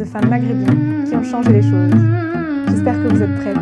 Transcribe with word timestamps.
de 0.00 0.04
femmes 0.06 0.30
maghrébines 0.30 1.04
qui 1.04 1.14
ont 1.14 1.22
changé 1.22 1.52
les 1.52 1.62
choses. 1.62 1.92
J'espère 2.68 2.94
que 2.94 3.08
vous 3.08 3.22
êtes 3.22 3.34
prêtes. 3.36 3.56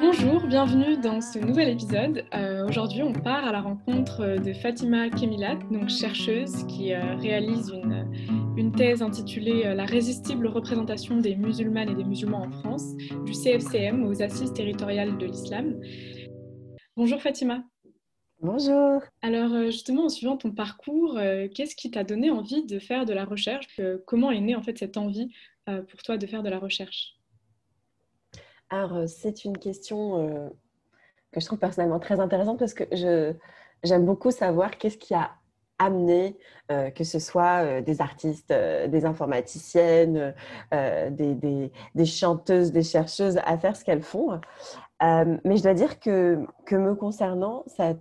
Bonjour, 0.00 0.46
bienvenue 0.46 0.98
dans 0.98 1.20
ce 1.20 1.40
nouvel 1.40 1.70
épisode. 1.70 2.24
Euh, 2.32 2.68
aujourd'hui, 2.68 3.02
on 3.02 3.12
part 3.12 3.44
à 3.44 3.50
la 3.50 3.60
rencontre 3.60 4.38
de 4.38 4.52
Fatima 4.52 5.10
Kemilat, 5.10 5.56
donc 5.72 5.88
chercheuse 5.88 6.64
qui 6.68 6.92
euh, 6.92 7.16
réalise 7.16 7.72
une 8.56 8.70
thèse 8.70 9.02
intitulée 9.02 9.64
euh, 9.66 9.74
La 9.74 9.86
résistible 9.86 10.46
représentation 10.46 11.16
des 11.16 11.34
musulmanes 11.34 11.88
et 11.88 11.94
des 11.96 12.04
musulmans 12.04 12.42
en 12.42 12.50
France, 12.50 12.84
du 13.26 13.32
CFCM 13.32 14.06
aux 14.06 14.22
Assises 14.22 14.52
territoriales 14.52 15.18
de 15.18 15.26
l'islam. 15.26 15.74
Bonjour 16.96 17.20
Fatima. 17.20 17.64
Bonjour. 18.42 19.02
Alors 19.22 19.52
euh, 19.52 19.66
justement, 19.66 20.06
en 20.06 20.08
suivant 20.08 20.36
ton 20.36 20.50
parcours, 20.50 21.18
euh, 21.18 21.46
qu'est-ce 21.54 21.76
qui 21.76 21.90
t'a 21.90 22.04
donné 22.04 22.30
envie 22.30 22.64
de 22.64 22.78
faire 22.78 23.04
de 23.04 23.12
la 23.12 23.24
recherche? 23.24 23.80
Comment 24.06 24.30
est 24.30 24.40
née 24.40 24.56
en 24.56 24.62
fait 24.62 24.78
cette 24.78 24.96
envie 24.96 25.32
pour 25.66 26.02
toi 26.02 26.16
de 26.16 26.26
faire 26.26 26.42
de 26.42 26.48
la 26.48 26.58
recherche? 26.58 27.16
Alors 28.70 29.08
c'est 29.08 29.44
une 29.44 29.58
question 29.58 30.50
que 31.32 31.40
je 31.40 31.46
trouve 31.46 31.58
personnellement 31.58 32.00
très 32.00 32.18
intéressante 32.18 32.58
parce 32.58 32.74
que 32.74 32.84
j'aime 33.84 34.04
beaucoup 34.06 34.30
savoir 34.30 34.78
qu'est-ce 34.78 34.98
qui 34.98 35.14
a 35.14 35.32
euh, 36.70 36.90
que 36.90 37.04
ce 37.04 37.18
soit 37.18 37.64
euh, 37.64 37.80
des 37.80 38.00
artistes, 38.02 38.50
euh, 38.50 38.86
des 38.86 39.06
informaticiennes, 39.06 40.34
des, 40.72 41.34
des, 41.94 42.04
chanteuses, 42.04 42.70
des 42.72 42.82
chercheuses, 42.82 43.38
à 43.44 43.56
faire 43.56 43.76
ce 43.76 43.84
qu'elles 43.84 44.02
font. 44.02 44.40
mais 45.00 45.56
je 45.56 45.62
dois 45.62 45.74
dire 45.74 45.98
que, 45.98 46.38
que 46.66 46.76
me 46.76 46.94
concernant, 46.94 47.64
ça, 47.66 47.94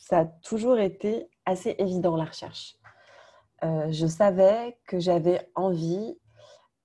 ça 0.00 0.20
a 0.20 0.24
toujours 0.24 0.78
été 0.78 1.28
assez 1.46 1.76
évident 1.78 2.16
la 2.16 2.24
recherche. 2.24 2.76
je 3.62 4.06
savais 4.06 4.78
que 4.86 4.98
j'avais 4.98 5.48
envie 5.54 6.18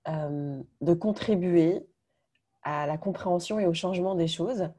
de 0.07 0.93
contribuer 0.93 1.87
à 2.61 2.85
la 2.85 2.97
compréhension 2.97 3.59
et 3.59 3.65
au 3.65 3.73
changement 3.73 4.15
des 4.15 4.27
choses. 4.27 4.69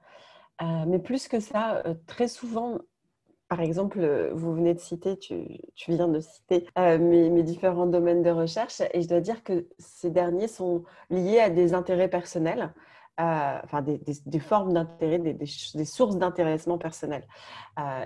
mais 0.60 0.98
plus 0.98 1.26
que 1.28 1.40
ça, 1.40 1.82
très 2.06 2.28
souvent, 2.28 2.78
par 3.48 3.60
exemple, 3.60 4.00
euh, 4.00 4.32
vous 4.34 4.54
venez 4.54 4.74
de 4.74 4.80
citer, 4.80 5.16
tu, 5.18 5.60
viens 5.88 6.08
de 6.08 6.20
citer 6.20 6.66
euh, 6.78 6.98
mes, 6.98 7.42
différents 7.42 7.86
domaines 7.86 8.22
de 8.22 8.30
recherche 8.30 8.80
et 8.92 9.02
je 9.02 9.08
dois 9.08 9.20
dire 9.20 9.44
que 9.44 9.66
ces 9.78 10.10
derniers 10.10 10.48
sont 10.48 10.84
liés 11.10 11.38
à 11.38 11.50
des 11.50 11.72
intérêts 11.72 12.08
personnels, 12.08 12.74
euh, 13.20 13.58
enfin 13.64 13.82
des, 13.82 14.40
formes 14.40 14.72
d'intérêt, 14.72 15.18
des, 15.18 15.84
sources 15.84 16.16
d'intéressement 16.16 16.78
personnel. 16.78 17.26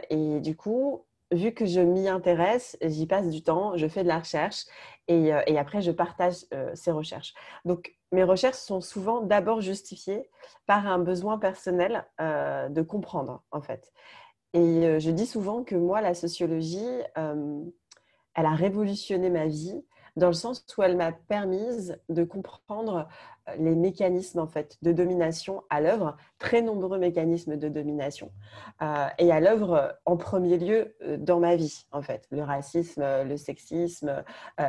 et 0.08 0.40
du 0.40 0.56
coup, 0.56 1.04
vu 1.32 1.52
que 1.52 1.66
je 1.66 1.80
m'y 1.80 2.08
intéresse, 2.08 2.76
j'y 2.82 3.06
passe 3.06 3.28
du 3.28 3.42
temps, 3.42 3.76
je 3.76 3.86
fais 3.86 4.02
de 4.02 4.08
la 4.08 4.18
recherche 4.18 4.64
et, 5.08 5.30
et 5.46 5.58
après 5.58 5.80
je 5.80 5.90
partage 5.92 6.44
ces 6.74 6.90
recherches. 6.90 7.34
Donc 7.64 7.94
mes 8.12 8.24
recherches 8.24 8.58
sont 8.58 8.80
souvent 8.80 9.20
d'abord 9.20 9.60
justifiées 9.60 10.28
par 10.66 10.86
un 10.86 10.98
besoin 10.98 11.38
personnel 11.38 12.04
de 12.18 12.82
comprendre 12.82 13.42
en 13.50 13.60
fait. 13.60 13.92
Et 14.52 14.98
je 14.98 15.10
dis 15.10 15.26
souvent 15.26 15.62
que 15.62 15.76
moi, 15.76 16.00
la 16.00 16.14
sociologie, 16.14 17.02
elle 17.16 18.46
a 18.46 18.54
révolutionné 18.54 19.30
ma 19.30 19.46
vie 19.46 19.84
dans 20.16 20.28
le 20.28 20.34
sens 20.34 20.64
où 20.76 20.82
elle 20.82 20.96
m'a 20.96 21.12
permise 21.12 21.98
de 22.08 22.24
comprendre 22.24 23.08
les 23.58 23.74
mécanismes 23.74 24.38
en 24.38 24.46
fait 24.46 24.76
de 24.82 24.92
domination 24.92 25.64
à 25.70 25.80
l'œuvre, 25.80 26.16
très 26.38 26.62
nombreux 26.62 26.98
mécanismes 26.98 27.56
de 27.56 27.68
domination, 27.68 28.30
et 29.18 29.32
à 29.32 29.40
l'œuvre 29.40 29.98
en 30.04 30.16
premier 30.16 30.58
lieu 30.58 30.94
dans 31.18 31.40
ma 31.40 31.56
vie 31.56 31.86
en 31.90 32.02
fait, 32.02 32.26
le 32.30 32.42
racisme, 32.42 33.02
le 33.24 33.36
sexisme, 33.36 34.22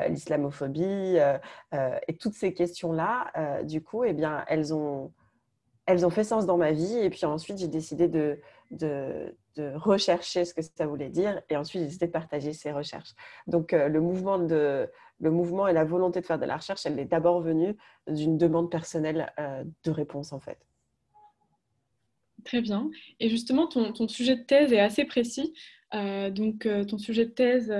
l'islamophobie 0.09 1.17
et 2.07 2.17
toutes 2.17 2.33
ces 2.33 2.53
questions 2.53 2.91
là, 2.91 3.63
du 3.63 3.83
coup, 3.83 4.03
eh 4.03 4.13
bien, 4.13 4.43
elles 4.47 4.73
ont 4.73 5.11
elles 5.87 6.05
ont 6.05 6.09
fait 6.09 6.23
sens 6.23 6.45
dans 6.45 6.57
ma 6.57 6.71
vie 6.71 6.97
et 6.97 7.09
puis 7.09 7.25
ensuite 7.25 7.57
j'ai 7.57 7.67
décidé 7.67 8.07
de, 8.07 8.39
de, 8.71 9.35
rechercher 9.75 10.45
ce 10.45 10.53
que 10.53 10.61
ça 10.61 10.87
voulait 10.87 11.09
dire 11.09 11.41
et 11.49 11.57
ensuite 11.57 11.83
décidé 11.83 12.07
de 12.07 12.11
partager 12.11 12.53
ces 12.53 12.71
recherches. 12.71 13.13
Donc 13.47 13.73
euh, 13.73 13.89
le, 13.89 13.99
mouvement 13.99 14.39
de, 14.39 14.89
le 15.19 15.31
mouvement 15.31 15.67
et 15.67 15.73
la 15.73 15.83
volonté 15.83 16.21
de 16.21 16.25
faire 16.25 16.39
de 16.39 16.45
la 16.45 16.57
recherche, 16.57 16.85
elle 16.85 16.97
est 16.97 17.05
d'abord 17.05 17.41
venue 17.41 17.75
d'une 18.07 18.37
demande 18.37 18.71
personnelle 18.71 19.31
euh, 19.39 19.63
de 19.83 19.91
réponse 19.91 20.31
en 20.31 20.39
fait. 20.39 20.57
Très 22.45 22.61
bien. 22.61 22.89
Et 23.19 23.29
justement, 23.29 23.67
ton, 23.67 23.91
ton, 23.93 24.07
sujet 24.07 24.35
de 24.35 24.41
thèse 24.41 24.73
est 24.73 24.79
assez 24.79 25.05
précis. 25.05 25.53
Euh, 25.93 26.31
donc, 26.31 26.67
ton 26.87 26.97
sujet 26.97 27.25
de 27.25 27.31
thèse 27.31 27.71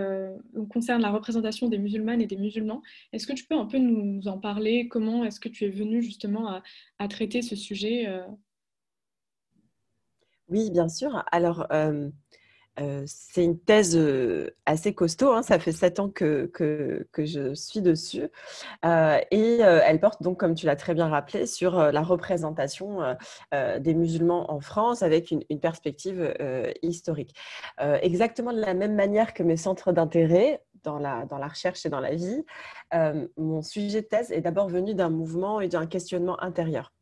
concerne 0.69 1.01
la 1.01 1.09
représentation 1.09 1.67
des 1.67 1.79
musulmanes 1.79 2.21
et 2.21 2.27
des 2.27 2.35
musulmans. 2.35 2.83
Est-ce 3.11 3.25
que 3.25 3.33
tu 3.33 3.45
peux 3.45 3.55
un 3.55 3.65
peu 3.65 3.79
nous, 3.79 4.27
en 4.27 4.37
parler? 4.37 4.87
Comment 4.87 5.23
est-ce 5.23 5.39
que 5.39 5.49
tu 5.49 5.65
es 5.65 5.69
venu 5.69 6.03
justement 6.03 6.61
à 6.99 7.07
traiter 7.07 7.41
ce 7.41 7.55
sujet 7.55 8.07
oui, 10.51 10.69
bien 10.69 10.89
sûr. 10.89 11.23
Alors, 11.31 11.67
c'est 13.05 13.43
une 13.43 13.59
thèse 13.59 13.99
assez 14.65 14.93
costaud. 14.93 15.33
Hein. 15.33 15.43
Ça 15.43 15.59
fait 15.59 15.71
sept 15.71 15.99
ans 15.99 16.09
que, 16.09 16.45
que, 16.53 17.25
je 17.25 17.53
suis 17.53 17.81
dessus. 17.81 18.29
et 18.83 19.57
elle 19.59 19.99
porte 19.99 20.23
donc, 20.23 20.39
comme 20.39 20.55
tu 20.55 20.65
l'as 20.65 20.75
très 20.75 20.93
bien 20.93 21.07
rappelé, 21.07 21.45
sur 21.45 21.91
la 21.91 22.01
représentation 22.01 23.15
des 23.51 23.93
musulmans 23.93 24.51
en 24.51 24.59
France 24.59 25.03
avec 25.03 25.31
une, 25.31 25.43
perspective 25.59 26.33
historique. 26.81 27.35
exactement 28.01 28.53
de 28.53 28.59
la 28.59 28.73
même 28.73 28.95
manière 28.95 29.33
que 29.33 29.43
mes 29.43 29.57
centres 29.57 29.91
d'intérêt, 29.91 30.63
dans 30.83 30.97
la, 30.97 31.25
dans 31.25 31.37
la 31.37 31.47
recherche 31.47 31.85
et 31.85 31.89
dans 31.89 31.99
la 31.99 32.15
vie, 32.15 32.43
mon 33.37 33.61
sujet 33.61 34.01
de 34.01 34.07
thèse 34.07 34.31
est 34.31 34.41
d'abord 34.41 34.69
venu 34.69 34.95
d'un 34.95 35.09
mouvement 35.09 35.61
et 35.61 35.67
d'un 35.67 35.85
questionnement 35.85 36.41
intérieur. 36.41 36.93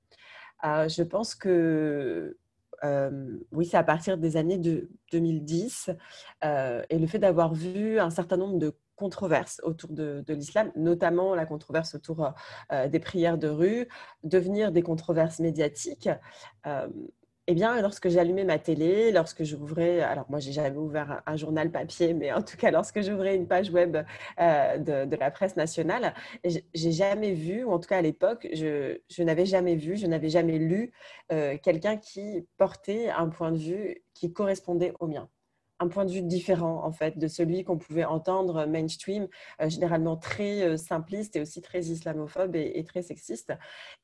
je 0.64 1.04
pense 1.04 1.36
que 1.36 2.38
oui, 3.51 3.66
c'est 3.66 3.78
à 3.78 3.84
partir 3.84 4.17
des 4.17 4.38
années 4.38 4.57
de 4.57 4.90
2010 5.12 5.91
et 6.44 7.00
le 7.00 7.07
fait 7.07 7.19
d'avoir 7.19 7.53
vu 7.53 8.00
un 8.00 8.09
certain 8.09 8.38
nombre 8.38 8.57
de 8.57 8.75
controverses 8.95 9.62
autour 9.63 9.91
de, 9.91 10.23
l'islam, 10.28 10.72
notamment 10.75 11.34
la 11.35 11.45
controverse 11.45 11.95
autour 11.95 12.34
des 12.72 13.00
prières 13.00 13.38
de 13.38 13.47
rue, 13.47 13.88
devenir 14.23 14.72
des 14.72 14.81
controverses 14.81 15.39
médiatiques, 15.39 16.09
eh 17.52 17.56
bien, 17.56 17.82
lorsque 17.82 18.10
j'allumais 18.10 18.44
ma 18.44 18.60
télé, 18.60 19.12
lorsque 19.12 19.44
j'ouvrais, 19.44 20.02
alors 20.02 20.30
moi, 20.30 20.40
j'ai 20.40 20.52
jamais 20.52 20.78
ouvert 20.78 21.24
un, 21.26 21.36
journal 21.36 21.72
papier, 21.72 22.14
mais 22.14 22.32
en 22.32 22.44
tout 22.44 22.58
cas, 22.58 22.70
lorsque 22.70 23.02
j'ouvrais 23.02 23.36
une 23.36 23.48
page 23.48 23.72
web 23.72 23.98
euh, 24.40 24.78
de, 24.78 25.16
la 25.16 25.32
presse 25.32 25.56
nationale, 25.56 26.14
j'ai 26.44 26.92
jamais 26.92 27.34
vu, 27.34 27.64
ou 27.64 27.72
en 27.72 27.80
tout 27.80 27.90
cas 27.90 27.98
à 27.98 28.02
l'époque, 28.04 28.48
je, 28.54 29.24
n'avais 29.24 29.48
jamais 29.48 29.76
vu, 29.76 29.98
je 29.98 30.06
n'avais 30.06 30.30
jamais 30.30 30.60
lu 30.60 30.92
euh, 31.32 31.58
quelqu'un 31.58 31.98
qui 31.98 32.48
portait 32.58 33.10
un 33.10 33.30
point 33.30 33.52
de 33.52 33.58
vue 33.58 34.04
qui 34.14 34.31
correspondait 34.31 34.94
au 35.00 35.08
mien 35.08 35.28
un 35.79 35.88
point 35.88 36.06
de 36.06 36.12
vue 36.12 36.22
différent 36.22 36.84
en 36.84 36.91
fait 36.91 37.17
de 37.17 37.28
celui 37.28 37.63
qu'on 37.63 37.78
pouvait 37.78 38.06
entendre 38.06 38.66
mainstream, 38.66 39.28
euh, 39.62 39.69
généralement 39.69 40.17
très 40.17 40.63
euh, 40.63 40.77
simpliste 40.77 41.36
et 41.36 41.42
aussi 41.42 41.62
très 41.62 41.81
islamophobe 41.81 42.56
et, 42.56 42.83
très 42.83 43.01
sexiste. 43.01 43.54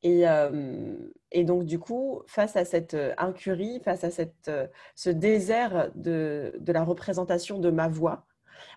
Et, 0.03 0.27
euh, 0.27 0.95
et, 1.31 1.44
donc 1.44 1.65
du 1.65 1.79
coup, 1.79 2.21
face 2.27 2.55
à 2.55 2.65
cette 2.65 2.95
incurie, 3.17 3.79
face 3.83 4.03
à 4.03 4.11
cette, 4.11 4.51
ce 4.95 5.09
désert 5.09 5.91
de, 5.95 6.53
de, 6.59 6.71
la 6.71 6.83
représentation 6.83 7.59
de 7.59 7.69
ma 7.69 7.88
voix, 7.88 8.25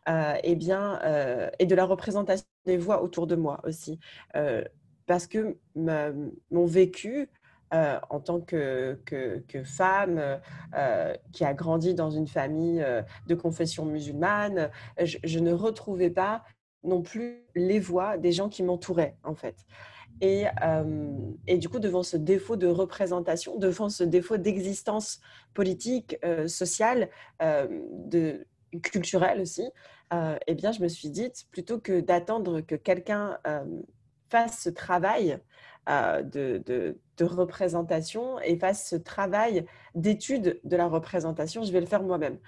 et, 0.07 0.41
eh 0.45 0.57
bien, 0.57 1.01
et 1.59 1.67
de 1.67 1.75
la 1.75 1.85
représentation 1.85 2.47
des 2.65 2.79
voix 2.79 3.03
autour 3.03 3.27
de 3.27 3.37
moi 3.37 3.61
aussi, 3.65 3.99
parce 5.07 5.27
que 5.27 5.57
mon 5.75 6.67
vécu 6.67 7.29
euh, 7.75 7.99
en 8.09 8.21
tant 8.21 8.41
que, 8.41 8.99
femme 9.65 10.41
euh, 10.75 11.15
qui 11.33 11.45
a 11.45 11.53
grandi 11.53 11.95
dans 11.95 12.11
une 12.11 12.27
famille 12.27 12.81
euh, 12.81 13.03
de 13.27 13.35
confession 13.35 13.85
musulmane, 13.85 14.71
je, 15.03 15.39
ne 15.39 15.53
retrouvais 15.53 16.09
pas 16.09 16.45
non 16.83 17.03
plus 17.03 17.45
les 17.55 17.79
voix 17.79 18.17
des 18.17 18.33
gens 18.33 18.49
qui 18.49 18.63
m'entouraient, 18.63 19.17
en 19.23 19.35
fait. 19.35 19.67
Et, 20.21 20.47
et, 21.47 21.59
du 21.59 21.69
coup, 21.69 21.79
devant 21.79 22.03
ce 22.03 22.17
défaut 22.17 22.57
de 22.57 22.67
représentation, 22.67 23.57
devant 23.57 23.89
ce 23.89 24.03
défaut 24.03 24.37
d'existence 24.37 25.21
politique, 25.55 26.17
sociale, 26.47 27.09
de, 27.41 28.45
culturelle 28.83 29.41
aussi, 29.41 29.69
eh 30.13 30.55
bien, 30.55 30.73
je 30.73 30.81
me 30.81 30.89
suis 30.89 31.11
dit, 31.11 31.31
plutôt 31.53 31.79
que 31.79 32.01
d'attendre 32.01 32.63
que 32.63 32.75
quelqu'un 32.75 33.39
fasse 34.29 34.63
ce 34.63 34.71
travail 34.71 35.39
de 35.87 36.99
représentation 37.25 38.39
et 38.41 38.57
fasse 38.57 38.89
ce 38.89 38.97
travail 38.97 39.65
d'étude 39.95 40.61
de 40.65 40.77
la 40.77 40.87
représentation, 40.87 41.63
je 41.63 41.73
vais 41.73 41.81
le 41.81 41.87
faire 41.87 42.03
moi-même. 42.03 42.39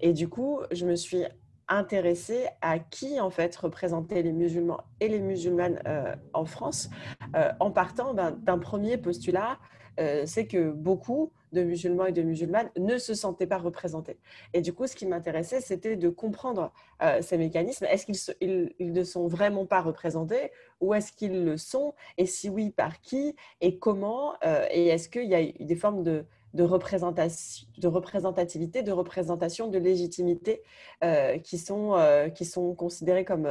Et 0.00 0.12
du 0.12 0.28
coup, 0.28 0.60
je 0.72 0.86
me 0.86 0.96
suis 0.96 1.24
intéressée 1.68 2.46
à 2.60 2.78
qui 2.78 3.20
en 3.20 3.30
fait 3.30 3.54
représentaient 3.56 4.22
les 4.22 4.32
musulmans 4.32 4.80
et 4.98 5.08
les 5.08 5.20
musulmanes 5.20 5.80
euh, 5.86 6.14
en 6.34 6.44
France, 6.44 6.90
euh, 7.36 7.52
en 7.60 7.70
partant 7.70 8.12
ben, 8.12 8.32
d'un 8.32 8.58
premier 8.58 8.98
postulat, 8.98 9.58
euh, 10.00 10.24
c'est 10.26 10.46
que 10.46 10.70
beaucoup 10.70 11.32
de 11.52 11.62
musulmans 11.62 12.06
et 12.06 12.12
de 12.12 12.22
musulmanes 12.22 12.70
ne 12.78 12.98
se 12.98 13.14
sentaient 13.14 13.46
pas 13.46 13.58
représentés. 13.58 14.18
Et 14.52 14.60
du 14.60 14.72
coup, 14.72 14.86
ce 14.86 14.96
qui 14.96 15.06
m'intéressait, 15.06 15.60
c'était 15.60 15.96
de 15.96 16.08
comprendre 16.08 16.72
euh, 17.02 17.22
ces 17.22 17.38
mécanismes. 17.38 17.86
Est-ce 17.86 18.06
qu'ils 18.06 18.70
ils, 18.78 18.92
ne 18.92 19.04
sont 19.04 19.26
vraiment 19.26 19.66
pas 19.66 19.80
représentés 19.80 20.50
ou 20.80 20.94
est-ce 20.94 21.12
qu'ils 21.12 21.44
le 21.44 21.56
sont? 21.56 21.94
Et 22.18 22.26
si 22.26 22.48
oui, 22.48 22.70
par 22.70 23.00
qui? 23.00 23.36
Et 23.60 23.78
comment? 23.78 24.34
Euh, 24.44 24.66
Et 24.70 24.88
est-ce 24.88 25.08
qu'il 25.08 25.28
y 25.28 25.34
a 25.34 25.44
des 25.44 25.76
formes 25.76 26.02
de, 26.02 26.24
de, 26.54 26.62
représentation, 26.62 27.66
de 27.78 27.88
représentativité, 27.88 28.82
de 28.82 28.92
représentation, 28.92 29.68
de 29.68 29.78
légitimité 29.78 30.62
euh, 31.04 31.38
qui, 31.38 31.58
sont, 31.58 31.96
qui 32.34 32.44
sont 32.44 32.74
considérées 32.74 33.24
comme 33.24 33.48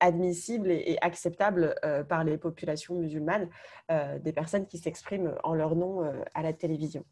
admissibles 0.00 0.70
et, 0.70 0.96
acceptables 1.00 1.74
par 2.08 2.24
les 2.24 2.38
populations 2.38 2.94
musulmanes, 2.94 3.48
des 4.20 4.32
personnes 4.32 4.66
qui 4.66 4.78
s'expriment 4.78 5.34
en 5.42 5.54
leur 5.54 5.76
nom 5.76 6.02
à 6.34 6.42
la 6.42 6.52
télévision. 6.52 7.04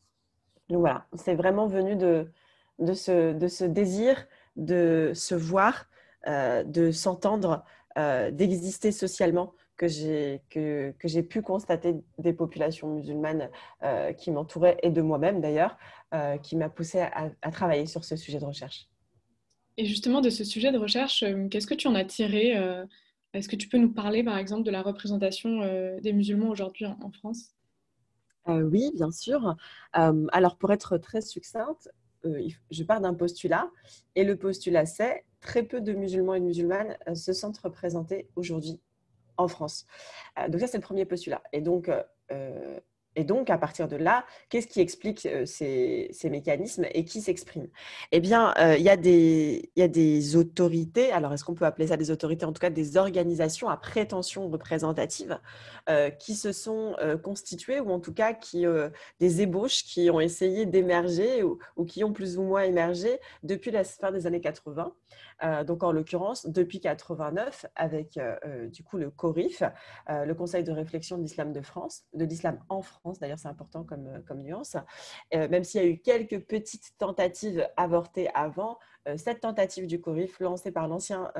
Donc 0.69 0.81
voilà, 0.81 1.07
c'est 1.15 1.35
vraiment 1.35 1.67
venu 1.67 1.97
de, 1.97 2.31
de, 2.79 2.93
ce, 2.93 3.33
de 3.33 3.49
ce 3.49 3.65
désir 3.65 4.27
de 4.57 5.13
se 5.15 5.35
voir, 5.35 5.87
euh, 6.27 6.63
de 6.65 6.91
s'entendre, 6.91 7.65
euh, 7.99 8.31
d'exister 8.31 8.93
socialement 8.93 9.55
que 9.83 9.89
j'ai 9.89 10.43
que, 10.51 10.93
que 10.99 11.21
pu 11.21 11.43
constater 11.43 11.97
des 12.19 12.33
populations 12.33 12.89
musulmanes 12.89 13.51
euh, 13.83 14.13
qui 14.13 14.31
m'entouraient 14.31 14.79
et 14.83 14.91
de 14.91 15.03
moi-même 15.03 15.41
d'ailleurs, 15.41 15.77
qui 16.43 16.57
m'a 16.57 16.69
poussé 16.69 17.01
à, 17.01 17.31
à, 17.41 17.51
travailler 17.51 17.87
sur 17.87 18.05
ce 18.05 18.17
sujet 18.17 18.39
de 18.39 18.45
recherche. 18.45 18.87
Et 19.79 19.87
justement, 19.87 20.21
de 20.21 20.29
ce 20.29 20.45
sujet 20.45 20.71
de 20.71 20.77
recherche, 20.77 21.25
qu'est-ce 21.51 21.67
que 21.67 21.75
tu 21.75 21.89
en 21.89 21.95
as 21.95 22.05
tiré 22.05 22.53
Est-ce 23.33 23.49
que 23.49 23.57
tu 23.57 23.67
peux 23.67 23.79
nous 23.79 23.95
parler, 23.95 24.23
par 24.23 24.37
exemple, 24.37 24.63
de 24.63 24.71
la 24.71 24.83
représentation 24.83 25.61
des 26.03 26.13
musulmans 26.13 26.51
aujourd'hui 26.51 26.85
en, 26.85 26.99
en, 27.03 27.11
France? 27.11 27.55
Oui, 28.47 28.91
bien 28.95 29.11
sûr. 29.11 29.57
alors, 29.95 30.59
pour 30.59 30.71
être 30.71 30.99
très 30.99 31.23
succincte, 31.23 31.89
euh, 32.25 32.49
je 32.71 32.85
pars 32.85 33.01
d'un 33.01 33.15
postulat 33.15 33.71
et 34.15 34.25
le 34.25 34.37
postulat 34.37 34.87
c'est 34.87 35.25
très 35.41 35.65
peu 35.65 35.81
de 35.81 35.93
musulmans 35.93 36.35
et 36.35 36.41
de 36.41 36.45
musulmanes 36.45 36.97
euh, 37.09 37.15
se 37.15 37.33
sentent 37.33 37.59
représentés 37.59 38.29
aujourd'hui 38.37 38.81
en 39.43 39.49
France. 39.49 39.87
Euh, 40.39 40.49
donc 40.49 40.61
ça 40.61 40.67
c'est 40.67 40.79
le 40.79 40.83
premier 40.83 41.05
postulat. 41.05 41.43
Et 41.53 41.61
donc 41.61 41.91
et 43.15 43.25
donc, 43.25 43.51
à 43.51 43.59
partir 43.59 43.89
de 43.89 43.97
là, 43.97 44.25
qu'est-ce 44.49 44.67
qui 44.67 44.81
explique 44.81 45.27
euh, 45.27 45.45
ces, 45.45 46.11
mécanismes 46.31 46.87
et 46.93 47.05
qui 47.05 47.21
s'exprime? 47.21 47.69
Eh 48.11 48.21
bien, 48.21 48.55
euh, 48.59 48.77
il, 48.79 48.87
y 48.87 48.97
des, 48.97 49.71
il 49.77 49.81
y 49.81 49.83
a 49.83 49.89
des 49.89 50.37
autorités, 50.37 51.13
alors 51.13 51.33
est-ce 51.35 51.45
qu'on 51.45 51.55
peut 51.55 51.67
appeler 51.67 51.89
ça 51.89 51.99
des 51.99 52.11
autorités, 52.11 52.47
en 52.47 52.53
tout 52.53 52.61
cas 52.61 52.71
des 52.71 52.97
organisations 52.97 53.69
à 53.69 53.77
prétention 53.77 54.49
représentative, 54.49 55.39
euh, 55.91 56.09
qui 56.11 56.35
se 56.35 56.53
sont 56.53 56.97
constituées, 57.23 57.81
ou 57.81 57.91
en 57.91 58.01
tout 58.01 58.15
cas 58.15 58.33
qui, 58.33 58.65
des 59.21 59.43
ébauches 59.43 59.85
qui 59.85 60.11
ont 60.11 60.21
essayé 60.21 60.65
d'émerger 60.65 61.43
ou, 61.43 61.59
qui 61.85 62.05
ont 62.05 62.13
plus 62.13 62.39
ou 62.39 62.43
moins 62.43 62.63
émergé 62.63 63.19
depuis 63.43 63.71
la 63.71 63.85
fin 63.85 64.13
des 64.13 64.27
années 64.27 64.41
80. 64.41 64.93
Donc, 65.67 65.83
en 65.83 65.93
l'occurrence, 65.93 66.47
depuis 66.47 66.81
89, 66.81 67.67
avec 67.75 68.19
du 68.73 68.83
coup 68.85 68.97
le 68.97 69.11
CORIF, 69.11 69.63
le 70.09 70.33
Conseil 70.35 70.65
de 70.65 70.73
réflexion 70.73 71.17
de 71.19 71.23
l'islam 71.23 71.53
de 71.53 71.61
France, 71.61 72.05
de 72.15 72.25
l'islam 72.25 72.59
en 72.69 72.83
France 72.83 73.03
D'ailleurs, 73.21 73.39
c'est 73.39 73.49
important 73.49 73.85
comme, 73.85 74.07
euh, 74.07 74.21
comme 74.27 74.43
nuance. 74.43 74.77
Euh, 75.35 75.49
même 75.49 75.65
s'il 75.65 75.83
y 75.83 75.85
a 75.85 75.89
eu 75.89 75.99
quelques 75.99 76.41
petites 76.41 76.93
tentatives 76.99 77.69
avortées 77.77 78.29
avant, 78.35 78.79
euh, 79.09 79.17
cette 79.17 79.41
tentative 79.41 79.87
du 79.87 80.01
CORIF, 80.01 80.41
lancée 80.41 80.73
par 80.73 80.89
l'ancien 80.89 81.33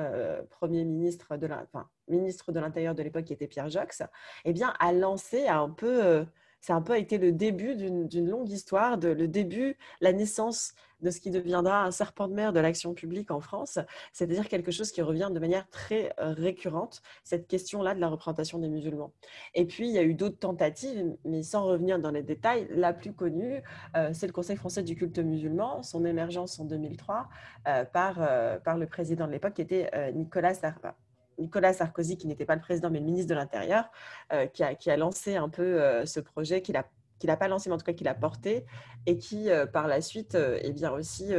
Premier 0.49 0.83
ministre 0.85 1.35
de 1.37 2.59
l'Intérieur 2.59 2.95
de 2.95 3.03
l'époque, 3.03 3.25
qui 3.25 3.33
était 3.33 3.47
Pierre 3.47 3.69
Jox, 3.69 4.03
eh 4.45 4.53
bien, 4.53 4.73
a 4.79 4.91
lancé 4.91 5.47
un 5.47 5.69
peu 5.69 6.25
a 6.69 6.75
un 6.75 6.81
peu 6.81 6.97
été 6.97 7.17
le 7.17 7.33
début 7.33 7.75
d'une 7.75 8.29
longue 8.29 8.49
histoire, 8.49 8.97
le 8.97 9.27
début, 9.27 9.77
la 9.99 10.13
naissance 10.13 10.73
de 11.03 11.11
ce 11.11 11.19
qui 11.19 11.29
deviendra 11.29 11.83
un 11.83 11.91
serpent 11.91 12.27
de 12.27 12.33
mer 12.33 12.53
de 12.53 12.59
l'action 12.59 12.93
publique 12.93 13.31
en 13.31 13.39
France, 13.39 13.79
c'est-à-dire 14.11 14.47
quelque 14.47 14.71
chose 14.71 14.91
qui 14.91 15.01
revient 15.01 15.29
de 15.31 15.39
manière 15.39 15.69
très 15.69 16.13
euh, 16.19 16.33
récurrente, 16.33 17.01
cette 17.23 17.47
question-là 17.47 17.93
de 17.93 17.99
la 17.99 18.07
représentation 18.07 18.59
des 18.59 18.69
musulmans. 18.69 19.11
Et 19.53 19.65
puis, 19.65 19.87
il 19.87 19.93
y 19.93 19.99
a 19.99 20.03
eu 20.03 20.13
d'autres 20.13 20.39
tentatives, 20.39 21.15
mais 21.25 21.43
sans 21.43 21.65
revenir 21.65 21.99
dans 21.99 22.11
les 22.11 22.23
détails, 22.23 22.67
la 22.71 22.93
plus 22.93 23.13
connue, 23.13 23.61
euh, 23.95 24.09
c'est 24.13 24.27
le 24.27 24.33
Conseil 24.33 24.55
français 24.55 24.83
du 24.83 24.95
culte 24.95 25.19
musulman, 25.19 25.83
son 25.83 26.05
émergence 26.05 26.59
en 26.59 26.65
2003 26.65 27.29
euh, 27.67 27.85
par, 27.85 28.15
par 28.63 28.77
le 28.77 28.87
président 28.87 29.27
de 29.27 29.31
l'époque 29.31 29.53
qui 29.53 29.61
était 29.61 29.91
Nicolas 30.13 30.53
Sarkozy. 30.53 30.93
Nicolas 31.37 31.73
Sarkozy, 31.73 32.17
qui 32.17 32.27
n'était 32.27 32.45
pas 32.45 32.55
le 32.55 32.61
président, 32.61 32.89
mais 32.89 32.99
le 32.99 33.05
ministre 33.05 33.29
de 33.29 33.35
l'Intérieur, 33.35 33.89
euh, 34.31 34.45
qui, 34.47 34.63
a, 34.63 34.97
lancé 34.97 35.35
un 35.35 35.49
peu 35.49 36.05
ce 36.05 36.19
projet, 36.19 36.61
qu'il 36.61 36.73
n'a 36.73 36.85
qu'il 37.31 37.37
pas 37.37 37.47
lancé, 37.47 37.69
mais 37.69 37.75
en 37.75 37.77
tout 37.77 37.85
cas 37.85 37.93
qu'il 37.93 38.07
a 38.07 38.13
porté, 38.13 38.65
et 39.05 39.17
qui, 39.17 39.49
euh, 39.49 39.65
par 39.65 39.87
la 39.87 40.01
suite, 40.01 40.37
eh 40.61 40.71
bien 40.73 40.91
aussi 40.91 41.31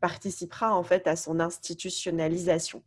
participera 0.00 0.76
en 0.76 0.82
fait 0.82 1.06
à 1.06 1.16
son 1.16 1.40
institutionnalisation. 1.40 2.82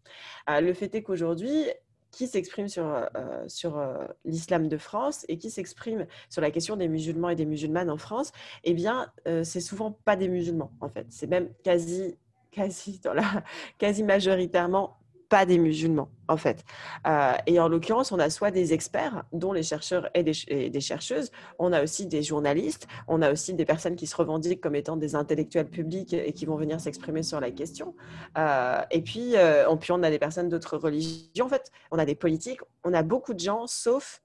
le 0.48 0.74
fait 0.74 0.94
est 0.94 1.04
qu'aujourd'hui, 1.04 1.66
qui 2.12 2.28
s'exprime 2.28 2.68
sur, 2.68 3.10
sur 3.48 3.84
l'islam 4.26 4.68
de 4.68 4.78
France 4.78 5.26
et 5.28 5.38
qui 5.38 5.50
s'exprime 5.50 6.08
sur 6.30 6.42
la 6.42 6.52
question 6.52 6.76
des 6.76 6.88
musulmans 6.88 7.30
et 7.30 7.36
des 7.36 7.46
musulmanes 7.46 7.90
en 7.90 7.98
France, 7.98 8.32
eh 8.64 8.74
bien, 8.74 9.12
c'est 9.44 9.62
souvent 9.62 9.92
pas 9.92 10.16
des 10.16 10.28
musulmans, 10.28 10.72
en 10.80 10.90
fait. 10.90 11.08
C'est 11.10 11.28
même 11.28 11.50
quasi, 11.64 12.18
quasi, 12.52 13.00
dans 13.04 13.14
la, 13.14 13.24
quasi 13.78 14.04
majoritairement 14.04 14.97
pas 15.30 15.46
des 15.46 15.58
musulmans, 15.58 16.10
en 16.28 16.38
fait. 16.38 16.64
Euh, 17.06 17.34
et 17.46 17.60
en 17.60 17.68
l'occurrence, 17.68 18.12
on 18.12 18.20
a 18.20 18.30
soit 18.30 18.52
des 18.52 18.74
experts, 18.74 19.24
dont 19.34 19.54
les 19.54 19.64
chercheurs 19.64 20.10
et 20.14 20.24
des, 20.24 20.82
chercheuses, 20.82 21.32
on 21.60 21.74
a 21.74 21.84
aussi 21.84 22.06
des 22.08 22.24
journalistes, 22.24 22.88
on 23.08 23.22
a 23.22 23.32
aussi 23.32 23.54
des 23.54 23.66
personnes 23.66 23.96
qui 23.96 24.08
se 24.08 24.16
revendiquent 24.16 24.62
comme 24.62 24.76
étant 24.76 24.98
des 24.98 25.16
intellectuels 25.16 25.70
publics 25.70 26.14
et 26.14 26.32
qui 26.34 26.46
vont 26.46 26.56
venir 26.56 26.80
s'exprimer 26.80 27.24
sur 27.24 27.40
la 27.40 27.52
question. 27.52 27.96
Euh, 28.38 28.82
et 28.92 29.02
puis, 29.02 29.36
euh, 29.36 29.70
on, 29.70 29.78
puis, 29.78 29.92
on 29.92 30.04
a 30.04 30.10
des 30.10 30.20
personnes 30.20 30.50
d'autres 30.50 30.78
religions, 30.78 31.46
en 31.46 31.50
fait, 31.50 31.72
on 31.92 32.00
a 32.00 32.06
des 32.06 32.16
politiques, 32.16 32.62
on 32.84 32.94
a 32.94 33.04
beaucoup 33.04 33.34
de 33.34 33.40
gens, 33.40 33.68
sauf 33.68 34.22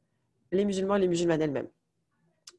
les 0.53 0.65
musulmans 0.65 0.97
et 0.97 1.01
les 1.01 1.09
musulmanes 1.09 1.43
elles-mêmes. 1.43 1.69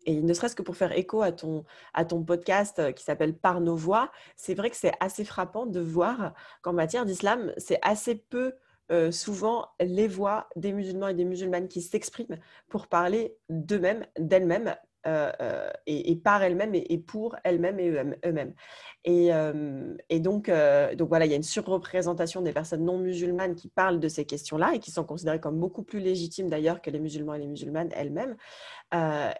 Et 0.06 0.22
ne 0.22 0.34
serait-ce 0.34 0.56
que 0.56 0.62
pour 0.62 0.76
faire 0.76 0.92
écho 0.92 1.22
à 1.22 1.32
ton, 1.32 1.66
à 1.94 2.06
ton 2.06 2.24
podcast 2.24 2.80
euh, 2.80 2.92
qui 2.92 3.04
s'appelle 3.04 3.36
Par 3.36 3.62
nos 3.62 3.76
voix, 3.76 4.12
c'est 4.36 4.54
vrai 4.54 4.70
que 4.70 4.76
c'est 4.76 4.94
assez 5.00 5.26
frappant 5.26 5.66
de 5.66 5.80
voir 5.80 6.34
qu'en 6.62 6.74
matière 6.74 7.06
d'islam, 7.06 7.54
c'est 7.58 7.80
assez 7.82 8.16
peu 8.16 8.54
euh, 8.92 9.12
souvent 9.12 9.70
les 9.80 10.08
voix 10.08 10.50
des 10.56 10.74
musulmans 10.74 11.08
et 11.08 11.14
des 11.14 11.26
musulmanes 11.26 11.68
qui 11.68 11.82
s'expriment 11.82 12.38
pour 12.68 12.88
parler 12.88 13.38
d'eux-mêmes, 13.50 14.06
d'elles-mêmes, 14.20 14.76
euh, 15.06 15.32
euh, 15.42 15.70
et, 15.86 16.16
par 16.16 16.44
elles-mêmes 16.44 16.76
et, 16.76 16.98
pour 16.98 17.36
elles-mêmes 17.44 17.80
et 17.80 17.90
eux-mêmes. 18.26 18.54
Et, 19.04 19.34
euh, 19.34 19.96
et, 20.10 20.22
donc, 20.22 20.50
donc 20.98 21.10
voilà, 21.10 21.26
il 21.26 21.30
y 21.30 21.34
a 21.34 21.38
une 21.38 21.44
surreprésentation 21.44 22.42
des 22.42 22.54
personnes 22.54 22.86
non 22.86 22.98
musulmanes 22.98 23.56
qui 23.56 23.68
parlent 23.68 24.00
de 24.00 24.08
ces 24.08 24.26
questions-là 24.26 24.72
et 24.76 24.80
qui 24.80 24.92
sont 24.92 25.04
considérées 25.04 25.42
comme 25.42 25.60
beaucoup 25.60 25.84
plus 25.84 26.00
légitimes 26.00 26.50
d'ailleurs 26.50 26.82
que 26.82 26.90
les 26.90 27.00
musulmans 27.00 27.34
et 27.34 27.40
les 27.40 27.48
musulmanes 27.48 27.90
elles-mêmes. 27.96 28.38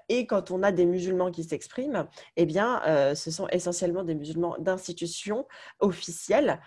et 0.10 0.28
quand 0.28 0.52
on 0.52 0.64
a 0.64 0.72
des 0.72 0.86
musulmans 0.86 1.32
qui 1.32 1.44
s'expriment, 1.44 2.08
eh 2.36 2.46
bien, 2.46 2.82
ce 3.16 3.32
sont 3.32 3.48
essentiellement 3.50 4.04
des 4.04 4.16
musulmans 4.16 4.58
d'institutions 4.60 5.48
officielles, 5.80 6.60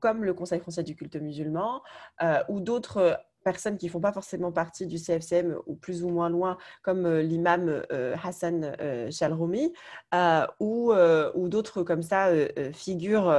comme 0.00 0.24
le 0.24 0.34
Conseil 0.34 0.60
français 0.60 0.82
du 0.82 0.94
culte 0.94 1.16
musulman 1.16 1.82
ou 2.48 2.60
d'autres 2.60 3.18
personnes 3.42 3.76
qui 3.76 3.86
ne 3.86 3.90
font 3.90 4.00
pas 4.00 4.12
forcément 4.12 4.52
partie 4.52 4.86
du 4.86 4.98
CFCM 4.98 5.56
ou 5.66 5.74
plus 5.74 6.04
ou 6.04 6.08
moins 6.08 6.28
loin, 6.28 6.58
comme 6.82 7.06
euh, 7.06 7.22
l'imam 7.22 7.82
euh, 7.92 8.14
Hassan 8.22 8.74
euh, 8.80 9.10
Chalroumi 9.10 9.72
ou, 10.60 10.92
ou 11.34 11.48
d'autres 11.48 11.82
comme 11.82 12.02
ça, 12.02 12.30
figures 12.72 13.34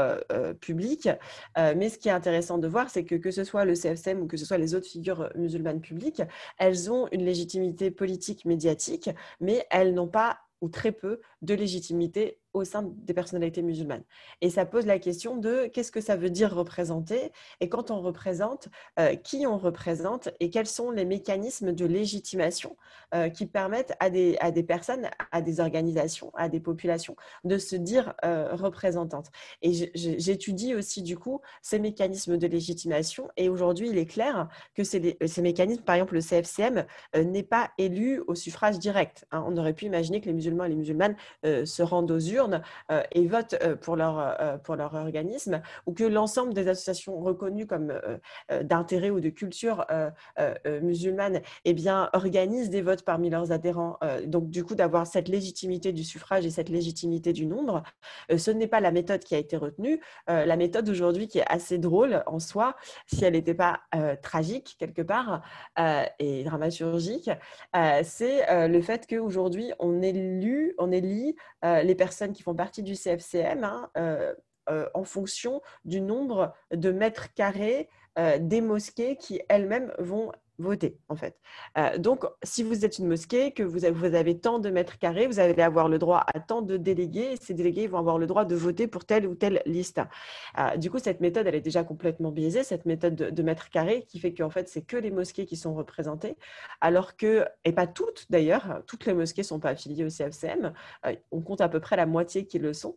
publiques. 0.60 1.10
mais 1.57 1.89
ce 1.89 1.98
qui 1.98 2.10
est 2.10 2.12
intéressant 2.12 2.57
de 2.57 2.67
voir, 2.67 2.89
c'est 2.89 3.05
que 3.05 3.15
que 3.15 3.31
ce 3.31 3.43
soit 3.43 3.65
le 3.65 3.74
CFCM 3.75 4.22
ou 4.22 4.27
que 4.27 4.38
ce 4.38 4.45
soit 4.45 4.57
les 4.57 4.75
autres 4.75 4.88
figures 4.88 5.29
musulmanes 5.36 5.81
publiques, 5.81 6.22
elles 6.57 6.91
ont 6.91 7.07
une 7.12 7.24
légitimité 7.24 7.91
politique, 7.91 8.45
médiatique, 8.45 9.10
mais 9.39 9.65
elles 9.69 9.93
n'ont 9.93 10.07
pas 10.07 10.39
ou 10.62 10.69
très 10.69 10.93
peu 10.93 11.19
de 11.41 11.53
légitimité 11.53 12.39
au 12.53 12.63
sein 12.63 12.83
des 12.83 13.13
personnalités 13.13 13.62
musulmanes. 13.62 14.03
Et 14.41 14.50
ça 14.50 14.65
pose 14.65 14.86
la 14.86 15.00
question 15.00 15.38
de 15.38 15.67
qu'est-ce 15.74 15.91
que 15.91 16.01
ça 16.01 16.15
veut 16.15 16.29
dire 16.29 16.53
représenter 16.53 17.31
et 17.60 17.69
quand 17.69 17.91
on 17.91 18.01
représente, 18.01 18.69
euh, 19.00 19.15
qui 19.15 19.45
on 19.48 19.57
représente 19.57 20.29
et 20.39 20.50
quels 20.50 20.67
sont 20.67 20.91
les 20.91 21.05
mécanismes 21.05 21.74
de 21.74 21.86
légitimation 21.86 22.77
euh, 23.15 23.29
qui 23.29 23.45
permettent 23.45 23.93
à 24.00 24.10
des, 24.10 24.38
à 24.39 24.51
des 24.51 24.63
personnes, 24.63 25.10
à 25.31 25.41
des 25.41 25.60
organisations, 25.60 26.31
à 26.36 26.50
des 26.50 26.60
populations 26.60 27.15
de 27.43 27.57
se 27.57 27.75
dire 27.75 28.13
euh, 28.24 28.53
représentantes. 28.53 29.31
Et 29.62 29.91
j'étudie 29.95 30.75
aussi 30.75 31.01
du 31.01 31.17
coup 31.17 31.41
ces 31.62 31.79
mécanismes 31.79 32.38
de 32.38 32.48
légitimation 32.48 33.29
et 33.38 33.50
aujourd'hui 33.50 33.89
il 33.89 33.98
est 33.98 34.05
clair 34.05 34.48
que 34.75 34.83
ces, 34.83 35.17
ces 35.25 35.41
mécanismes, 35.41 35.81
par 35.81 35.95
exemple 35.95 36.13
le 36.13 36.22
CFCM, 36.22 36.86
n'est 37.15 37.43
pas 37.43 37.72
élu 37.77 38.22
au 38.27 38.36
suffrage 38.36 38.79
direct. 38.79 39.25
Hein. 39.31 39.43
On 39.48 39.57
aurait 39.57 39.74
pu 39.74 39.86
imaginer 39.86 40.22
que 40.22 40.27
les 40.27 40.33
musulmans 40.33 40.65
et 40.65 40.69
les 40.69 40.75
musulmanes 40.75 41.15
se 41.43 41.81
rendent 41.81 42.12
aux 42.12 42.19
urnes 42.19 42.42
l'urne 42.43 42.62
et 43.12 43.27
votent 43.27 43.55
pour 43.81 43.95
leur, 43.95 44.59
pour 44.63 44.75
leur 44.75 44.93
organisme, 44.93 45.62
ou 45.85 45.93
que 45.93 46.03
l'ensemble 46.03 46.53
des 46.53 46.67
associations 46.67 47.19
reconnues 47.19 47.67
comme 47.67 47.93
d'intérêt 48.62 49.09
ou 49.09 49.19
de 49.19 49.29
culture 49.29 49.85
musulmane 50.81 51.41
eh 51.65 51.73
bien, 51.73 52.09
organisent 52.13 52.69
des 52.69 52.81
votes 52.81 53.03
parmi 53.03 53.29
leurs 53.29 53.51
adhérents. 53.51 53.97
donc, 54.25 54.50
du 54.50 54.63
coup, 54.63 54.75
d'avoir 54.75 55.07
cette 55.07 55.27
légitimité 55.27 55.91
du 55.91 56.03
suffrage 56.03 56.45
et 56.45 56.50
cette 56.50 56.69
légitimité 56.69 57.33
du 57.33 57.45
nombre, 57.45 57.83
ce 58.35 58.51
n'est 58.51 58.67
pas 58.67 58.79
la 58.79 58.91
méthode 58.91 59.23
qui 59.23 59.35
a 59.35 59.38
été 59.38 59.57
retenue. 59.57 60.01
la 60.27 60.55
méthode 60.55 60.89
aujourd'hui 60.89 61.27
qui 61.27 61.39
est 61.39 61.47
assez 61.47 61.77
drôle 61.77 62.23
en 62.25 62.39
soi, 62.39 62.75
si 63.07 63.23
elle 63.25 63.33
n'était 63.33 63.53
pas 63.53 63.81
tragique 64.21 64.75
quelque 64.79 65.01
part 65.01 65.41
et 66.19 66.43
dramaturgique, 66.43 67.29
c'est 68.03 68.67
le 68.67 68.81
fait 68.81 69.07
qu'aujourd'hui, 69.07 69.71
on 69.79 70.01
élit, 70.01 70.73
on 70.77 70.91
élit 70.91 71.35
les 71.63 71.95
personnes 71.95 72.32
qui 72.33 72.43
font 72.43 72.55
partie 72.55 72.83
du 72.83 72.95
CFCM 72.95 73.63
hein, 73.63 73.89
en 74.93 75.03
fonction 75.03 75.61
du 75.85 76.01
nombre 76.01 76.53
de 76.71 76.91
mètres 76.91 77.33
carrés 77.33 77.89
des 78.39 78.61
mosquées 78.61 79.17
qui 79.17 79.41
elles-mêmes 79.49 79.91
vont 79.97 80.31
voter, 80.60 80.98
en 81.10 81.15
fait. 81.15 81.38
Euh, 81.77 81.98
donc, 81.98 82.25
si 82.43 82.63
vous 82.63 82.86
êtes 82.86 83.00
une 83.00 83.07
mosquée, 83.07 83.51
que 83.51 83.63
vous 83.63 83.86
avez, 83.86 84.39
tant 84.39 84.60
de 84.60 84.69
mètres 84.69 84.98
carrés, 85.00 85.27
vous 85.27 85.39
allez 85.39 85.62
avoir 85.62 85.89
le 85.89 85.98
droit 85.98 86.24
à 86.33 86.39
tant 86.39 86.62
de 86.62 86.77
délégués, 86.77 87.33
et 87.33 87.36
ces 87.38 87.53
délégués 87.53 87.88
vont 87.88 87.98
avoir 87.98 88.17
le 88.17 88.27
droit 88.27 88.45
de 88.45 88.55
voter 88.55 88.88
pour 88.88 89.05
telle 89.05 89.27
ou 89.27 89.36
telle 89.36 89.62
liste. 89.65 90.01
Euh, 90.57 90.77
du 90.77 90.91
coup, 90.91 91.00
cette 91.00 91.22
méthode, 91.22 91.48
elle 91.48 91.55
est 91.55 91.62
déjà 91.62 91.83
complètement 91.83 92.31
biaisée, 92.31 92.63
cette 92.63 92.86
méthode 92.86 93.15
de, 93.15 93.43
mètres 93.43 93.69
carrés, 93.69 94.05
qui 94.07 94.19
fait 94.19 94.33
qu'en 94.33 94.50
fait, 94.50 94.69
c'est 94.69 94.81
que 94.81 94.98
les 94.98 95.12
mosquées 95.12 95.45
qui 95.45 95.57
sont 95.57 95.74
représentées, 95.74 96.38
alors 96.81 97.17
que, 97.17 97.45
et 97.65 97.74
pas 97.74 97.88
toutes 97.88 98.27
d'ailleurs, 98.29 98.81
toutes 98.88 99.05
les 99.05 99.13
mosquées 99.13 99.41
ne 99.41 99.48
sont 99.48 99.60
pas 99.60 99.69
affiliées 99.69 100.05
au 100.05 100.10
CFCM, 100.10 100.74
euh, 101.05 101.15
on 101.31 101.41
compte 101.41 101.62
à 101.62 101.69
peu 101.69 101.79
près 101.79 101.95
la 101.95 102.05
moitié 102.05 102.45
qui 102.45 102.60
le 102.60 102.74
sont. 102.74 102.95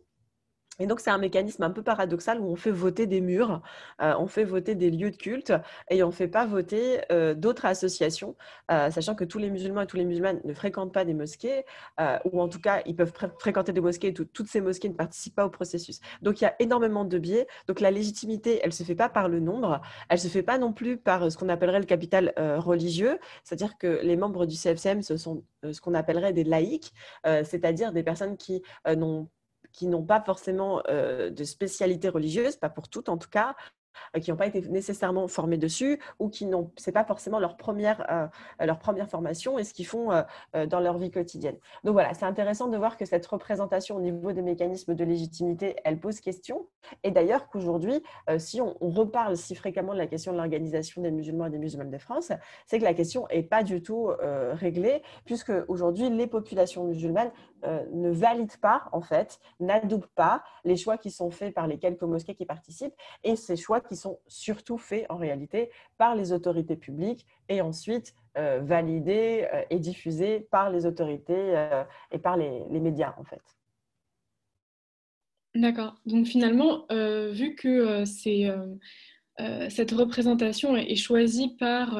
Et 0.79 0.85
donc, 0.85 0.99
c'est 0.99 1.09
un 1.09 1.17
mécanisme 1.17 1.63
un 1.63 1.71
peu 1.71 1.81
paradoxal 1.81 2.39
où 2.39 2.45
on 2.51 2.55
fait 2.55 2.71
voter 2.71 3.07
des 3.07 3.19
murs, 3.19 3.61
euh, 4.01 4.13
on 4.19 4.27
fait 4.27 4.43
voter 4.43 4.75
des 4.75 4.91
lieux 4.91 5.09
de 5.09 5.15
culte 5.15 5.53
et 5.89 6.03
on 6.03 6.07
ne 6.07 6.11
fait 6.11 6.27
pas 6.27 6.45
voter 6.45 7.01
euh, 7.11 7.33
d'autres 7.33 7.65
associations, 7.65 8.35
euh, 8.71 8.91
sachant 8.91 9.15
que 9.15 9.23
tous 9.23 9.39
les 9.39 9.49
musulmans 9.49 9.81
et 9.81 9.87
tous 9.87 9.97
les 9.97 10.05
musulmanes 10.05 10.39
ne 10.43 10.53
fréquentent 10.53 10.93
pas 10.93 11.05
des 11.05 11.13
mosquées, 11.13 11.65
ou 12.25 12.41
en 12.41 12.47
tout 12.47 12.59
cas, 12.59 12.81
ils 12.85 12.95
peuvent 12.95 13.13
fréquenter 13.39 13.73
des 13.73 13.81
mosquées 13.81 14.07
et 14.07 14.13
toutes 14.13 14.47
ces 14.47 14.61
mosquées 14.61 14.89
ne 14.89 14.93
participent 14.93 15.35
pas 15.35 15.45
au 15.45 15.49
processus. 15.49 15.99
Donc, 16.21 16.41
il 16.41 16.43
y 16.43 16.47
a 16.47 16.55
énormément 16.59 17.05
de 17.05 17.17
biais. 17.17 17.47
Donc, 17.67 17.79
la 17.79 17.91
légitimité, 17.91 18.59
elle 18.61 18.69
ne 18.69 18.73
se 18.73 18.83
fait 18.83 18.95
pas 18.95 19.09
par 19.09 19.29
le 19.29 19.39
nombre, 19.39 19.81
elle 20.09 20.17
ne 20.17 20.21
se 20.21 20.27
fait 20.27 20.43
pas 20.43 20.57
non 20.57 20.73
plus 20.73 20.97
par 20.97 21.31
ce 21.31 21.37
qu'on 21.37 21.49
appellerait 21.49 21.79
le 21.79 21.85
capital 21.85 22.33
religieux, 22.37 23.19
c'est-à-dire 23.43 23.77
que 23.77 23.99
les 24.03 24.15
membres 24.15 24.45
du 24.45 24.55
CFCM, 24.55 25.01
ce 25.01 25.17
sont 25.17 25.43
ce 25.69 25.81
qu'on 25.81 25.93
appellerait 25.93 26.33
des 26.33 26.43
laïcs, 26.43 26.93
c'est-à-dire 27.23 27.91
des 27.91 28.03
personnes 28.03 28.37
qui 28.37 28.61
n'ont 28.95 29.27
qui 29.77 29.85
n'ont 29.85 30.03
pas 30.03 30.21
forcément 30.21 30.81
euh, 30.89 31.29
de 31.29 31.43
spécialité 31.43 32.09
religieuse, 32.09 32.55
pas 32.55 32.69
pour 32.69 32.89
toutes 32.89 33.09
en 33.09 33.17
tout 33.17 33.29
cas, 33.29 33.55
euh, 34.15 34.19
qui 34.19 34.31
n'ont 34.31 34.37
pas 34.37 34.47
été 34.47 34.59
nécessairement 34.61 35.27
formés 35.27 35.59
dessus 35.59 35.99
ou 36.17 36.29
qui 36.29 36.47
n'ont, 36.47 36.71
c'est 36.77 36.91
pas 36.91 37.03
forcément 37.03 37.37
leur 37.37 37.57
première, 37.57 38.03
euh, 38.11 38.65
leur 38.65 38.79
première 38.79 39.07
formation 39.07 39.59
et 39.59 39.63
ce 39.63 39.75
qu'ils 39.75 39.85
font 39.85 40.09
dans 40.53 40.79
leur 40.79 40.97
vie 40.97 41.11
quotidienne. 41.11 41.57
Donc 41.83 41.93
voilà, 41.93 42.13
c'est 42.15 42.25
intéressant 42.25 42.67
de 42.67 42.77
voir 42.77 42.97
que 42.97 43.05
cette 43.05 43.25
représentation 43.27 43.97
au 43.97 43.99
niveau 43.99 44.31
des 44.31 44.41
mécanismes 44.41 44.95
de 44.95 45.03
légitimité, 45.03 45.75
elle 45.83 45.99
pose 45.99 46.21
question. 46.21 46.67
Et 47.03 47.11
d'ailleurs 47.11 47.47
qu'aujourd'hui, 47.49 48.01
si 48.37 48.61
on, 48.61 48.75
reparle 48.81 49.37
si 49.37 49.53
fréquemment 49.53 49.93
de 49.93 49.99
la 49.99 50.07
question 50.07 50.31
de 50.31 50.37
l'organisation 50.37 51.01
des 51.01 51.11
musulmans 51.11 51.45
et 51.45 51.49
des 51.49 51.59
musulmanes 51.59 51.91
de 51.91 51.97
France, 51.97 52.31
c'est 52.65 52.79
que 52.79 52.83
la 52.83 52.93
question 52.93 53.27
est 53.29 53.43
pas 53.43 53.63
du 53.63 53.83
tout 53.83 54.09
réglée 54.53 55.03
puisque 55.25 55.51
aujourd'hui 55.67 56.09
les 56.09 56.27
populations 56.27 56.85
musulmanes 56.85 57.31
ne 57.63 58.09
valident 58.09 58.57
pas 58.61 58.89
en 58.91 59.01
fait, 59.01 59.39
n'adoptent 59.59 60.13
pas 60.15 60.43
les 60.63 60.75
choix 60.75 60.97
qui 60.97 61.11
sont 61.11 61.31
faits 61.31 61.53
par 61.53 61.67
les 61.67 61.77
quelques 61.77 62.03
mosquées 62.03 62.35
qui 62.35 62.45
participent 62.45 62.95
et 63.23 63.35
ces 63.35 63.55
choix 63.55 63.81
qui 63.81 63.95
sont 63.95 64.19
surtout 64.27 64.77
faits 64.77 65.05
en 65.09 65.17
réalité 65.17 65.71
par 65.97 66.15
les 66.15 66.31
autorités 66.31 66.75
publiques 66.75 67.25
et 67.49 67.61
ensuite 67.61 68.13
euh, 68.37 68.59
validés 68.61 69.47
euh, 69.51 69.63
et 69.71 69.79
diffusés 69.79 70.41
par 70.51 70.69
les 70.69 70.85
autorités 70.85 71.33
euh, 71.57 71.83
et 72.11 72.19
par 72.19 72.37
les, 72.37 72.61
médias 72.69 73.15
en 73.17 73.23
fait. 73.23 73.41
D'accord. 75.55 75.95
Donc 76.05 76.27
finalement, 76.27 76.85
vu 76.91 77.55
que 77.55 78.05
cette 78.05 79.91
représentation 79.91 80.77
est 80.77 80.95
choisie 80.95 81.55
par 81.57 81.99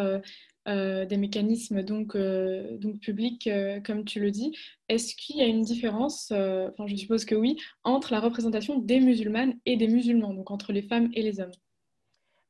des 0.68 1.18
mécanismes 1.18 1.82
donc, 1.82 2.18
donc 2.18 3.00
publics, 3.00 3.50
comme 3.86 4.04
tu 4.04 4.20
le 4.20 4.32
dis. 4.32 4.56
Est-ce 4.90 5.16
qu'il 5.16 5.38
y 5.38 5.42
a 5.42 5.46
une 5.46 5.62
différence, 5.62 6.32
enfin 6.32 6.88
je 6.88 6.96
suppose 6.96 7.26
que 7.26 7.36
oui, 7.36 7.58
entre 7.84 8.12
la 8.12 8.20
représentation 8.20 8.78
des 8.78 9.00
musulmanes 9.00 9.54
et 9.66 9.78
des 9.78 9.88
musulmans, 9.88 10.34
donc 10.34 10.52
entre 10.52 10.74
les 10.74 10.82
femmes 10.82 11.10
et 11.14 11.22
les 11.22 11.40
hommes? 11.40 11.52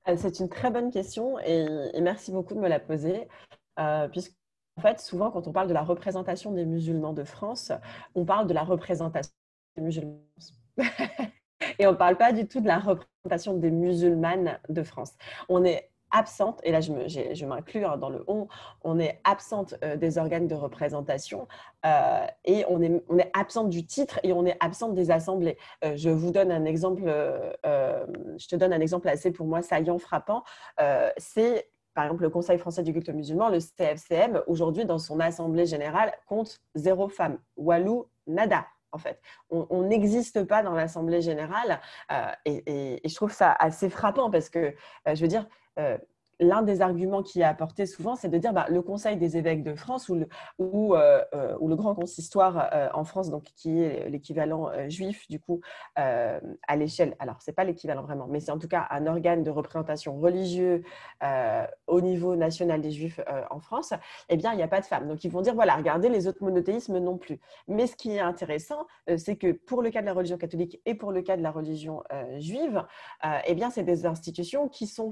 Euh, 0.07 0.15
c'est 0.17 0.39
une 0.39 0.49
très 0.49 0.71
bonne 0.71 0.91
question 0.91 1.37
et, 1.39 1.65
merci 2.01 2.31
beaucoup 2.31 2.53
de 2.53 2.59
me 2.59 2.67
la 2.67 2.79
poser. 2.79 3.27
Euh, 3.79 4.07
puisque, 4.07 4.33
en 4.77 4.81
fait, 4.81 4.99
souvent, 4.99 5.31
quand 5.31 5.47
on 5.47 5.51
parle 5.51 5.67
de 5.67 5.73
la 5.73 5.83
représentation 5.83 6.51
des 6.51 6.65
musulmans 6.65 7.13
de 7.13 7.23
France, 7.23 7.71
on 8.15 8.25
parle 8.25 8.47
de 8.47 8.53
la 8.53 8.63
représentation 8.63 9.33
des 9.75 9.83
musulmans. 9.83 10.19
et 11.79 11.87
on 11.87 11.91
ne 11.91 11.97
parle 11.97 12.17
pas 12.17 12.31
du 12.31 12.47
tout 12.47 12.61
de 12.61 12.67
la 12.67 12.79
représentation 12.79 13.55
des 13.57 13.71
musulmanes 13.71 14.59
de 14.69 14.83
France. 14.83 15.13
On 15.49 15.63
est 15.63 15.89
absente, 16.11 16.59
et 16.63 16.71
là 16.71 16.79
je 16.81 17.45
m'inclus 17.45 17.85
hein, 17.85 17.97
dans 17.97 18.09
le 18.09 18.23
on, 18.27 18.47
on 18.83 18.99
est 18.99 19.19
absente 19.23 19.75
euh, 19.83 19.95
des 19.95 20.17
organes 20.17 20.47
de 20.47 20.55
représentation 20.55 21.47
euh, 21.85 22.25
et 22.45 22.65
on 22.69 22.81
est, 22.81 23.03
on 23.09 23.17
est 23.17 23.31
absente 23.33 23.69
du 23.69 23.85
titre 23.85 24.19
et 24.23 24.33
on 24.33 24.45
est 24.45 24.57
absente 24.59 24.93
des 24.93 25.11
assemblées. 25.11 25.57
Euh, 25.83 25.95
je 25.95 26.09
vous 26.09 26.31
donne 26.31 26.51
un 26.51 26.65
exemple, 26.65 27.03
je 27.63 28.47
te 28.47 28.55
donne 28.55 28.73
un 28.73 28.79
exemple 28.79 29.09
assez 29.09 29.31
pour 29.31 29.45
moi 29.45 29.61
saillant, 29.61 29.97
frappant. 29.97 30.43
C'est 31.17 31.69
par 31.93 32.05
exemple 32.05 32.23
le 32.23 32.29
Conseil 32.29 32.57
français 32.57 32.83
du 32.83 32.93
culte 32.93 33.09
musulman, 33.09 33.49
le 33.49 33.59
CFCM, 33.59 34.41
aujourd'hui 34.47 34.85
dans 34.85 34.99
son 34.99 35.19
assemblée 35.19 35.65
générale 35.65 36.13
compte 36.27 36.59
zéro 36.75 37.09
femme. 37.09 37.39
Walou, 37.55 38.07
nada 38.27 38.65
en 38.93 38.97
fait. 38.97 39.19
On 39.49 39.83
n'existe 39.83 40.43
pas 40.45 40.63
dans 40.63 40.73
l'Assemblée 40.73 41.21
générale 41.21 41.81
et, 42.45 43.01
et, 43.03 43.07
je 43.07 43.15
trouve 43.15 43.33
ça 43.33 43.51
assez 43.51 43.89
frappant 43.89 44.31
parce 44.31 44.49
que, 44.49 44.73
je 45.05 45.21
veux 45.21 45.27
dire, 45.27 45.45
euh, 45.77 45.97
l'un 46.39 46.61
des 46.61 46.81
arguments 46.81 47.23
qui 47.23 47.41
est 47.41 47.45
apporté 47.45 47.85
souvent, 47.85 48.15
c'est 48.15 48.29
de 48.29 48.37
dire 48.37 48.53
bah, 48.53 48.65
le 48.69 48.81
Conseil 48.81 49.17
des 49.17 49.37
évêques 49.37 49.63
de 49.63 49.75
France 49.75 50.09
ou 50.09 50.15
le, 50.15 50.27
euh, 50.59 51.23
euh, 51.33 51.75
Grand 51.77 51.95
Consistoire 51.95 52.69
en 52.93 53.03
France, 53.03 53.29
donc 53.29 53.43
qui 53.55 53.81
est 53.81 54.09
l'équivalent 54.09 54.71
juif 54.89 55.27
du 55.29 55.39
coup 55.39 55.61
à 55.95 56.75
l'échelle. 56.75 57.15
Alors 57.19 57.35
c'est 57.39 57.51
pas 57.51 57.63
l'équivalent 57.63 58.01
vraiment, 58.01 58.25
mais 58.27 58.39
c'est 58.39 58.51
en 58.51 58.57
tout 58.57 58.67
cas 58.67 58.87
un 58.89 59.05
organe 59.05 59.43
de 59.43 59.51
représentation 59.51 60.17
religieux 60.19 60.83
au 61.85 62.01
niveau 62.01 62.35
national 62.35 62.81
des 62.81 62.89
Juifs 62.89 63.19
en 63.51 63.59
France. 63.59 63.93
Eh 64.29 64.37
bien, 64.37 64.53
il 64.53 64.57
n'y 64.57 64.63
a 64.63 64.67
pas 64.67 64.81
de 64.81 64.85
femmes. 64.85 65.07
Donc 65.07 65.23
ils 65.23 65.31
vont 65.31 65.41
dire 65.41 65.53
voilà, 65.53 65.75
regardez 65.75 66.09
les 66.09 66.27
autres 66.27 66.43
monothéismes 66.43 66.97
non 66.97 67.17
plus. 67.17 67.39
Mais 67.67 67.85
ce 67.85 67.95
qui 67.95 68.15
est 68.15 68.19
intéressant, 68.19 68.87
c'est 69.17 69.35
que 69.35 69.51
pour 69.51 69.83
le 69.83 69.91
cas 69.91 70.01
de 70.01 70.07
la 70.07 70.13
religion 70.13 70.37
catholique 70.37 70.81
et 70.85 70.95
pour 70.95 71.11
le 71.11 71.21
cas 71.21 71.37
de 71.37 71.43
la 71.43 71.51
religion 71.51 72.03
juive, 72.39 72.83
eh 73.45 73.53
bien 73.53 73.69
c'est 73.69 73.83
des 73.83 74.07
institutions 74.07 74.67
qui 74.67 74.87
sont 74.87 75.11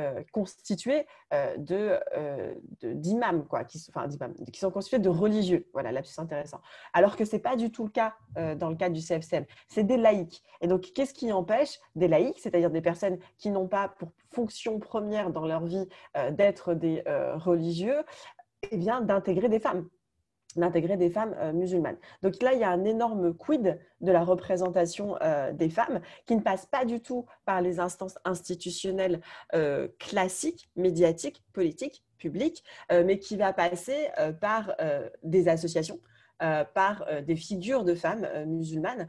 euh, 0.00 0.22
constitués 0.32 1.06
euh, 1.34 1.56
euh, 1.70 2.54
d'imams, 2.82 3.46
qui, 3.68 3.78
sont 4.58 4.70
constitués 4.70 4.98
de 4.98 5.08
religieux. 5.08 5.68
Voilà, 5.72 5.92
là, 5.92 6.00
c'est 6.02 6.20
intéressant. 6.20 6.60
Alors 6.92 7.16
que 7.16 7.24
ce 7.24 7.36
n'est 7.36 7.42
pas 7.42 7.56
du 7.56 7.70
tout 7.70 7.84
le 7.84 7.90
cas 7.90 8.14
dans 8.56 8.70
le 8.70 8.76
cadre 8.76 8.94
du 8.94 9.00
CFCM. 9.00 9.44
C'est 9.68 9.84
des 9.84 9.96
laïcs. 9.96 10.42
Et 10.60 10.66
donc, 10.66 10.92
qu'est-ce 10.94 11.14
qui 11.14 11.32
empêche 11.32 11.78
des 11.94 12.08
laïcs, 12.08 12.38
c'est-à-dire 12.38 12.70
des 12.70 12.80
personnes 12.80 13.18
qui 13.38 13.50
n'ont 13.50 13.68
pas 13.68 13.88
pour 13.88 14.10
fonction 14.30 14.78
première 14.78 15.30
dans 15.30 15.46
leur 15.46 15.64
vie 15.64 15.88
d'être 16.32 16.74
des 16.74 17.02
religieux, 17.34 18.02
eh 18.70 18.76
bien, 18.76 19.00
d'intégrer 19.00 19.48
des 19.48 19.60
femmes? 19.60 19.88
D'intégrer 20.56 20.96
des 20.96 21.10
femmes 21.10 21.34
euh, 21.38 21.52
musulmanes. 21.52 21.96
Donc 22.22 22.42
là, 22.42 22.52
il 22.52 22.60
y 22.60 22.64
a 22.64 22.70
un 22.70 22.84
énorme 22.84 23.34
quid 23.34 23.78
de 24.00 24.12
la 24.12 24.24
représentation 24.24 25.16
euh, 25.22 25.52
des 25.52 25.68
femmes 25.68 26.00
qui 26.26 26.34
ne 26.34 26.40
passe 26.40 26.66
pas 26.66 26.84
du 26.84 27.00
tout 27.00 27.26
par 27.44 27.60
les 27.60 27.80
instances 27.80 28.18
institutionnelles 28.24 29.20
euh, 29.54 29.88
classiques, 29.98 30.70
médiatiques, 30.76 31.42
politiques, 31.52 32.04
publiques, 32.18 32.62
mais 32.90 33.18
qui 33.18 33.38
va 33.38 33.54
passer 33.54 34.08
par 34.42 34.76
des 35.22 35.48
associations. 35.48 35.98
par 36.38 37.06
des 37.22 37.34
figures 37.34 37.82
de 37.82 37.94
femmes 37.94 38.28
musulmanes. 38.44 39.08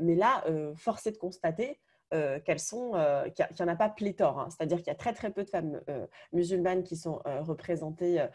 mais 0.00 0.14
là, 0.14 0.42
force 0.74 1.06
est 1.06 1.12
de 1.12 1.18
constater 1.18 1.78
euh, 2.14 2.40
qu'elles 2.40 2.60
sont, 2.60 2.94
euh, 2.94 3.28
qu'il 3.28 3.46
n'y 3.58 3.62
en 3.62 3.68
a 3.68 3.76
pas 3.76 3.90
pléthore. 3.90 4.38
Hein. 4.40 4.48
C'est-à-dire 4.50 4.78
qu'il 4.78 4.86
y 4.86 4.90
a 4.90 4.94
très 4.94 5.12
très 5.12 5.30
peu 5.30 5.44
de 5.44 5.50
femmes 5.50 5.80
euh, 5.90 6.06
musulmanes 6.32 6.82
qui 6.82 6.96
sont 6.96 7.20
représentées, 7.40 8.26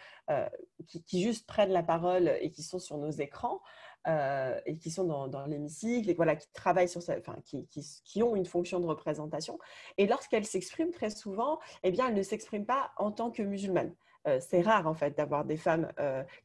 qui, 0.88 1.24
juste 1.24 1.48
prennent 1.48 1.72
la 1.72 1.84
parole 1.84 2.38
et 2.42 2.52
qui 2.52 2.62
sont 2.64 2.80
sur 2.80 2.98
nos 2.98 3.12
écrans. 3.12 3.62
et 4.06 4.78
qui 4.80 4.92
sont 4.92 5.06
dans, 5.28 5.46
l'hémicycle 5.48 6.10
et 6.10 6.14
voilà, 6.14 6.36
qui 6.36 6.52
travaillent 6.52 6.90
sur 6.90 7.02
ça, 7.02 7.16
enfin, 7.18 7.38
qui, 7.46 7.68
qui, 7.68 8.24
ont 8.24 8.36
une 8.36 8.46
fonction 8.46 8.80
de 8.80 8.86
représentation. 8.86 9.58
Et 9.98 10.06
lorsqu'elles 10.08 10.46
s'expriment 10.46 10.92
très 10.92 11.10
souvent, 11.10 11.60
eh 11.84 11.92
bien, 11.92 12.10
elles 12.10 12.16
ne 12.16 12.24
s'expriment 12.24 12.66
pas 12.66 12.92
en 12.98 13.12
tant 13.12 13.32
que 13.32 13.42
musulmanes. 13.42 13.96
C'est 14.40 14.62
rare 14.62 14.88
en 14.88 14.94
fait 14.94 15.18
d'avoir 15.18 15.46
des 15.46 15.58
femmes 15.58 15.92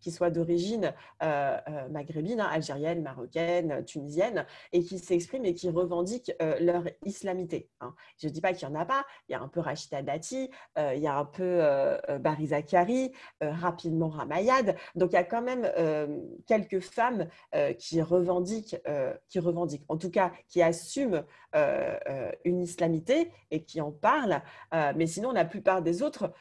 qui 0.01 0.11
soient 0.11 0.31
d'origine 0.31 0.95
maghrébine, 1.91 2.41
hein, 2.41 2.49
algérienne, 2.51 3.03
marocaine, 3.03 3.85
tunisienne, 3.85 4.47
et 4.73 4.83
qui 4.83 4.99
s'expriment 4.99 5.45
et 5.45 5.55
qui 5.55 5.71
revendiquent 5.71 6.33
leur 6.61 6.85
islamité. 7.05 7.71
Hein. 7.81 7.95
Je 8.21 8.29
ne 8.29 8.33
dis 8.33 8.41
pas 8.41 8.53
qu'il 8.53 8.69
n'y 8.69 8.77
en 8.77 8.81
a 8.81 8.85
pas, 8.85 9.05
il 9.29 9.33
y 9.33 9.35
a 9.35 9.41
un 9.41 9.49
peu 9.49 9.61
Rachida 9.61 10.03
Dati, 10.03 10.51
il 10.77 10.99
y 10.99 11.07
a 11.07 11.17
un 11.17 11.25
peu 11.25 11.63
Bariza 12.21 12.63
Kari, 12.63 13.13
rapidement 13.41 14.09
Ramayad, 14.09 14.77
donc 14.95 15.13
il 15.13 15.15
y 15.15 15.19
a 15.19 15.25
quand 15.25 15.43
même 15.43 15.71
quelques 16.47 16.81
femmes 16.81 17.29
qui 17.79 18.03
revendiquent, 18.03 18.77
qui 19.29 19.39
revendiquent, 19.39 19.85
en 19.89 19.97
tout 19.97 20.11
cas 20.11 20.33
qui 20.49 20.63
assument 20.63 21.25
une 22.45 22.61
islamité 22.61 23.31
et 23.51 23.65
qui 23.65 23.81
en 23.81 23.93
parlent, 23.93 24.43
mais 24.73 25.07
sinon 25.07 25.33
la 25.33 25.45
plupart 25.45 25.83
des 25.83 26.03
autres 26.03 26.33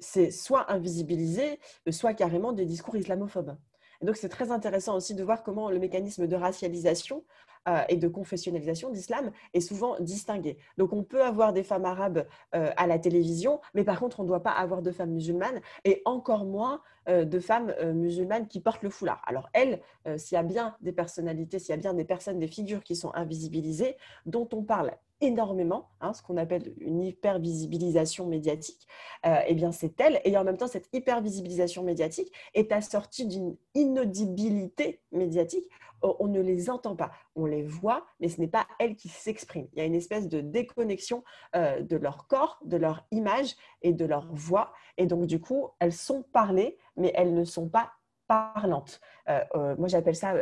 c'est 0.00 0.30
soit 0.30 0.70
invisibilisé, 0.72 1.60
soit 1.90 2.14
carrément 2.14 2.52
des 2.52 2.64
discours 2.64 2.96
islamophobes. 2.96 3.56
donc, 4.02 4.16
c'est 4.16 4.28
très 4.28 4.50
intéressant 4.50 4.96
aussi 4.96 5.14
de 5.14 5.22
voir 5.22 5.42
comment 5.42 5.70
le 5.70 5.78
mécanisme 5.78 6.26
de 6.26 6.36
racialisation 6.36 7.24
euh, 7.68 7.82
et 7.90 7.96
de 7.96 8.08
confessionnalisation 8.08 8.88
d'islam 8.88 9.32
est 9.52 9.60
souvent 9.60 10.00
distingué. 10.00 10.56
Donc, 10.78 10.94
on 10.94 11.02
peut 11.02 11.22
avoir 11.22 11.52
des 11.52 11.62
femmes 11.62 11.84
arabes 11.84 12.26
euh, 12.54 12.70
à 12.78 12.86
la 12.86 12.98
télévision, 12.98 13.60
mais 13.74 13.84
par 13.84 14.00
contre, 14.00 14.20
on 14.20 14.22
ne 14.22 14.28
doit 14.28 14.42
pas 14.42 14.52
avoir 14.52 14.80
de 14.80 14.90
femmes 14.90 15.10
musulmanes 15.10 15.60
et 15.84 16.00
encore 16.06 16.46
moins 16.46 16.80
euh, 17.10 17.26
de 17.26 17.38
femmes 17.38 17.74
musulmanes 17.92 18.48
qui 18.48 18.60
portent 18.60 18.82
le 18.82 18.88
foulard. 18.88 19.22
Alors, 19.26 19.50
elles, 19.52 19.82
s'il 20.16 20.36
y 20.36 20.38
a 20.38 20.42
bien 20.42 20.74
des 20.80 20.92
personnalités, 20.92 21.58
s'il 21.58 21.70
y 21.70 21.74
a 21.74 21.76
bien 21.76 21.92
des 21.92 22.06
personnes, 22.06 22.38
des 22.38 22.48
figures 22.48 22.82
qui 22.82 22.96
sont 22.96 23.12
invisibilisées, 23.14 23.96
dont 24.24 24.48
on 24.54 24.62
parle 24.62 24.92
énormément, 25.20 25.90
hein, 26.00 26.12
ce 26.12 26.22
qu'on 26.22 26.36
appelle 26.36 26.74
une 26.78 27.02
hypervisibilisation 27.02 28.26
médiatique, 28.26 28.86
eh 29.24 29.54
bien 29.54 29.72
c'est 29.72 30.00
elle. 30.00 30.20
Et 30.24 30.36
en 30.36 30.44
même 30.44 30.56
temps, 30.56 30.66
cette 30.66 30.88
hypervisibilisation 30.92 31.82
médiatique 31.82 32.32
est 32.54 32.72
assortie 32.72 33.26
d'une 33.26 33.56
inaudibilité 33.74 35.02
médiatique 35.12 35.68
on 36.02 36.28
ne 36.28 36.40
les 36.40 36.70
entend 36.70 36.96
pas. 36.96 37.12
On 37.34 37.46
les 37.46 37.62
voit, 37.62 38.06
mais 38.20 38.28
ce 38.28 38.40
n'est 38.40 38.48
pas 38.48 38.66
elles 38.78 38.96
qui 38.96 39.08
s'expriment. 39.08 39.68
Il 39.72 39.78
y 39.78 39.82
a 39.82 39.84
une 39.84 39.94
espèce 39.94 40.28
de 40.28 40.40
déconnexion 40.40 41.24
euh, 41.54 41.80
de 41.82 41.96
leur 41.96 42.26
corps, 42.26 42.58
de 42.64 42.76
leur 42.76 43.06
image 43.10 43.56
et 43.82 43.92
de 43.92 44.04
leur 44.04 44.32
voix. 44.32 44.72
Et 44.96 45.06
donc, 45.06 45.26
du 45.26 45.40
coup, 45.40 45.68
elles 45.78 45.92
sont 45.92 46.22
parlées, 46.32 46.78
mais 46.96 47.12
elles 47.14 47.34
ne 47.34 47.44
sont 47.44 47.68
pas 47.68 47.92
parlantes. 48.30 49.00
Euh, 49.28 49.40
euh, 49.56 49.74
moi, 49.76 49.88
j'appelle 49.88 50.14
ça, 50.14 50.34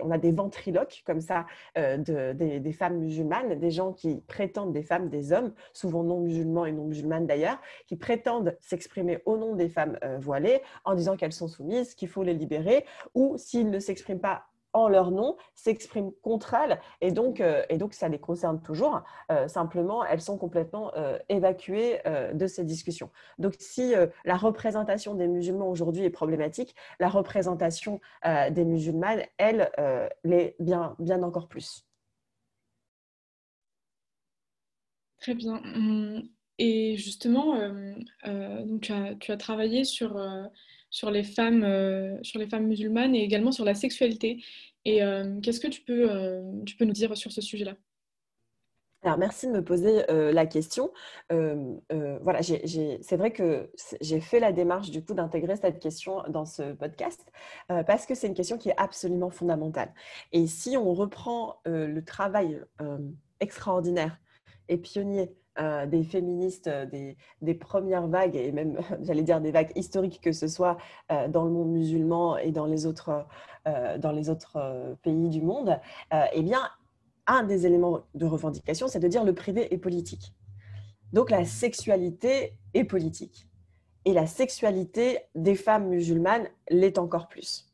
on 0.00 0.10
a 0.10 0.18
des 0.18 0.32
ventriloques 0.32 1.04
comme 1.06 1.20
ça 1.20 1.46
des, 1.76 2.74
femmes 2.76 2.98
musulmanes, 2.98 3.60
des 3.60 3.70
gens 3.70 3.92
qui 3.92 4.16
prétendent, 4.26 4.72
des 4.72 4.82
femmes, 4.82 5.08
des 5.08 5.32
hommes, 5.32 5.52
souvent 5.72 6.02
non 6.02 6.18
musulmans 6.18 6.66
et 6.66 6.72
non 6.72 6.86
musulmanes 6.86 7.26
d'ailleurs, 7.28 7.60
qui 7.86 7.94
prétendent 7.94 8.56
s'exprimer 8.60 9.22
au 9.24 9.36
nom 9.36 9.54
des 9.54 9.68
femmes 9.68 9.98
voilées 10.18 10.62
en 10.84 10.94
disant 10.94 11.16
qu'elles 11.16 11.32
sont 11.32 11.48
soumises, 11.48 11.94
qu'il 11.94 12.08
faut 12.08 12.24
les 12.24 12.34
libérer, 12.34 12.84
ou 13.14 13.36
s'ils 13.38 13.70
ne 13.70 13.78
s'expriment 13.78 14.20
pas 14.20 14.46
en 14.72 14.88
leur 14.88 15.10
nom 15.10 15.36
s'expriment 15.54 16.12
contre 16.22 16.54
elles 16.54 16.80
et 17.00 17.12
donc, 17.12 17.40
euh, 17.40 17.64
et 17.68 17.78
donc 17.78 17.94
ça 17.94 18.08
les 18.08 18.18
concerne 18.18 18.60
toujours. 18.62 19.02
Euh, 19.30 19.48
simplement, 19.48 20.04
elles 20.04 20.20
sont 20.20 20.38
complètement 20.38 20.92
euh, 20.96 21.18
évacuées 21.28 22.00
de 22.32 22.46
ces 22.46 22.64
discussions. 22.64 23.10
Donc 23.38 23.54
si 23.58 23.94
la 24.24 24.36
représentation 24.36 25.14
des 25.14 25.28
musulmans 25.28 25.68
aujourd'hui 25.68 26.04
est 26.04 26.10
problématique, 26.10 26.74
la 27.00 27.08
représentation 27.08 28.00
des 28.24 28.64
musulmanes, 28.64 29.22
elle, 29.38 29.70
l'est 30.24 30.56
bien, 30.58 30.96
bien 30.98 31.22
encore 31.22 31.48
plus. 31.48 31.84
Très 35.20 35.34
bien. 35.34 35.54
Hum, 35.74 36.22
et 36.58 36.96
justement, 36.96 37.56
donc 38.24 38.80
tu, 38.80 38.92
as, 38.92 39.14
tu, 39.16 39.32
as, 39.32 39.36
travaillé 39.36 39.84
sur 39.84 40.16
sur 40.92 41.10
les 41.10 41.24
femmes, 41.24 41.64
euh, 41.64 42.22
sur 42.22 42.38
les 42.38 42.46
femmes 42.46 42.66
musulmanes 42.66 43.16
et 43.16 43.22
également 43.24 43.50
sur 43.50 43.64
la 43.64 43.74
sexualité. 43.74 44.44
Et 44.84 45.02
euh, 45.02 45.40
qu'est-ce 45.40 45.58
que 45.58 45.66
tu 45.66 45.80
peux, 45.80 46.08
euh, 46.08 46.42
tu 46.66 46.76
peux 46.76 46.84
nous 46.84 46.92
dire 46.92 47.16
sur 47.16 47.32
ce 47.32 47.40
sujet-là? 47.40 47.74
Alors, 49.02 49.18
merci 49.18 49.48
de 49.48 49.52
me 49.52 49.64
poser 49.64 50.04
la 50.08 50.46
question. 50.46 50.92
voilà, 51.28 52.40
c'est 52.40 53.16
vrai 53.16 53.32
que 53.32 53.68
j'ai 54.00 54.20
fait 54.20 54.38
la 54.38 54.52
démarche 54.52 54.92
du 54.92 55.04
coup 55.04 55.12
d'intégrer 55.12 55.56
cette 55.56 55.80
question 55.80 56.22
dans 56.28 56.44
ce 56.44 56.72
podcast 56.74 57.32
parce 57.66 58.06
que 58.06 58.14
c'est 58.14 58.28
une 58.28 58.34
question 58.34 58.58
qui 58.58 58.68
est 58.68 58.76
absolument 58.76 59.30
fondamentale. 59.30 59.92
Et 60.30 60.46
si 60.46 60.76
on 60.76 60.94
reprend 60.94 61.56
le 61.64 62.00
travail 62.04 62.60
extraordinaire 63.40 64.20
et 64.68 64.76
pionnier 64.76 65.34
euh, 65.58 65.84
des 65.84 66.02
féministes 66.02 66.68
euh, 66.68 66.86
des, 67.42 67.54
premières 67.54 68.08
vagues, 68.08 68.36
et 68.36 68.52
même, 68.52 68.78
j'allais 69.02 69.22
dire, 69.22 69.40
des 69.40 69.50
vagues 69.50 69.70
historiques, 69.74 70.20
que 70.22 70.32
ce 70.32 70.48
soit 70.48 70.78
euh, 71.10 71.28
dans 71.28 71.44
le 71.44 71.50
monde 71.50 71.70
musulman 71.70 72.38
et 72.38 72.52
dans 72.52 72.66
les 72.66 72.86
autres, 72.86 73.26
dans 73.64 74.10
les 74.10 74.28
autres 74.28 74.96
pays 75.02 75.28
du 75.28 75.40
monde, 75.40 75.78
eh 76.32 76.42
bien, 76.42 76.62
un 77.28 77.44
des 77.44 77.64
éléments 77.64 78.00
de 78.16 78.26
revendication, 78.26 78.88
c'est 78.88 78.98
de 78.98 79.06
dire 79.06 79.22
le 79.22 79.34
privé 79.34 79.72
est 79.72 79.78
politique. 79.78 80.34
Donc, 81.12 81.30
la 81.30 81.44
sexualité 81.44 82.58
est 82.74 82.82
politique. 82.82 83.46
Et 84.04 84.14
la 84.14 84.26
sexualité 84.26 85.20
des 85.36 85.54
femmes 85.54 85.88
musulmanes 85.88 86.48
l'est 86.70 86.98
encore 86.98 87.28
plus. 87.28 87.71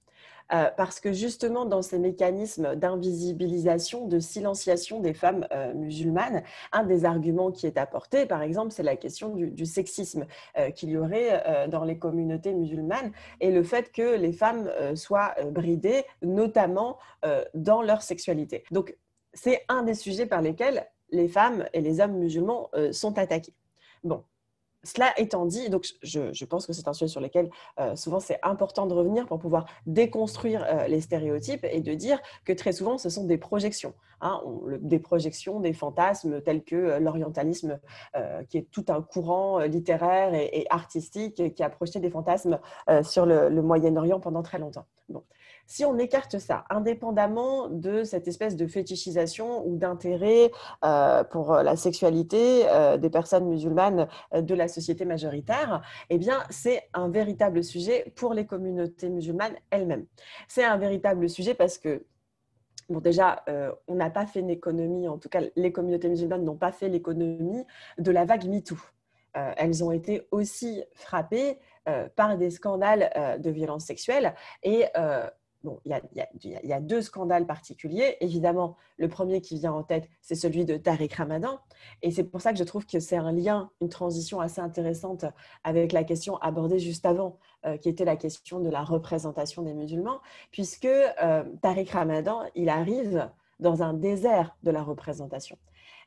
Euh, 0.53 0.71
parce 0.77 0.99
que 1.01 1.13
justement 1.13 1.67
dans 1.67 1.83
ces 1.83 1.99
mécanismes 1.99 2.75
d'invisibilisation, 2.75 4.07
de 4.07 4.19
silenciation 4.19 5.01
des 5.01 5.13
femmes 5.13 5.47
euh, 5.53 5.75
musulmanes, 5.75 6.43
un 6.73 6.85
des 6.85 7.05
arguments 7.05 7.51
qui 7.51 7.67
est 7.67 7.77
apporté, 7.77 8.25
par 8.25 8.43
exemple, 8.43 8.73
c'est 8.73 8.83
la 8.83 8.97
question 8.97 9.35
du, 9.35 9.67
sexisme 9.67 10.27
euh, 10.57 10.71
qu'il 10.71 10.91
y 10.91 10.97
aurait 10.97 11.69
dans 11.69 11.85
les 11.85 11.99
communautés 11.99 12.55
musulmanes 12.55 13.13
et 13.41 13.51
le 13.51 13.63
fait 13.63 13.93
que 13.93 14.17
les 14.17 14.33
femmes 14.33 14.71
soient 14.95 15.35
bridées, 15.51 16.05
notamment 16.23 16.99
dans 17.55 17.83
leur 17.83 18.03
sexualité. 18.03 18.65
Donc, 18.71 18.97
c'est 19.35 19.65
un 19.69 19.83
des 19.83 19.95
sujets 19.95 20.27
par 20.27 20.41
lesquels 20.41 20.87
les 21.11 21.29
femmes 21.29 21.67
et 21.73 21.81
les 21.81 22.01
hommes 22.01 22.19
musulmans 22.19 22.71
sont 22.93 23.19
attaqués. 23.19 23.55
Bon, 24.05 24.25
cela 24.85 25.13
étant 25.19 25.45
dit, 25.47 25.71
donc 25.71 25.87
je, 26.03 26.45
pense 26.45 26.67
que 26.67 26.73
c'est 26.73 26.89
un 26.89 26.93
sujet 26.93 27.09
sur 27.09 27.21
lequel 27.21 27.51
euh, 27.81 27.97
souvent 27.97 28.21
c'est 28.21 28.39
important 28.43 28.87
de 28.87 28.95
revenir 28.95 29.27
pour 29.27 29.39
pouvoir 29.39 29.67
déconstruire 29.87 30.65
euh, 30.69 30.87
les 30.87 31.01
stéréotypes 31.01 31.67
et 31.71 31.81
de 31.81 31.95
dire 31.95 32.21
que 32.45 32.53
très 32.53 32.73
souvent 32.73 32.97
ce 32.97 33.11
sont 33.11 33.25
des 33.25 33.39
projections, 33.39 33.95
hein, 34.21 34.41
des 34.81 34.99
projections, 34.99 35.61
des 35.61 35.73
fantasmes 35.73 36.41
tels 36.43 36.63
que 36.63 36.77
euh, 36.77 37.01
l'orientalisme, 37.01 37.79
qui 38.49 38.59
est 38.59 38.71
tout 38.71 38.85
un 38.89 39.03
courant 39.03 39.61
littéraire 39.61 40.35
et, 40.35 40.67
artistique 40.71 41.55
qui 41.55 41.63
a 41.63 41.71
projeté 41.71 42.01
des 42.01 42.11
fantasmes 42.11 42.59
sur 43.03 43.27
le, 43.27 43.51
Moyen-Orient 43.63 44.21
pendant 44.21 44.43
très 44.43 44.59
longtemps. 44.59 44.87
Si 45.71 45.85
on 45.85 45.99
écarte 45.99 46.39
ça, 46.39 46.65
indépendamment 46.71 47.69
de 47.69 48.03
cette 48.03 48.27
espèce 48.27 48.57
de 48.57 48.67
fétichisation 48.67 49.67
ou 49.69 49.77
d'intérêt 49.77 50.51
euh, 50.83 51.23
pour 51.25 51.53
la 51.57 51.77
sexualité 51.77 52.67
euh, 52.69 52.97
des 52.97 53.11
personnes 53.11 53.47
musulmanes 53.47 54.09
euh, 54.33 54.41
de 54.41 54.55
la 54.55 54.67
société 54.67 55.05
majoritaire, 55.05 55.83
eh 56.09 56.17
bien, 56.17 56.43
c'est 56.49 56.89
un 56.95 57.11
véritable 57.11 57.63
sujet 57.63 58.11
pour 58.17 58.33
les 58.33 58.47
communautés 58.47 59.11
musulmanes 59.11 59.57
elles-mêmes. 59.69 60.07
C'est 60.49 60.65
un 60.65 60.79
véritable 60.79 61.29
sujet 61.29 61.55
parce 61.55 61.79
que 61.79 62.03
Bon, 62.89 63.01
déjà, 63.01 63.45
on 63.87 63.97
n'a 63.97 64.09
pas 64.09 64.25
fait 64.25 64.41
l'économie, 64.41 65.09
en 65.09 65.19
tout 65.19 65.29
cas, 65.29 65.43
les 65.57 65.73
communautés 65.73 66.09
musulmanes 66.09 66.43
n'ont 66.43 66.57
pas 66.57 66.73
fait 66.73 66.89
l'économie 66.89 67.67
de 67.99 68.11
la 68.11 68.25
vague 68.25 68.49
MeToo. 68.49 68.79
elles 69.35 69.85
ont 69.85 69.93
été 69.93 70.27
aussi 70.31 70.83
frappées 70.95 71.59
par 72.17 72.39
des 72.39 72.49
scandales 72.51 73.37
de 73.41 73.51
violences 73.51 73.85
sexuelles 73.85 74.35
et 74.63 74.87
Il 75.85 75.99
y, 76.45 76.73
a, 76.73 76.81
deux 76.81 77.03
scandales 77.03 77.47
particuliers. 77.47 78.17
Évidemment, 78.21 78.77
le 78.97 79.09
premier 79.09 79.41
qui 79.41 79.57
vient 79.59 79.73
en 79.73 79.83
tête, 79.83 80.09
c'est 80.21 80.35
celui 80.35 80.65
de 80.65 80.77
Tariq 80.77 81.15
Ramadan. 81.15 81.59
Et 82.03 82.11
c'est 82.11 82.25
pour 82.25 82.41
ça 82.41 82.53
que 82.53 82.59
je 82.59 82.65
trouve 82.65 82.87
que 82.87 83.01
c'est 83.01 83.17
un 83.17 83.33
lien, 83.33 83.71
une 83.81 83.89
transition 83.89 84.41
assez 84.41 84.61
intéressante 84.61 85.25
avec 85.65 85.93
la 85.93 86.05
question 86.05 86.37
abordée 86.39 86.79
juste 86.79 87.07
avant, 87.07 87.39
euh, 87.67 87.77
qui 87.77 87.89
était 87.89 88.05
la 88.05 88.17
question 88.17 88.61
de 88.61 88.71
la 88.71 88.83
représentation 88.83 89.63
des 89.63 89.75
musulmans, 89.75 90.21
puisque 90.51 90.87
euh, 90.87 91.45
Tariq 91.63 91.91
Ramadan, 91.93 92.43
il 92.55 92.69
arrive 92.69 93.31
dans 93.61 93.83
un 93.83 93.95
désert 93.95 94.57
de 94.63 94.71
la 94.71 94.83
représentation. 94.83 95.59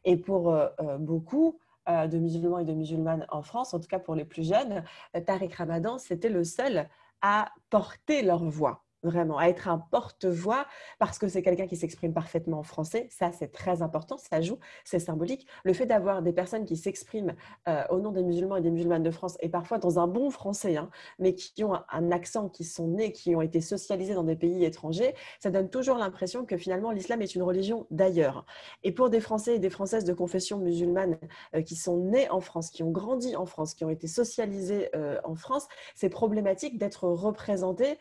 Et 0.05 0.17
pour 0.17 0.53
euh, 0.53 0.69
beaucoup, 0.99 1.59
de 1.87 2.19
musulmans 2.19 2.59
et 2.59 2.63
de 2.63 2.73
musulmanes 2.73 3.25
en 3.29 3.41
France, 3.41 3.73
en 3.73 3.79
tout 3.79 3.87
cas 3.87 3.99
pour 3.99 4.15
les 4.15 4.23
plus 4.23 4.47
jeunes, 4.47 4.83
Tariq 5.25 5.53
Ramadan, 5.53 5.97
c'était 5.97 6.29
le 6.29 6.43
seul 6.43 6.87
à 7.21 7.51
porter 7.69 8.21
leur 8.21 8.43
voix 8.43 8.83
vraiment, 9.03 9.37
à 9.37 9.45
être 9.45 9.67
un 9.67 9.77
porte-voix 9.77 10.65
parce 10.99 11.17
que 11.17 11.27
c'est 11.27 11.41
quelqu'un 11.41 11.67
qui 11.67 11.75
s'exprime 11.75 12.13
parfaitement 12.13 12.59
en 12.59 12.63
français. 12.63 13.07
Ça, 13.09 13.31
c'est 13.31 13.51
très 13.51 13.81
important, 13.81 14.17
ça 14.17 14.41
joue, 14.41 14.59
c'est 14.83 14.99
symbolique. 14.99 15.47
Le 15.63 15.73
fait 15.73 15.85
d'avoir 15.85 16.21
des 16.21 16.33
personnes 16.33 16.65
qui 16.65 16.75
s'expriment 16.75 17.35
euh, 17.67 17.83
au 17.89 17.99
nom 17.99 18.11
des 18.11 18.23
musulmans 18.23 18.57
et 18.57 18.61
des 18.61 18.71
musulmanes 18.71 19.03
de 19.03 19.11
France 19.11 19.37
et 19.39 19.49
parfois 19.49 19.79
dans 19.79 19.99
un 19.99 20.07
bon 20.07 20.29
français, 20.29 20.77
hein, 20.77 20.89
mais 21.19 21.33
qui 21.33 21.63
ont 21.63 21.73
un 21.89 22.11
accent, 22.11 22.49
qui 22.49 22.63
sont 22.63 22.87
nés, 22.87 23.11
qui 23.11 23.35
ont 23.35 23.41
été 23.41 23.61
socialisés 23.61 24.13
dans 24.13 24.23
des 24.23 24.35
pays 24.35 24.63
étrangers, 24.63 25.15
ça 25.39 25.49
donne 25.49 25.69
toujours 25.69 25.97
l'impression 25.97 26.45
que 26.45 26.57
finalement 26.57 26.91
l'islam 26.91 27.21
est 27.21 27.35
une 27.35 27.43
religion 27.43 27.87
d'ailleurs. 27.91 28.45
Et 28.83 28.91
pour 28.91 29.09
des 29.09 29.19
Français 29.19 29.55
et 29.55 29.59
des 29.59 29.69
Françaises 29.69 30.03
de 30.03 30.13
confession 30.13 30.57
musulmane 30.57 31.17
euh, 31.55 31.61
qui 31.61 31.75
sont 31.75 31.97
nés 31.97 32.29
en 32.29 32.41
France, 32.41 32.69
qui 32.69 32.83
ont 32.83 32.91
grandi 32.91 33.35
en 33.35 33.45
France, 33.45 33.73
qui 33.73 33.85
ont 33.85 33.89
été 33.89 34.07
socialisés 34.07 34.89
euh, 34.95 35.19
en 35.23 35.35
France, 35.35 35.67
c'est 35.95 36.09
problématique 36.09 36.77
d'être 36.77 37.07
représentés 37.07 37.97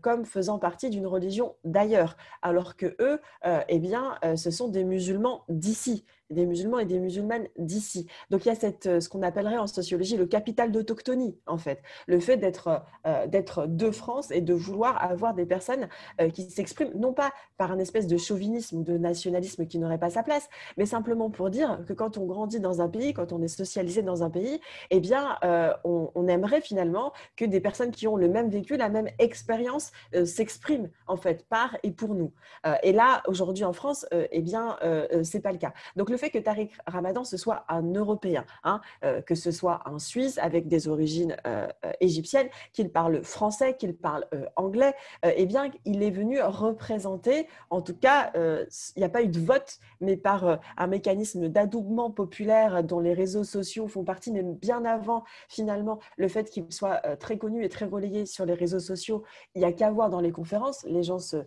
comme 0.00 0.24
partie 0.58 0.90
d'une 0.90 1.06
religion 1.06 1.56
d'ailleurs, 1.64 2.16
alors 2.42 2.76
que 2.76 2.96
eux, 3.00 3.20
euh, 3.44 3.60
eh 3.68 3.78
bien, 3.78 4.18
euh, 4.24 4.36
ce 4.36 4.50
sont 4.50 4.68
des 4.68 4.84
musulmans 4.84 5.44
d'ici 5.48 6.04
des 6.30 6.46
musulmans 6.46 6.78
et 6.78 6.84
des 6.84 6.98
musulmanes 6.98 7.48
d'ici. 7.56 8.06
Donc 8.30 8.44
il 8.44 8.52
y 8.52 8.52
a 8.52 8.72
euh, 8.86 9.00
ce 9.00 9.08
qu'on 9.08 9.22
appellerait 9.22 9.58
en 9.58 9.66
sociologie 9.66 10.16
le 10.16 10.26
capital 10.26 10.70
d'autochtonie, 10.72 11.36
en 11.46 11.58
fait. 11.58 11.80
Le 12.06 12.20
fait 12.20 12.36
d'être 12.36 12.82
euh, 13.06 13.26
d'être 13.26 13.66
de 13.66 13.90
France 13.90 14.30
et 14.30 14.40
de 14.40 14.54
vouloir 14.54 15.02
avoir 15.02 15.34
des 15.34 15.46
personnes 15.46 15.88
euh, 16.20 16.28
qui 16.30 16.50
s'expriment, 16.50 16.92
non 16.94 17.12
pas 17.12 17.32
par 17.56 17.72
un 17.72 17.78
espèce 17.78 18.06
de 18.06 18.16
chauvinisme 18.16 18.78
ou 18.78 18.82
de 18.82 18.98
nationalisme 18.98 19.66
qui 19.66 19.78
n'aurait 19.78 19.98
pas 19.98 20.10
sa 20.10 20.22
place, 20.22 20.48
mais 20.76 20.86
simplement 20.86 21.30
pour 21.30 21.50
dire 21.50 21.80
que 21.86 21.92
quand 21.92 22.18
on 22.18 22.26
grandit 22.26 22.60
dans 22.60 22.80
un 22.80 22.88
pays, 22.88 23.14
quand 23.14 23.32
on 23.32 23.42
est 23.42 23.48
socialisé 23.48 24.02
dans 24.02 24.22
un 24.22 24.30
pays, 24.30 24.60
eh 24.90 25.00
bien, 25.00 25.38
on, 25.84 26.10
on, 26.14 26.28
aimerait 26.28 26.60
finalement 26.60 27.12
que 27.36 27.44
des 27.44 27.60
personnes 27.60 27.90
qui 27.90 28.06
ont 28.06 28.16
le 28.16 28.28
même 28.28 28.48
vécu, 28.48 28.76
la 28.76 28.88
même 28.88 29.08
expérience, 29.18 29.92
s'expriment, 30.24 30.88
en 31.06 31.16
fait, 31.16 31.46
par 31.48 31.76
et 31.82 31.90
pour 31.90 32.14
nous. 32.14 32.32
et 32.82 32.92
là, 32.92 33.22
aujourd'hui 33.26 33.64
en 33.64 33.72
France, 33.72 34.06
eh 34.12 34.42
bien, 34.42 34.76
c'est 35.22 35.40
pas 35.40 35.52
le 35.52 35.58
cas. 35.58 35.72
Donc 35.96 36.10
le 36.10 36.17
fait 36.18 36.30
que 36.30 36.38
Tariq 36.38 36.70
Ramadan, 36.86 37.24
ce 37.24 37.36
soit 37.36 37.64
un 37.68 37.82
Européen, 37.94 38.44
hein, 38.64 38.80
euh, 39.04 39.22
que 39.22 39.34
ce 39.34 39.50
soit 39.50 39.82
un 39.86 39.98
Suisse 39.98 40.38
avec 40.38 40.68
des 40.68 40.88
origines 40.88 41.36
euh, 41.46 41.66
euh, 41.84 41.92
égyptiennes, 42.00 42.48
qu'il 42.72 42.90
parle 42.90 43.22
français, 43.22 43.76
qu'il 43.76 43.96
parle 43.96 44.26
anglais, 44.56 44.94
eh 45.24 45.46
bien, 45.46 45.70
il 45.84 46.02
est 46.02 46.10
venu 46.10 46.40
représenter, 46.40 47.46
en 47.70 47.80
tout 47.80 47.96
cas, 47.96 48.32
il 48.34 48.98
n'y 48.98 49.04
a 49.04 49.08
pas 49.08 49.22
eu 49.22 49.28
de 49.28 49.38
vote, 49.38 49.78
mais 50.00 50.16
par 50.16 50.58
un 50.76 50.86
mécanisme 50.86 51.48
d'adoubement 51.48 52.10
populaire 52.10 52.82
dont 52.84 53.00
les 53.00 53.14
réseaux 53.14 53.44
sociaux 53.44 53.88
font 53.88 54.04
partie, 54.04 54.32
mais 54.32 54.42
bien 54.42 54.84
avant, 54.84 55.24
finalement, 55.48 55.98
le 56.16 56.28
fait 56.28 56.50
qu'il 56.50 56.70
soit 56.70 57.16
très 57.16 57.38
connu 57.38 57.64
et 57.64 57.68
très 57.68 57.86
relayé 57.86 58.26
sur 58.26 58.44
les 58.44 58.54
réseaux 58.54 58.80
sociaux, 58.80 59.22
il 59.54 59.60
n'y 59.60 59.64
a 59.64 59.72
qu'à 59.72 59.90
voir 59.90 60.10
dans 60.10 60.20
les 60.20 60.32
conférences, 60.32 60.84
les 60.84 61.02
gens 61.02 61.18
se 61.18 61.38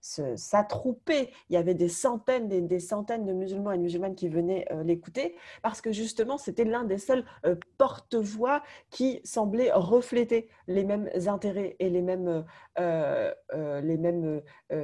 s'attrouper. 0.00 1.30
Il 1.48 1.54
y 1.54 1.56
avait 1.56 1.74
des 1.74 1.88
centaines, 1.88 2.48
des, 2.48 2.60
des, 2.60 2.80
centaines 2.80 3.24
de 3.24 3.32
musulmans 3.32 3.72
et 3.72 3.78
de 3.78 3.82
musulmanes 3.82 4.14
qui 4.14 4.28
venaient 4.28 4.66
euh, 4.70 4.82
l'écouter 4.82 5.36
parce 5.62 5.80
que 5.80 5.92
justement, 5.92 6.38
c'était 6.38 6.64
l'un 6.64 6.84
des 6.84 6.98
seuls 6.98 7.24
euh, 7.46 7.56
porte-voix 7.78 8.62
qui 8.90 9.20
semblait 9.24 9.72
refléter 9.72 10.48
les 10.66 10.84
mêmes 10.84 11.08
intérêts 11.26 11.76
et 11.78 11.88
les 11.88 12.02
mêmes, 12.02 12.44
euh, 12.78 13.32
les 13.82 13.96
mêmes, 13.96 14.42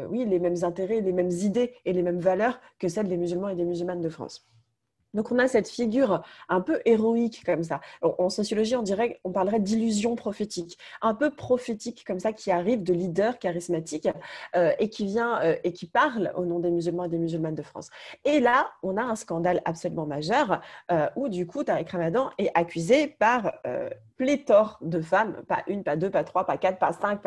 oui, 0.08 0.24
les 0.24 0.38
mêmes 0.38 0.64
intérêts, 0.64 1.00
les 1.00 1.12
mêmes 1.12 1.30
idées 1.30 1.74
et 1.84 1.92
les 1.92 2.02
mêmes 2.02 2.20
valeurs 2.20 2.60
que 2.78 2.88
celles 2.88 3.08
des 3.08 3.16
musulmans 3.16 3.48
et 3.48 3.56
des 3.56 3.64
musulmanes 3.64 4.00
de 4.00 4.08
France. 4.08 4.48
Donc 5.16 5.32
on 5.32 5.38
a 5.38 5.48
cette 5.48 5.68
figure 5.68 6.22
un 6.48 6.60
peu 6.60 6.80
héroïque 6.84 7.42
comme 7.44 7.64
ça. 7.64 7.80
En 8.02 8.28
sociologie, 8.28 8.76
on 8.76 8.82
dirait, 8.82 9.18
on 9.24 9.32
parlerait 9.32 9.60
d'illusion 9.60 10.14
prophétique, 10.14 10.78
un 11.02 11.14
peu 11.14 11.30
prophétique 11.30 12.04
comme 12.06 12.20
ça 12.20 12.32
qui 12.32 12.50
arrive 12.50 12.82
de 12.82 12.92
leader 12.92 13.38
charismatique 13.38 14.08
euh, 14.54 14.72
et 14.78 14.90
qui 14.90 15.06
vient 15.06 15.40
euh, 15.42 15.56
et 15.64 15.72
qui 15.72 15.86
parle 15.86 16.32
au 16.36 16.44
nom 16.44 16.60
des 16.60 16.70
musulmans 16.70 17.04
et 17.04 17.08
des 17.08 17.18
musulmanes 17.18 17.54
de 17.54 17.62
France. 17.62 17.90
Et 18.24 18.40
là, 18.40 18.70
on 18.82 18.96
a 18.96 19.02
un 19.02 19.16
scandale 19.16 19.62
absolument 19.64 20.06
majeur 20.06 20.60
euh, 20.92 21.08
où 21.16 21.28
du 21.28 21.46
coup 21.46 21.64
Tariq 21.64 21.90
Ramadan 21.90 22.30
est 22.38 22.50
accusé 22.54 23.08
par 23.08 23.54
pléthore 24.16 24.78
de 24.80 25.00
femmes, 25.00 25.42
pas 25.48 25.62
une, 25.66 25.84
pas 25.84 25.96
deux, 25.96 26.10
pas 26.10 26.24
trois, 26.24 26.44
pas 26.44 26.56
quatre, 26.56 26.78
pas 26.78 26.92
cinq, 26.92 27.20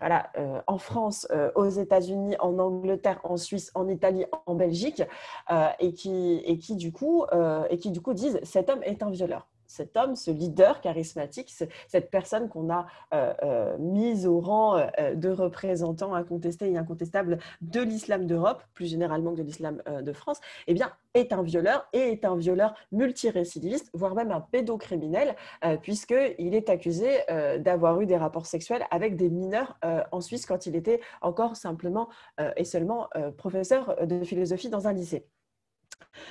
voilà, 0.00 0.30
euh, 0.38 0.60
en 0.66 0.78
France, 0.78 1.26
euh, 1.30 1.50
aux 1.54 1.68
États-Unis, 1.68 2.36
en 2.40 2.58
Angleterre, 2.58 3.20
en 3.24 3.36
Suisse, 3.36 3.70
en 3.74 3.88
Italie, 3.88 4.24
en 4.46 4.54
Belgique, 4.54 5.02
euh, 5.50 5.68
et, 5.80 5.92
qui, 5.92 6.42
et, 6.44 6.58
qui, 6.58 6.76
du 6.76 6.92
coup, 6.92 7.24
et 7.70 7.78
qui 7.78 7.90
du 7.90 8.00
coup 8.00 8.14
disent 8.14 8.40
cet 8.42 8.70
homme 8.70 8.82
est 8.82 9.02
un 9.02 9.10
violeur 9.10 9.46
cet 9.66 9.96
homme, 9.96 10.16
ce 10.16 10.30
leader 10.30 10.80
charismatique, 10.80 11.54
cette 11.88 12.10
personne 12.10 12.48
qu'on 12.48 12.70
a 12.70 12.86
euh, 13.14 13.34
euh, 13.42 13.78
mise 13.78 14.26
au 14.26 14.40
rang 14.40 14.78
euh, 14.78 15.14
de 15.14 15.30
représentant 15.30 16.14
incontesté 16.14 16.70
et 16.70 16.78
incontestable 16.78 17.38
de 17.60 17.80
l'islam 17.80 18.26
d'Europe, 18.26 18.62
plus 18.74 18.86
généralement 18.86 19.32
que 19.32 19.38
de 19.38 19.42
l'islam 19.42 19.82
de 19.86 20.12
France, 20.12 20.40
eh 20.66 20.74
bien, 20.74 20.92
est 21.14 21.32
un 21.32 21.42
violeur 21.42 21.88
et 21.92 22.12
est 22.12 22.24
un 22.24 22.36
violeur 22.36 22.74
multirécidiviste, 22.92 23.90
voire 23.94 24.14
même 24.14 24.30
un 24.30 24.40
pédocriminel, 24.40 25.34
puisqu'il 25.82 26.54
est 26.54 26.68
accusé 26.68 27.20
d'avoir 27.58 28.00
eu 28.00 28.06
des 28.06 28.16
rapports 28.16 28.46
sexuels 28.46 28.84
avec 28.90 29.16
des 29.16 29.30
mineurs 29.30 29.78
en 30.12 30.20
Suisse 30.20 30.46
quand 30.46 30.66
il 30.66 30.76
était 30.76 31.00
encore 31.22 31.56
simplement 31.56 32.08
et 32.56 32.64
seulement 32.64 33.08
professeur 33.36 34.06
de 34.06 34.24
philosophie 34.24 34.68
dans 34.68 34.88
un 34.88 34.92
lycée. 34.92 35.26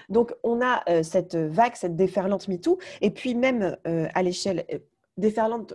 Donc, 0.09 0.33
on 0.43 0.61
a 0.61 0.83
euh, 0.89 1.03
cette 1.03 1.35
vague, 1.35 1.75
cette 1.75 1.95
déferlante 1.95 2.47
MeToo, 2.47 2.79
et 3.01 3.11
puis 3.11 3.35
même 3.35 3.77
euh, 3.87 4.07
à 4.13 4.23
l'échelle 4.23 4.65
euh, 4.71 4.79
déferlante 5.17 5.73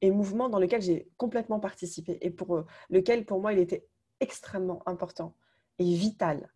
et 0.00 0.10
mouvement 0.10 0.48
dans 0.48 0.60
lequel 0.60 0.82
j'ai 0.82 1.08
complètement 1.16 1.60
participé 1.60 2.18
et 2.20 2.30
pour 2.30 2.64
lequel, 2.90 3.24
pour 3.24 3.40
moi, 3.40 3.52
il 3.52 3.58
était 3.58 3.86
extrêmement 4.20 4.82
important 4.86 5.34
et 5.78 5.84
vital 5.84 6.48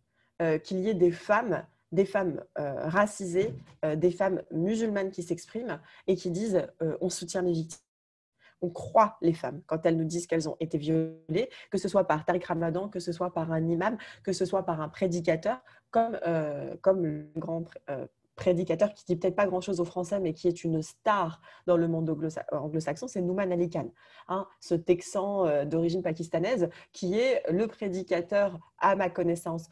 qu'il 0.62 0.80
y 0.80 0.88
ait 0.88 0.94
des 0.94 1.10
femmes, 1.10 1.64
des 1.90 2.04
femmes 2.04 2.44
racisées, 2.54 3.54
des 3.96 4.12
femmes 4.12 4.42
musulmanes 4.52 5.10
qui 5.10 5.24
s'expriment 5.24 5.80
et 6.06 6.14
qui 6.14 6.30
disent 6.30 6.64
on 7.00 7.08
soutient 7.08 7.42
les 7.42 7.52
victimes 7.52 7.85
on 8.62 8.70
croit 8.70 9.16
les 9.20 9.34
femmes 9.34 9.62
quand 9.66 9.84
elles 9.86 9.96
nous 9.96 10.04
disent 10.04 10.26
qu'elles 10.26 10.48
ont 10.48 10.56
été 10.60 10.78
violées, 10.78 11.50
que 11.70 11.78
ce 11.78 11.88
soit 11.88 12.04
par 12.04 12.24
Tariq 12.24 12.46
Ramadan, 12.46 12.88
que 12.88 13.00
ce 13.00 13.12
soit 13.12 13.32
par 13.32 13.52
un 13.52 13.66
imam, 13.68 13.96
que 14.22 14.32
ce 14.32 14.44
soit 14.44 14.64
par 14.64 14.80
un 14.80 14.88
prédicateur, 14.88 15.62
comme, 15.90 16.18
euh, 16.26 16.74
comme 16.80 17.04
le 17.04 17.30
grand 17.36 17.64
euh, 17.90 18.06
prédicateur 18.34 18.92
qui 18.92 19.04
dit 19.06 19.16
peut-être 19.16 19.34
pas 19.34 19.46
grand-chose 19.46 19.80
aux 19.80 19.84
Français, 19.86 20.20
mais 20.20 20.34
qui 20.34 20.46
est 20.46 20.62
une 20.62 20.82
star 20.82 21.40
dans 21.66 21.78
le 21.78 21.88
monde 21.88 22.10
anglo-saxon, 22.52 23.08
c'est 23.08 23.22
Nouman 23.22 23.50
Ali 23.50 23.70
Khan, 23.70 23.90
hein, 24.28 24.46
ce 24.60 24.74
Texan 24.74 25.46
euh, 25.46 25.64
d'origine 25.64 26.02
pakistanaise, 26.02 26.68
qui 26.92 27.18
est 27.18 27.42
le 27.50 27.66
prédicateur, 27.66 28.58
à 28.78 28.94
ma 28.94 29.08
connaissance, 29.08 29.68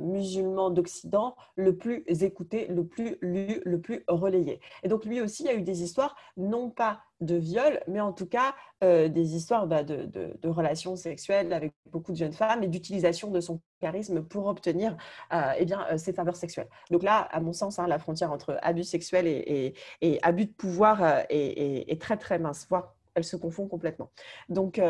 musulman 0.00 0.70
d'Occident, 0.70 1.36
le 1.54 1.76
plus 1.76 2.02
écouté, 2.24 2.66
le 2.66 2.84
plus 2.84 3.18
lu, 3.22 3.62
le 3.64 3.80
plus 3.80 4.02
relayé. 4.08 4.60
Et 4.82 4.88
donc 4.88 5.04
lui 5.04 5.20
aussi 5.20 5.48
a 5.48 5.54
eu 5.54 5.62
des 5.62 5.84
histoires, 5.84 6.16
non 6.36 6.68
pas 6.68 7.02
de 7.22 7.36
viol, 7.36 7.80
mais 7.86 8.00
en 8.00 8.12
tout 8.12 8.26
cas 8.26 8.54
euh, 8.84 9.08
des 9.08 9.34
histoires 9.36 9.66
bah, 9.66 9.82
de, 9.84 10.36
relations 10.44 10.96
sexuelles 10.96 11.52
avec 11.52 11.72
beaucoup 11.90 12.12
de 12.12 12.16
jeunes 12.16 12.32
femmes 12.32 12.62
et 12.62 12.68
d'utilisation 12.68 13.30
de 13.30 13.40
son 13.40 13.60
charisme 13.80 14.22
pour 14.22 14.46
obtenir 14.46 14.96
euh, 15.32 15.52
eh 15.58 15.64
bien, 15.64 15.96
ses 15.96 16.12
faveurs 16.12 16.36
sexuelles. 16.36 16.68
Donc 16.90 17.02
là, 17.02 17.18
à 17.30 17.40
mon 17.40 17.52
sens, 17.52 17.78
hein, 17.78 17.86
la 17.86 17.98
frontière 17.98 18.32
entre 18.32 18.58
abus 18.62 18.84
sexuel 18.84 19.26
et, 19.26 19.74
abus 20.22 20.46
de 20.46 20.52
pouvoir 20.52 21.02
est, 21.30 21.90
est, 21.90 22.00
très 22.00 22.16
très 22.16 22.38
mince, 22.38 22.66
voire 22.68 22.94
elle 23.14 23.24
se 23.24 23.36
confond 23.36 23.68
complètement. 23.68 24.10
Donc 24.48 24.80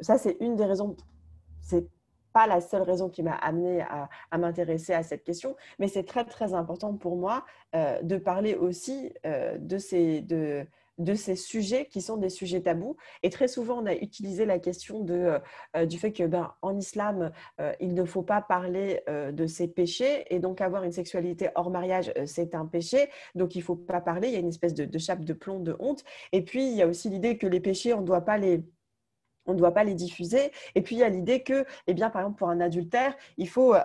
ça, 0.00 0.18
c'est 0.18 0.36
une 0.40 0.56
des 0.56 0.64
raisons, 0.64 0.96
c'est 1.62 1.88
pas 2.36 2.46
la 2.46 2.60
seule 2.60 2.82
raison 2.82 3.08
qui 3.08 3.22
m'a 3.22 3.32
amené 3.32 3.80
à, 3.80 4.36
m'intéresser 4.36 4.92
à 4.92 5.02
cette 5.02 5.24
question, 5.24 5.56
mais 5.78 5.88
c'est 5.88 6.02
très 6.02 6.26
très 6.26 6.52
important 6.52 6.92
pour 6.92 7.16
moi 7.16 7.46
euh, 7.74 8.02
de 8.02 8.18
parler 8.18 8.54
aussi 8.54 9.10
euh, 9.24 9.56
de, 9.56 9.78
ces, 9.78 10.20
de, 10.20 10.66
de, 10.98 11.14
ces 11.14 11.36
sujets 11.36 11.86
qui 11.86 12.00
sont 12.00 12.16
des 12.16 12.28
sujets 12.28 12.60
tabous. 12.60 12.96
Et 13.22 13.30
très 13.30 13.48
souvent, 13.48 13.82
on 13.82 13.86
a 13.86 13.94
utilisé 13.94 14.44
la 14.44 14.58
question 14.58 15.00
de, 15.00 15.38
euh, 15.76 15.86
du 15.86 15.98
fait 15.98 16.12
que 16.12 16.24
ben, 16.24 16.52
en 16.62 16.76
islam, 16.76 17.32
il 17.80 17.94
ne 17.94 18.04
faut 18.04 18.22
pas 18.22 18.40
parler 18.40 19.02
de 19.08 19.46
ses 19.46 19.68
péchés, 19.68 20.24
et 20.34 20.38
donc 20.38 20.60
avoir 20.60 20.84
une 20.84 20.92
sexualité 20.92 21.48
hors 21.54 21.70
mariage, 21.70 22.12
c'est 22.26 22.54
un 22.54 22.66
péché, 22.66 23.08
donc 23.34 23.54
il 23.54 23.58
ne 23.58 23.64
faut 23.64 23.76
pas 23.76 24.00
parler, 24.00 24.28
il 24.28 24.34
y 24.34 24.36
a 24.36 24.40
une 24.40 24.48
espèce 24.48 24.74
de, 24.74 24.98
chape 24.98 25.24
de 25.24 25.32
plomb, 25.32 25.60
de 25.60 25.76
honte. 25.78 26.04
Et 26.32 26.42
puis, 26.42 26.66
il 26.66 26.76
y 26.76 26.82
a 26.82 26.86
aussi 26.86 27.08
l'idée 27.08 27.38
que 27.38 27.46
les 27.46 27.60
péchés, 27.60 27.94
on 27.94 28.00
ne 28.00 28.06
doit 28.06 28.22
pas 28.22 28.38
les 28.38 28.62
on 29.48 29.52
ne 29.52 29.58
doit 29.58 29.72
pas 29.72 29.84
les 29.84 29.94
diffuser. 29.94 30.50
Et 30.74 30.82
puis, 30.82 30.96
il 30.96 30.98
y 30.98 31.04
a 31.04 31.08
l'idée 31.08 31.44
que, 31.44 31.64
eh 31.86 31.94
bien, 31.94 32.10
par 32.10 32.22
exemple, 32.22 32.38
pour 32.38 32.48
un 32.48 32.60
adultère, 32.60 33.14
il 33.36 33.48
faut 33.48 33.74
euh, 33.74 33.80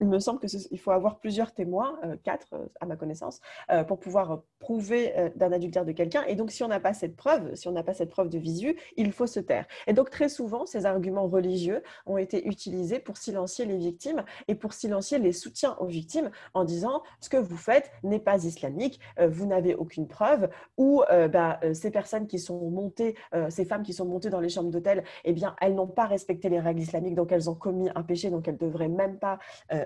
il 0.00 0.06
me 0.08 0.18
semble 0.18 0.40
qu'il 0.40 0.78
faut 0.78 0.90
avoir 0.90 1.18
plusieurs 1.18 1.52
témoins, 1.52 1.98
euh, 2.04 2.16
quatre 2.22 2.54
euh, 2.54 2.66
à 2.80 2.86
ma 2.86 2.96
connaissance, 2.96 3.40
euh, 3.70 3.84
pour 3.84 3.98
pouvoir 3.98 4.42
prouver 4.58 5.14
d'un 5.36 5.52
adultère 5.52 5.84
de 5.84 5.92
quelqu'un. 5.92 6.24
Et 6.24 6.34
donc, 6.34 6.50
si 6.50 6.64
on 6.64 6.68
n'a 6.68 6.80
pas 6.80 6.92
cette 6.92 7.14
preuve, 7.14 7.54
si 7.54 7.68
on 7.68 7.72
n'a 7.72 7.84
pas 7.84 7.94
cette 7.94 8.10
preuve 8.10 8.28
de 8.28 8.38
visu, 8.38 8.76
il 8.96 9.12
faut 9.12 9.26
se 9.26 9.38
taire. 9.38 9.66
Et 9.86 9.92
donc, 9.92 10.10
très 10.10 10.28
souvent, 10.28 10.66
ces 10.66 10.86
arguments 10.86 11.26
religieux 11.26 11.82
ont 12.06 12.16
été 12.16 12.48
utilisés 12.48 12.98
pour 12.98 13.16
silencier 13.16 13.64
les 13.64 13.76
victimes 13.76 14.24
et 14.48 14.54
pour 14.54 14.72
silencier 14.72 15.18
les 15.18 15.32
soutiens 15.32 15.76
aux 15.78 15.86
victimes 15.86 16.30
en 16.54 16.64
disant 16.64 17.02
ce 17.20 17.28
que 17.28 17.36
vous 17.36 17.56
faites 17.56 17.90
n'est 18.02 18.18
pas 18.18 18.44
islamique, 18.44 18.98
vous 19.20 19.46
n'avez 19.46 19.74
aucune 19.74 20.08
preuve, 20.08 20.48
ou 20.76 21.02
bah, 21.30 21.60
ces 21.74 21.90
personnes 21.90 22.26
qui 22.26 22.38
sont 22.38 22.70
montées, 22.70 23.14
ces 23.50 23.64
femmes 23.64 23.82
qui 23.82 23.92
sont 23.92 24.06
montées 24.06 24.30
dans 24.30 24.40
les 24.40 24.48
chambres 24.48 24.70
d'hôtel, 24.70 25.04
eh 25.24 25.32
bien, 25.32 25.54
elles 25.60 25.74
n'ont 25.74 25.86
pas 25.86 26.06
respecté 26.06 26.48
les 26.48 26.60
règles 26.60 26.80
islamiques, 26.80 27.14
donc 27.14 27.30
elles 27.30 27.48
ont 27.48 27.54
commis 27.54 27.88
un 27.94 28.02
péché, 28.02 28.30
donc 28.30 28.48
elles 28.48 28.54
ne 28.54 28.66
devraient 28.66 28.88
même 28.88 29.18
pas 29.18 29.38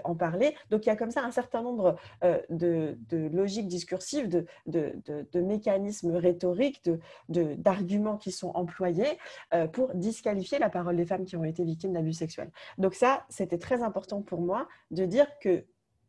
en 0.05 0.15
parler. 0.15 0.55
Donc 0.71 0.87
il 0.87 0.89
y 0.89 0.93
a 0.93 0.97
comme 0.97 1.11
ça 1.11 1.23
un 1.23 1.31
certain 1.31 1.63
nombre 1.63 1.97
euh, 2.25 2.41
de, 2.51 2.97
logiques 3.11 3.69
discursives, 3.69 4.29
de, 4.29 5.41
mécanismes 5.41 6.17
rhétoriques, 6.17 6.89
d'arguments 7.29 8.17
qui 8.17 8.33
sont 8.33 8.51
employés 8.55 9.19
euh, 9.55 9.67
pour 9.67 9.95
disqualifier 9.95 10.59
la 10.59 10.71
parole 10.71 10.97
des 10.97 11.07
femmes 11.07 11.25
qui 11.25 11.37
ont 11.37 11.45
été 11.45 11.65
victimes 11.65 11.93
d'abus 11.93 12.13
sexuels. 12.13 12.51
Donc 12.79 12.95
ça, 12.95 13.25
c'était 13.29 13.59
très 13.59 13.83
important 13.83 14.23
pour 14.23 14.41
moi 14.41 14.69
de 14.91 15.05
dire 15.05 15.27
qu'il 15.39 15.65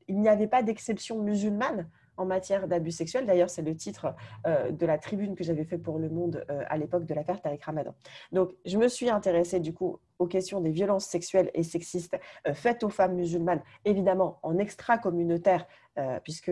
n'y 0.10 0.30
avait 0.30 0.48
pas 0.48 0.64
d'exception 0.64 1.22
musulmane 1.22 1.90
en 2.18 2.26
matière 2.26 2.68
d'abus 2.68 2.92
sexuels. 2.92 3.26
D'ailleurs, 3.26 3.50
c'est 3.50 3.62
le 3.62 3.76
titre 3.76 4.14
euh, 4.46 4.72
de 4.72 4.86
la 4.86 4.98
tribune 4.98 5.36
que 5.36 5.44
j'avais 5.44 5.64
fait 5.66 5.78
pour 5.78 5.98
Le 5.98 6.10
Monde 6.10 6.46
à 6.68 6.78
l'époque 6.78 7.06
de 7.06 7.14
l'affaire 7.14 7.42
Tariq 7.42 7.64
Ramadan. 7.64 7.96
Donc, 8.32 8.52
je 8.66 8.78
me 8.78 8.88
suis 8.88 9.10
intéressée 9.10 9.60
du 9.60 9.74
coup 9.74 10.00
aux 10.22 10.28
questions 10.28 10.62
des 10.62 10.72
violences 10.72 11.06
sexuelles 11.06 11.50
et 11.54 11.64
sexistes 11.64 12.18
euh, 12.48 12.54
faites 12.54 12.84
aux 12.84 12.90
femmes 12.90 13.16
musulmanes, 13.16 13.62
évidemment 13.86 14.40
en 14.44 14.58
extra-communautaire, 14.58 15.68
puisque 16.24 16.52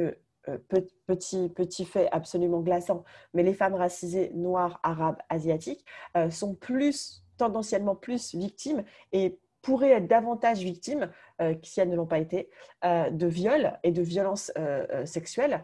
petit, 1.08 1.50
petit 1.50 1.86
fait 1.86 2.10
absolument 2.12 2.60
glaçant, 2.60 3.06
mais 3.34 3.42
les 3.42 3.54
femmes 3.54 3.76
racisées 3.76 4.32
noires, 4.34 4.80
arabes, 4.84 5.18
asiatiques 5.30 5.86
sont 6.30 6.56
plus 6.56 7.24
tendanciellement 7.38 7.96
plus 7.96 8.36
victimes 8.36 8.84
et 9.14 9.40
pourraient 9.62 9.92
être 9.92 10.08
davantage 10.08 10.60
victimes, 10.60 11.10
euh, 11.42 11.54
si 11.64 11.80
elles 11.80 11.90
ne 11.90 11.96
l'ont 11.96 12.06
pas 12.06 12.20
été, 12.20 12.50
euh, 12.86 13.10
de 13.10 13.28
viols 13.28 13.78
et 13.84 13.92
de 13.92 14.02
violences 14.02 14.52
euh, 14.58 15.06
sexuelles 15.06 15.64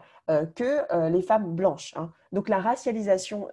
que 0.56 1.08
les 1.08 1.22
femmes 1.22 1.54
blanches. 1.54 1.94
Hein. 1.96 2.12
Donc 2.32 2.48
la 2.48 2.58
racialisation 2.58 3.46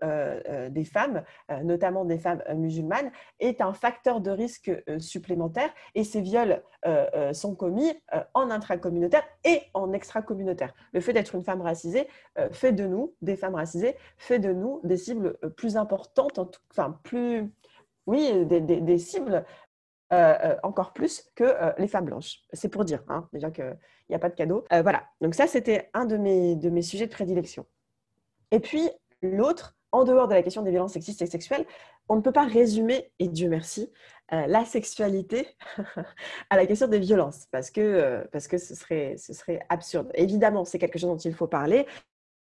des 0.72 0.86
femmes, 0.86 1.22
notamment 1.62 2.04
des 2.04 2.18
femmes 2.18 2.42
musulmanes, 2.56 3.12
est 3.40 3.62
un 3.62 3.74
facteur 3.74 4.22
de 4.22 4.32
risque 4.32 4.72
supplémentaire 4.98 5.70
et 5.94 6.04
ces 6.04 6.20
viols 6.22 6.64
sont 7.32 7.54
commis 7.54 7.94
en 8.34 8.50
intracommunautaire 8.50 9.22
et 9.46 9.62
en 9.76 9.94
extracommunautaire. 9.94 10.74
Le 10.94 11.00
fait 11.00 11.14
d'être 11.14 11.36
une 11.36 11.44
femme 11.44 11.62
racisée 11.62 12.08
fait 12.52 12.72
de 12.72 12.88
nous, 12.88 13.14
des 13.22 13.36
femmes 13.36 13.54
racisées, 13.54 13.96
fait 14.18 14.40
de 14.40 14.52
nous 14.52 14.82
des 14.84 14.98
cibles 14.98 15.38
plus 15.56 15.78
importantes, 15.78 16.40
enfin 16.72 17.00
plus 17.04 17.52
oui, 18.06 18.46
des, 18.46 18.60
des, 18.60 18.98
cibles 18.98 19.46
euh, 20.12 20.36
euh, 20.44 20.56
encore 20.62 20.94
plus 20.94 21.24
que 21.34 21.44
euh, 21.44 21.72
les 21.80 21.88
femmes 21.88 22.06
blanches. 22.06 22.42
C'est 22.52 22.70
pour 22.70 22.86
dire, 22.86 23.04
hein, 23.08 23.28
déjà 23.34 23.50
qu'il 23.50 23.76
n'y 24.10 24.16
a 24.16 24.20
pas 24.20 24.30
de 24.30 24.36
cadeau. 24.36 24.64
voilà, 24.70 25.06
donc 25.22 25.34
ça, 25.34 25.48
c'était 25.48 25.90
un 25.94 26.06
de 26.06 26.18
mes, 26.18 26.82
sujets 26.82 27.08
de 27.08 27.12
prédilection. 27.12 27.66
Et 28.52 28.60
puis, 28.60 28.90
l'autre, 29.22 29.76
en 29.92 30.04
dehors 30.04 30.28
de 30.28 30.36
la 30.36 30.44
question 30.44 30.62
des 30.62 30.70
violences 30.70 30.94
sexistes 30.94 31.22
et 31.24 31.26
sexuelles, 31.26 31.66
on 32.10 32.16
ne 32.16 32.22
peut 32.22 32.32
pas 32.32 32.46
résumer, 32.46 33.12
et 33.18 33.28
Dieu 33.28 33.50
merci, 33.50 33.92
la 34.30 34.66
sexualité 34.66 35.48
à 36.50 36.58
la 36.58 36.66
question 36.68 36.88
des 36.88 37.00
violences, 37.00 37.48
parce 37.52 37.72
que, 37.72 38.28
parce 38.32 38.48
que 38.48 38.58
ce, 38.58 38.76
serait, 38.76 39.16
ce 39.18 39.34
serait 39.34 39.62
absurde. 39.70 40.12
Évidemment, 40.14 40.66
c'est 40.66 40.80
quelque 40.80 41.00
chose 41.00 41.10
dont 41.10 41.18
il 41.18 41.34
faut 41.34 41.48
parler, 41.48 41.88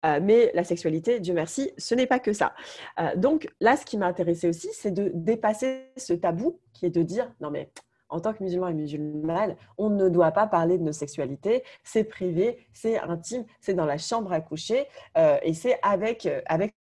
euh, 0.04 0.20
mais 0.22 0.50
la 0.54 0.64
sexualité, 0.64 1.20
Dieu 1.20 1.34
merci, 1.34 1.72
ce 1.78 1.94
n'est 1.94 2.06
pas 2.06 2.18
que 2.18 2.32
ça. 2.32 2.54
Euh, 3.00 3.14
donc 3.16 3.48
là, 3.60 3.76
ce 3.76 3.84
qui 3.84 3.96
m'a 3.96 4.06
intéressé 4.06 4.48
aussi, 4.48 4.68
c'est 4.72 4.90
de 4.90 5.10
dépasser 5.14 5.90
ce 5.96 6.12
tabou 6.12 6.58
qui 6.72 6.86
est 6.86 6.90
de 6.90 7.02
dire, 7.02 7.32
non 7.40 7.50
mais 7.50 7.70
en 8.08 8.20
tant 8.20 8.34
que 8.34 8.42
musulman 8.42 8.68
et 8.68 8.74
musulmane, 8.74 9.56
on 9.78 9.88
ne 9.88 10.08
doit 10.08 10.32
pas 10.32 10.46
parler 10.46 10.76
de 10.76 10.82
nos 10.82 10.92
sexualités, 10.92 11.64
c'est 11.82 12.04
privé, 12.04 12.58
c'est 12.74 12.98
intime, 12.98 13.46
c'est 13.60 13.72
dans 13.72 13.86
la 13.86 13.96
chambre 13.96 14.32
à 14.32 14.40
coucher 14.40 14.86
euh, 15.16 15.38
et 15.42 15.54
c'est 15.54 15.78
avec, 15.82 16.28
avec 16.46 16.74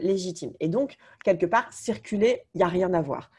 légitime. 0.00 0.52
Et 0.60 0.68
donc, 0.68 0.96
quelque 1.24 1.46
part, 1.46 1.72
circuler, 1.72 2.42
il 2.54 2.58
n'y 2.58 2.64
a 2.64 2.68
rien 2.68 2.92
à 2.92 3.00
voir. 3.00 3.30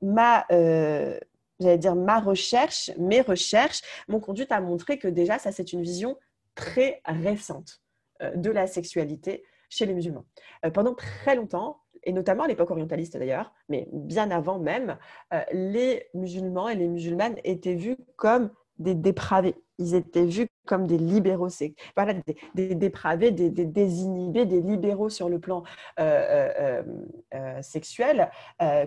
ma, 0.00 0.46
j'allais 0.48 1.78
dire 1.78 1.94
ma 1.94 2.20
recherche, 2.20 2.90
mes 2.98 3.20
recherches 3.20 3.82
m'ont 4.08 4.20
conduite 4.20 4.52
à 4.52 4.60
montrer 4.60 4.98
que 4.98 5.08
déjà, 5.08 5.38
ça 5.38 5.52
c'est 5.52 5.72
une 5.72 5.82
vision 5.82 6.16
très 6.56 7.00
récente 7.04 7.82
euh, 8.22 8.34
de 8.34 8.50
la 8.50 8.66
sexualité 8.66 9.44
chez 9.68 9.86
les 9.86 9.94
musulmans. 9.94 10.24
Euh, 10.64 10.70
pendant 10.70 10.94
très 10.94 11.36
longtemps, 11.36 11.82
et 12.02 12.12
notamment 12.12 12.44
à 12.44 12.48
l'époque 12.48 12.70
orientaliste 12.70 13.16
d'ailleurs, 13.16 13.52
mais 13.68 13.88
bien 13.92 14.30
avant 14.30 14.58
même, 14.58 14.96
euh, 15.32 15.40
les 15.52 16.08
musulmans 16.14 16.68
et 16.68 16.74
les 16.74 16.88
musulmanes 16.88 17.36
étaient 17.44 17.74
vus 17.74 17.96
comme 18.16 18.50
des 18.78 18.94
dépravés. 18.94 19.54
Ils 19.78 19.94
étaient 19.94 20.24
vus 20.24 20.48
comme 20.66 20.86
des 20.86 20.98
libéraux, 20.98 21.48
voilà, 21.94 22.14
des, 22.54 22.74
dépravés, 22.74 23.30
des, 23.30 23.50
désinhibés, 23.50 24.46
des 24.46 24.60
libéraux 24.60 25.10
sur 25.10 25.28
le 25.28 25.38
plan 25.38 25.64
sexuel, 27.62 28.30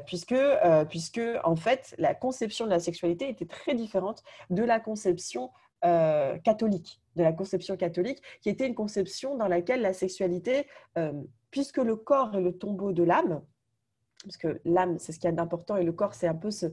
puisque, 0.05 0.35
puisque 0.89 1.21
en 1.43 1.55
fait 1.55 1.95
la 1.97 2.13
conception 2.15 2.65
de 2.65 2.71
la 2.71 2.79
sexualité 2.79 3.29
était 3.29 3.45
très 3.45 3.75
différente 3.75 4.23
de 4.49 4.63
la 4.63 4.79
conception 4.79 5.51
euh, 5.85 6.37
catholique, 6.39 7.01
de 7.15 7.23
la 7.23 7.33
conception 7.33 7.77
catholique, 7.77 8.21
qui 8.41 8.49
était 8.49 8.67
une 8.67 8.75
conception 8.75 9.35
dans 9.35 9.47
laquelle 9.47 9.81
la 9.81 9.93
sexualité, 9.93 10.67
euh, 10.97 11.13
puisque 11.51 11.77
le 11.77 11.95
corps 11.95 12.35
est 12.35 12.41
le 12.41 12.57
tombeau 12.57 12.91
de 12.91 13.03
l'âme, 13.03 13.41
parce 14.25 14.35
que 14.35 14.59
l'âme, 14.65 14.97
c'est 14.99 15.13
ce 15.13 15.19
qu'il 15.19 15.29
y 15.29 15.33
a 15.33 15.35
d'important, 15.35 15.77
et 15.77 15.83
le 15.83 15.93
corps, 15.93 16.13
c'est 16.13 16.27
un 16.27 16.35
peu 16.35 16.51
ce, 16.51 16.71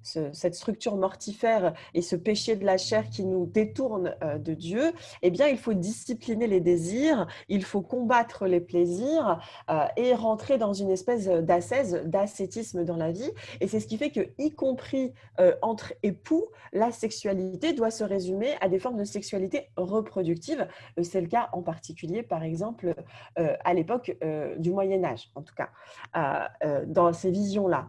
cette 0.00 0.54
structure 0.54 0.96
mortifère 0.96 1.74
et 1.92 2.02
ce 2.02 2.14
péché 2.14 2.54
de 2.54 2.64
la 2.64 2.76
chair 2.76 3.10
qui 3.10 3.24
nous 3.24 3.46
détourne 3.46 4.14
euh, 4.22 4.38
de 4.38 4.54
Dieu, 4.54 4.92
eh 5.22 5.30
bien, 5.30 5.48
il 5.48 5.58
faut 5.58 5.74
discipliner 5.74 6.46
les 6.46 6.60
désirs, 6.60 7.26
il 7.48 7.64
faut 7.64 7.80
combattre 7.80 8.46
les 8.46 8.60
plaisirs 8.60 9.40
euh, 9.70 9.86
et 9.96 10.14
rentrer 10.14 10.56
dans 10.56 10.72
une 10.72 10.90
espèce 10.90 11.26
d'ascèse, 11.26 12.02
d'ascétisme 12.04 12.84
dans 12.84 12.96
la 12.96 13.10
vie. 13.10 13.30
Et 13.60 13.66
c'est 13.66 13.80
ce 13.80 13.88
qui 13.88 13.98
fait 13.98 14.10
que, 14.10 14.28
y 14.38 14.52
compris 14.52 15.12
euh, 15.40 15.56
entre 15.62 15.94
époux, 16.04 16.46
la 16.72 16.92
sexualité 16.92 17.72
doit 17.72 17.90
se 17.90 18.04
résumer 18.04 18.54
à 18.60 18.68
des 18.68 18.78
formes 18.78 18.98
de 18.98 19.04
sexualité 19.04 19.68
reproductive. 19.76 20.68
C'est 21.02 21.20
le 21.20 21.26
cas 21.26 21.48
en 21.52 21.62
particulier, 21.62 22.22
par 22.22 22.42
exemple, 22.42 22.94
à 23.36 23.74
l'époque 23.74 24.16
du 24.58 24.70
Moyen 24.70 25.04
Âge, 25.04 25.30
en 25.34 25.42
tout 25.42 25.54
cas. 25.54 25.70
Euh, 26.16 26.84
dans 26.86 27.12
ces 27.12 27.30
visions-là, 27.30 27.88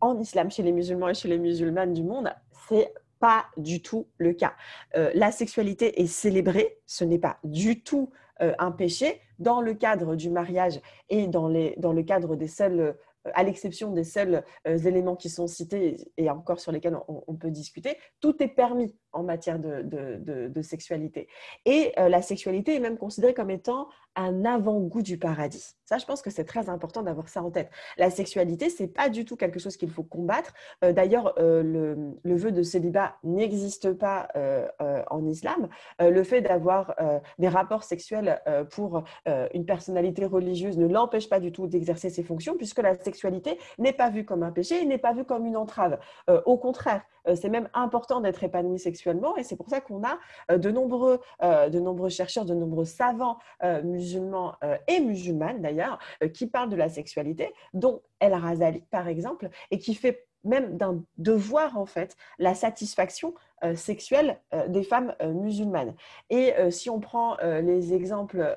en 0.00 0.18
islam, 0.18 0.50
chez 0.50 0.62
les 0.62 0.72
musulmans 0.72 1.08
et 1.08 1.14
chez 1.14 1.28
les 1.28 1.38
musulmanes 1.38 1.92
du 1.92 2.02
monde, 2.02 2.32
c'est 2.68 2.92
pas 3.18 3.46
du 3.56 3.82
tout 3.82 4.08
le 4.16 4.32
cas. 4.32 4.54
Euh, 4.96 5.10
la 5.14 5.30
sexualité 5.30 6.00
est 6.00 6.06
célébrée, 6.06 6.78
ce 6.86 7.04
n'est 7.04 7.18
pas 7.18 7.38
du 7.44 7.82
tout 7.82 8.10
euh, 8.40 8.54
un 8.58 8.72
péché 8.72 9.20
dans 9.38 9.60
le 9.60 9.74
cadre 9.74 10.16
du 10.16 10.30
mariage 10.30 10.80
et 11.08 11.28
dans, 11.28 11.48
le 11.48 12.02
cadre 12.02 12.36
des 12.36 12.48
seuls 12.48 12.96
à 13.34 13.42
l'exception 13.42 13.90
des 13.92 14.04
seuls 14.04 14.42
éléments 14.64 15.16
qui 15.16 15.28
sont 15.28 15.46
cités 15.46 16.10
et 16.16 16.30
encore 16.30 16.58
sur 16.58 16.72
lesquels 16.72 16.96
on, 17.06 17.34
peut 17.34 17.50
discuter, 17.50 17.98
tout 18.20 18.42
est 18.42 18.48
permis 18.48 18.96
en 19.12 19.22
matière 19.22 19.58
de, 19.58 20.62
sexualité. 20.62 21.28
Et 21.64 21.92
la 21.96 22.22
sexualité 22.22 22.74
est 22.74 22.80
même 22.80 22.98
considérée 22.98 23.34
comme 23.34 23.50
étant 23.50 23.88
un 24.16 24.44
avant-goût 24.44 25.02
du 25.02 25.18
paradis. 25.18 25.76
Ça, 25.84 25.98
je 25.98 26.06
pense 26.06 26.22
que 26.22 26.30
c'est 26.30 26.44
très 26.44 26.68
important 26.68 27.02
d'avoir 27.02 27.28
ça 27.28 27.42
en 27.42 27.50
tête. 27.50 27.70
La 27.96 28.10
sexualité, 28.10 28.70
c'est 28.70 28.86
pas 28.86 29.08
du 29.08 29.24
tout 29.24 29.36
quelque 29.36 29.58
chose 29.58 29.76
qu'il 29.76 29.90
faut 29.90 30.02
combattre. 30.02 30.52
Euh, 30.84 30.92
d'ailleurs, 30.92 31.34
euh, 31.38 31.62
le, 31.62 32.14
le, 32.22 32.36
vœu 32.36 32.52
de 32.52 32.62
célibat 32.62 33.16
n'existe 33.24 33.92
pas 33.92 34.28
euh, 34.36 34.68
en 35.10 35.26
islam. 35.26 35.68
le 35.98 36.22
fait 36.22 36.40
d'avoir 36.40 36.94
des 37.38 37.48
rapports 37.48 37.84
sexuels 37.84 38.40
pour 38.70 39.04
une 39.52 39.66
personnalité 39.66 40.24
religieuse 40.24 40.78
ne 40.78 40.86
l'empêche 40.86 41.28
pas 41.28 41.40
du 41.40 41.52
tout 41.52 41.66
d'exercer 41.66 42.10
ses 42.10 42.22
fonctions, 42.22 42.56
puisque 42.56 42.78
la 42.78 42.94
sexualité 42.94 43.58
n'est 43.78 43.92
pas 43.92 44.10
vue 44.10 44.24
comme 44.24 44.42
un 44.42 44.52
péché 44.52 44.84
n'est 44.84 44.98
pas 44.98 45.12
vue 45.12 45.24
comme 45.24 45.46
une 45.46 45.56
entrave. 45.56 45.98
au 46.46 46.56
contraire, 46.56 47.02
c'est 47.34 47.48
même 47.48 47.68
important 47.74 48.20
d'être 48.20 48.42
épanoui 48.42 48.78
sexuellement, 48.78 48.99
et 49.36 49.44
c'est 49.44 49.56
pour 49.56 49.68
ça 49.68 49.80
qu'on 49.80 50.02
a 50.04 50.18
de 50.56 50.70
nombreux, 50.70 51.20
de 51.42 51.78
nombreux 51.78 52.08
chercheurs, 52.08 52.44
de 52.44 52.54
nombreux 52.54 52.84
savants 52.84 53.38
musulmans 53.82 54.54
euh, 54.64 54.76
et 54.88 55.00
musulmanes 55.00 55.60
d'ailleurs, 55.60 55.98
euh, 56.22 56.28
qui 56.28 56.46
parlent 56.46 56.70
de 56.70 56.76
la 56.76 56.88
sexualité, 56.88 57.52
dont 57.74 58.02
El 58.20 58.34
Razali 58.34 58.82
par 58.90 59.08
exemple, 59.08 59.48
et 59.70 59.78
qui 59.78 59.94
fait 59.94 60.26
même 60.44 60.76
d'un 60.78 61.02
devoir 61.18 61.76
en 61.78 61.86
fait 61.86 62.16
la 62.38 62.54
satisfaction 62.54 63.34
sexuelle 63.74 64.40
des 64.68 64.82
femmes 64.82 65.14
musulmanes. 65.22 65.94
Et 66.30 66.52
si 66.70 66.90
on 66.90 67.00
prend 67.00 67.36
les 67.42 67.94
exemples 67.94 68.56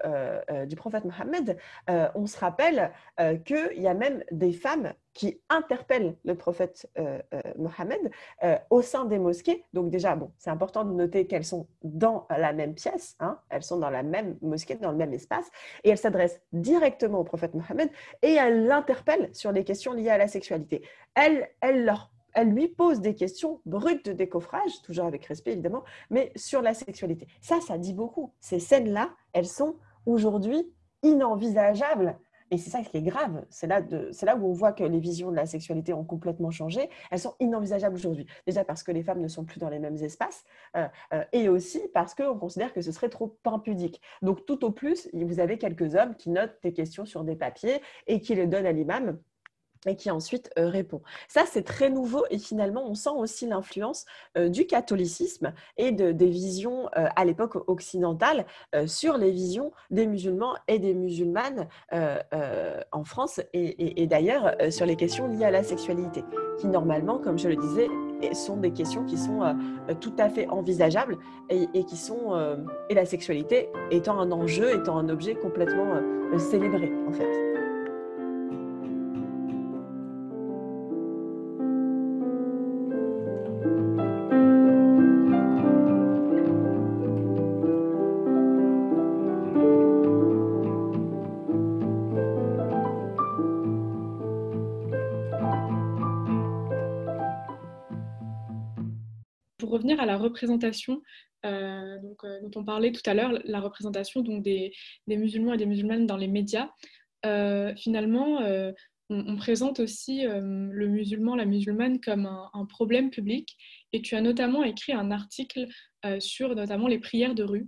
du 0.68 0.76
prophète 0.76 1.06
Mohammed, 1.06 1.58
on 1.88 2.26
se 2.26 2.38
rappelle 2.40 2.92
qu'il 3.46 3.82
y 3.82 3.88
a 3.88 3.94
même 3.94 4.24
des 4.32 4.54
femmes 4.54 4.94
qui 5.14 5.40
interpellent 5.50 6.16
le 6.26 6.34
prophète 6.34 6.90
Mohammed 7.58 8.12
au 8.70 8.82
sein 8.82 9.06
des 9.06 9.20
mosquées. 9.20 9.66
Donc 9.74 9.90
déjà, 9.90 10.16
bon, 10.16 10.32
c'est 10.38 10.50
important 10.50 10.84
de 10.86 10.94
noter 10.94 11.28
qu'elles 11.28 11.46
sont 11.46 11.68
dans 11.84 12.26
la 12.30 12.54
même 12.54 12.74
pièce, 12.74 13.16
hein, 13.20 13.40
elles 13.50 13.64
sont 13.64 13.78
dans 13.78 13.90
la 13.90 14.04
même 14.04 14.38
mosquée, 14.42 14.76
dans 14.76 14.92
le 14.92 14.98
même 14.98 15.14
espace, 15.14 15.50
et 15.84 15.90
elles 15.90 15.98
s'adressent 15.98 16.42
directement 16.52 17.20
au 17.20 17.24
prophète 17.24 17.54
Mohammed 17.54 17.90
et 18.22 18.34
elles 18.34 18.66
l'interpellent 18.66 19.30
sur 19.34 19.52
les 19.52 19.64
questions 19.64 19.94
liées 19.94 20.10
à 20.10 20.18
la 20.18 20.28
sexualité. 20.28 20.82
Elles, 21.16 21.50
elles 21.62 21.86
leur 21.86 22.10
elle 22.34 22.50
lui 22.50 22.68
pose 22.68 23.02
des 23.02 23.16
questions 23.16 23.62
brutes 23.66 24.06
de 24.06 24.14
décoffrage, 24.14 24.82
toujours 24.84 25.06
avec 25.06 25.26
respect 25.26 25.54
évidemment, 25.54 25.84
mais 26.10 26.32
sur 26.36 26.62
la 26.62 26.74
sexualité. 26.74 27.28
Ça, 27.42 27.60
ça 27.62 27.78
dit 27.78 27.94
beaucoup. 27.94 28.34
Ces 28.40 28.60
scènes-là, 28.60 29.12
elles 29.34 29.48
sont 29.48 29.76
aujourd'hui 30.06 30.72
inenvisageables. 31.04 32.18
Et 32.52 32.58
c'est 32.58 32.70
ça 32.70 32.82
qui 32.84 32.98
est 32.98 33.02
grave. 33.02 33.44
C'est 33.50 33.66
là, 33.66 33.82
là 33.82 34.36
où 34.36 34.48
on 34.48 34.54
voit 34.54 34.74
que 34.74 34.84
les 34.84 35.00
visions 35.00 35.32
de 35.32 35.36
la 35.36 35.48
sexualité 35.48 35.92
ont 35.92 36.04
complètement 36.04 36.52
changé. 36.52 36.88
Elles 37.10 37.20
sont 37.20 37.34
inenvisageables 37.40 37.96
aujourd'hui. 37.96 38.28
Déjà 38.46 38.64
parce 38.64 38.84
que 38.84 38.92
les 38.92 39.02
femmes 39.02 39.22
ne 39.22 39.28
sont 39.28 39.44
plus 39.44 39.60
dans 39.60 39.70
les 39.70 39.80
mêmes 39.80 39.98
espaces 39.98 40.44
euh, 40.78 40.88
euh, 41.14 41.24
et 41.32 41.50
aussi 41.50 41.82
parce 41.96 42.14
qu'on 42.14 42.38
considère 42.38 42.72
que 42.72 42.82
ce 42.82 42.92
serait 42.92 43.10
trop 43.10 43.36
impudique. 43.46 44.02
Donc 44.22 44.46
tout 44.46 44.64
au 44.66 44.70
plus, 44.72 45.10
vous 45.14 45.40
avez 45.40 45.58
quelques 45.58 45.96
hommes 45.96 46.16
qui 46.16 46.30
notent 46.30 46.58
des 46.62 46.74
questions 46.74 47.06
sur 47.06 47.24
des 47.24 47.36
papiers 47.36 47.82
et 48.06 48.20
qui 48.20 48.36
les 48.36 48.46
donnent 48.46 48.68
à 48.68 48.72
l'imam 48.72 49.18
et 49.86 49.96
qui 49.96 50.12
ensuite 50.12 50.50
euh, 50.58 50.70
répond. 50.70 51.02
Ça, 51.28 51.44
c'est 51.46 51.64
très 51.64 51.90
nouveau 51.90 52.26
et 52.30 52.38
finalement, 52.38 52.84
on 52.88 52.96
sent 52.96 53.12
aussi 53.16 53.48
l'influence 53.48 54.06
euh, 54.38 54.50
du 54.50 54.66
catholicisme 54.66 55.54
et 55.78 55.92
de, 55.92 56.12
des 56.12 56.28
visions 56.28 56.90
euh, 56.98 57.08
à 57.16 57.26
l'époque 57.26 57.70
occidentale 57.70 58.46
sur 58.86 59.18
les 59.18 59.32
visions 59.32 59.72
des 59.92 60.08
musulmans 60.08 60.56
et 60.68 60.80
des 60.80 60.94
musulmanes 60.94 61.68
en 61.92 63.04
France 63.04 63.42
et, 63.54 64.08
d'ailleurs 64.08 64.56
sur 64.70 64.86
les 64.86 64.96
questions 64.96 65.28
liées 65.28 65.46
à 65.46 65.52
la 65.52 65.64
sexualité, 65.64 66.24
qui 66.60 66.68
normalement, 66.68 67.18
comme 67.18 67.38
je 67.38 67.50
le 67.50 67.56
disais, 67.56 67.88
sont 68.34 68.58
des 68.58 68.72
questions 68.72 69.06
qui 69.06 69.18
sont 69.18 69.56
tout 70.00 70.14
à 70.18 70.30
fait 70.30 70.48
envisageables 70.48 71.18
et 71.50 71.84
qui 71.86 71.98
sont, 71.98 72.58
et 72.90 72.94
la 72.94 73.06
sexualité 73.06 73.70
étant 73.92 74.20
un 74.20 74.32
enjeu, 74.32 74.76
étant 74.76 74.98
un 74.98 75.10
objet 75.10 75.36
complètement 75.36 76.02
célébré 76.38 76.92
en 77.08 77.12
fait. 77.12 77.53
À 99.92 100.06
la 100.06 100.18
représentation 100.18 101.02
euh, 101.46 101.98
euh, 102.24 102.40
dont 102.42 102.52
on 102.56 102.64
parlait 102.64 102.92
tout 102.92 103.02
à 103.06 103.14
l'heure, 103.14 103.34
la 103.44 103.60
représentation 103.60 104.22
donc, 104.22 104.44
des, 104.44 104.72
musulmans 105.08 105.54
et 105.54 105.58
des 105.58 105.66
musulmanes 105.66 106.08
dans 106.08 106.18
les 106.18 106.28
médias. 106.28 106.70
Euh, 107.26 107.74
finalement, 107.76 108.40
on, 109.10 109.36
présente 109.36 109.80
aussi 109.80 110.24
le 110.24 110.88
musulman, 110.88 111.36
la 111.36 111.46
musulmane 111.46 112.00
comme 112.00 112.26
un, 112.26 112.66
problème 112.66 113.10
public. 113.10 113.58
Et 113.92 114.02
tu 114.02 114.16
as 114.16 114.22
notamment 114.22 114.64
écrit 114.64 114.94
un 114.94 115.12
article 115.12 115.68
sur 116.20 116.56
notamment 116.56 116.88
les 116.88 117.00
prières 117.00 117.36
de 117.36 117.44
rue. 117.44 117.68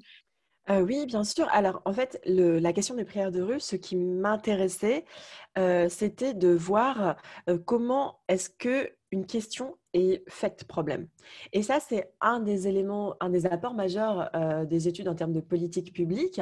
oui, 0.69 1.05
bien 1.05 1.23
sûr. 1.23 1.47
Alors, 1.51 1.81
en 1.85 1.93
fait, 1.93 2.19
la 2.25 2.73
question 2.73 2.95
des 2.95 3.05
prières 3.05 3.31
de 3.31 3.41
rue, 3.41 3.59
ce 3.59 3.75
qui 3.75 3.95
m'intéressait, 3.95 5.05
c'était 5.89 6.33
de 6.33 6.49
voir 6.49 7.17
comment 7.65 8.19
est-ce 8.27 8.49
que 8.49 8.91
une 9.15 9.25
question 9.25 9.77
est 9.93 10.29
faite 10.29 10.65
problème. 10.65 11.07
Et 11.53 11.63
ça, 11.63 11.79
c'est 11.79 12.11
un 12.19 12.41
des 12.41 12.67
éléments, 12.67 13.15
un 13.21 13.29
des 13.29 13.45
apports 13.45 13.73
majeurs 13.73 14.29
euh, 14.35 14.65
des 14.65 14.89
études 14.89 15.07
en 15.07 15.15
termes 15.15 15.31
de 15.31 15.39
politique 15.39 15.93
publique. 15.93 16.41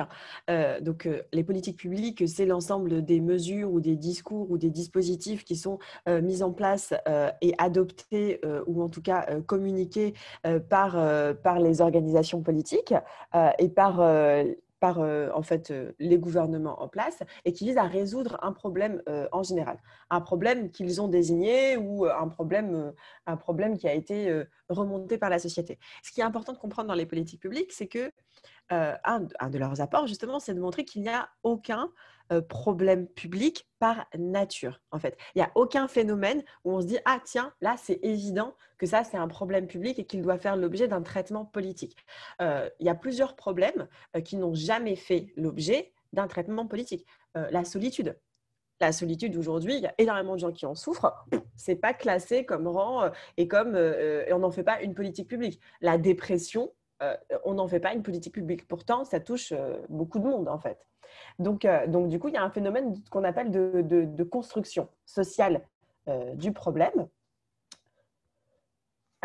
Euh, 0.49 0.81
donc, 0.81 1.05
euh, 1.05 1.21
les 1.31 1.43
politiques 1.43 1.77
publiques, 1.77 2.27
c'est 2.27 2.47
l'ensemble 2.47 3.05
des 3.05 3.21
mesures 3.21 3.71
ou 3.71 3.79
des 3.79 3.95
discours 3.95 4.49
ou 4.49 4.57
des 4.57 4.71
dispositifs 4.71 5.43
qui 5.43 5.55
sont 5.55 5.77
mis 6.07 6.41
en 6.41 6.51
place 6.51 6.93
et 7.41 7.53
adoptés 7.57 8.41
ou 8.65 8.81
en 8.81 8.89
tout 8.89 9.01
cas 9.01 9.39
communiqués 9.41 10.13
par, 10.69 10.97
par 11.43 11.59
les 11.59 11.81
organisations 11.81 12.41
politiques 12.41 12.93
et 13.59 13.69
par 13.69 14.01
par 14.83 14.99
en 14.99 15.43
fait 15.43 15.73
les 15.97 16.17
gouvernements 16.17 16.81
en 16.83 16.89
place 16.89 17.19
et 17.45 17.53
qui 17.53 17.63
visent 17.67 17.77
à 17.77 17.87
résoudre 17.99 18.37
un 18.41 18.51
problème 18.51 19.01
en 19.31 19.41
général, 19.41 19.77
un 20.09 20.19
problème 20.19 20.71
qu'ils 20.71 21.01
ont 21.01 21.07
désigné 21.07 21.77
ou 21.77 22.05
un 22.05 22.27
problème, 22.27 22.91
un 23.25 23.37
problème 23.37 23.77
qui 23.77 23.87
a 23.87 23.93
été 23.93 24.43
remonté 24.67 25.17
par 25.17 25.29
la 25.29 25.39
société. 25.39 25.79
Ce 26.03 26.11
qui 26.11 26.19
est 26.19 26.23
important 26.25 26.51
de 26.51 26.57
comprendre 26.57 26.89
dans 26.89 26.95
les 26.95 27.05
politiques 27.05 27.41
publiques, 27.41 27.71
c'est 27.71 27.87
que 27.87 28.11
un, 28.69 29.49
de 29.49 29.57
leurs 29.57 29.79
apports 29.79 30.05
justement, 30.05 30.41
c'est 30.41 30.53
de 30.53 30.59
montrer 30.59 30.83
qu'il 30.83 31.01
n'y 31.01 31.09
a 31.09 31.29
aucun 31.43 31.89
problème 32.49 33.07
public 33.07 33.67
par 33.79 34.05
nature, 34.17 34.79
en 34.91 34.99
fait. 34.99 35.17
Il 35.35 35.39
n'y 35.39 35.43
a 35.43 35.51
aucun 35.55 35.87
phénomène 35.87 36.43
où 36.63 36.71
on 36.71 36.81
se 36.81 36.87
dit, 36.87 36.97
ah 37.05 37.19
tiens, 37.23 37.53
là, 37.61 37.75
c'est 37.77 37.99
évident 38.01 38.55
que 38.77 38.85
ça, 38.85 39.03
c'est 39.03 39.17
un 39.17 39.27
problème 39.27 39.67
public 39.67 39.99
et 39.99 40.05
qu'il 40.05 40.21
doit 40.21 40.37
faire 40.37 40.55
l'objet 40.55 40.87
d'un 40.87 41.01
traitement 41.01 41.45
politique. 41.45 41.97
il 42.39 42.71
y 42.79 42.89
a 42.89 42.95
plusieurs 42.95 43.35
problèmes 43.35 43.87
qui 44.25 44.37
n'ont 44.37 44.53
jamais 44.53 44.95
fait 44.95 45.33
l'objet 45.35 45.93
d'un 46.11 46.27
traitement 46.27 46.65
politique. 46.67 47.05
la 47.35 47.63
solitude. 47.65 48.17
La 48.81 48.91
solitude 48.91 49.37
aujourd'hui, 49.37 49.75
il 49.75 49.81
y 49.81 49.87
a 49.87 49.93
énormément 49.97 50.33
de 50.33 50.39
gens 50.39 50.51
qui 50.51 50.65
en 50.65 50.75
souffrent. 50.75 51.25
C'est 51.55 51.75
pas 51.75 51.93
classé 51.93 52.45
comme 52.45 52.67
rang 52.67 53.11
et 53.37 53.47
comme 53.47 53.75
et 53.75 54.33
on 54.33 54.39
n'en 54.39 54.51
fait 54.51 54.63
pas 54.63 54.81
une 54.81 54.93
politique 54.93 55.29
publique. 55.29 55.61
La 55.81 55.97
dépression, 55.97 56.73
on 57.43 57.55
n'en 57.55 57.67
fait 57.67 57.79
pas 57.79 57.93
une 57.93 58.03
politique 58.03 58.33
publique. 58.33 58.67
Pourtant, 58.67 59.03
ça 59.03 59.19
touche 59.19 59.53
beaucoup 59.89 60.19
de 60.19 60.25
monde 60.25 60.47
en 60.47 60.59
fait. 60.59 60.87
Donc, 61.39 61.65
euh, 61.65 61.87
donc, 61.87 62.09
du 62.09 62.19
coup, 62.19 62.27
il 62.27 62.33
y 62.33 62.37
a 62.37 62.43
un 62.43 62.49
phénomène 62.49 62.95
qu'on 63.09 63.23
appelle 63.23 63.51
de, 63.51 64.23
construction 64.23 64.87
sociale 65.05 65.61
euh, 66.07 66.33
du 66.35 66.51
problème. 66.51 67.07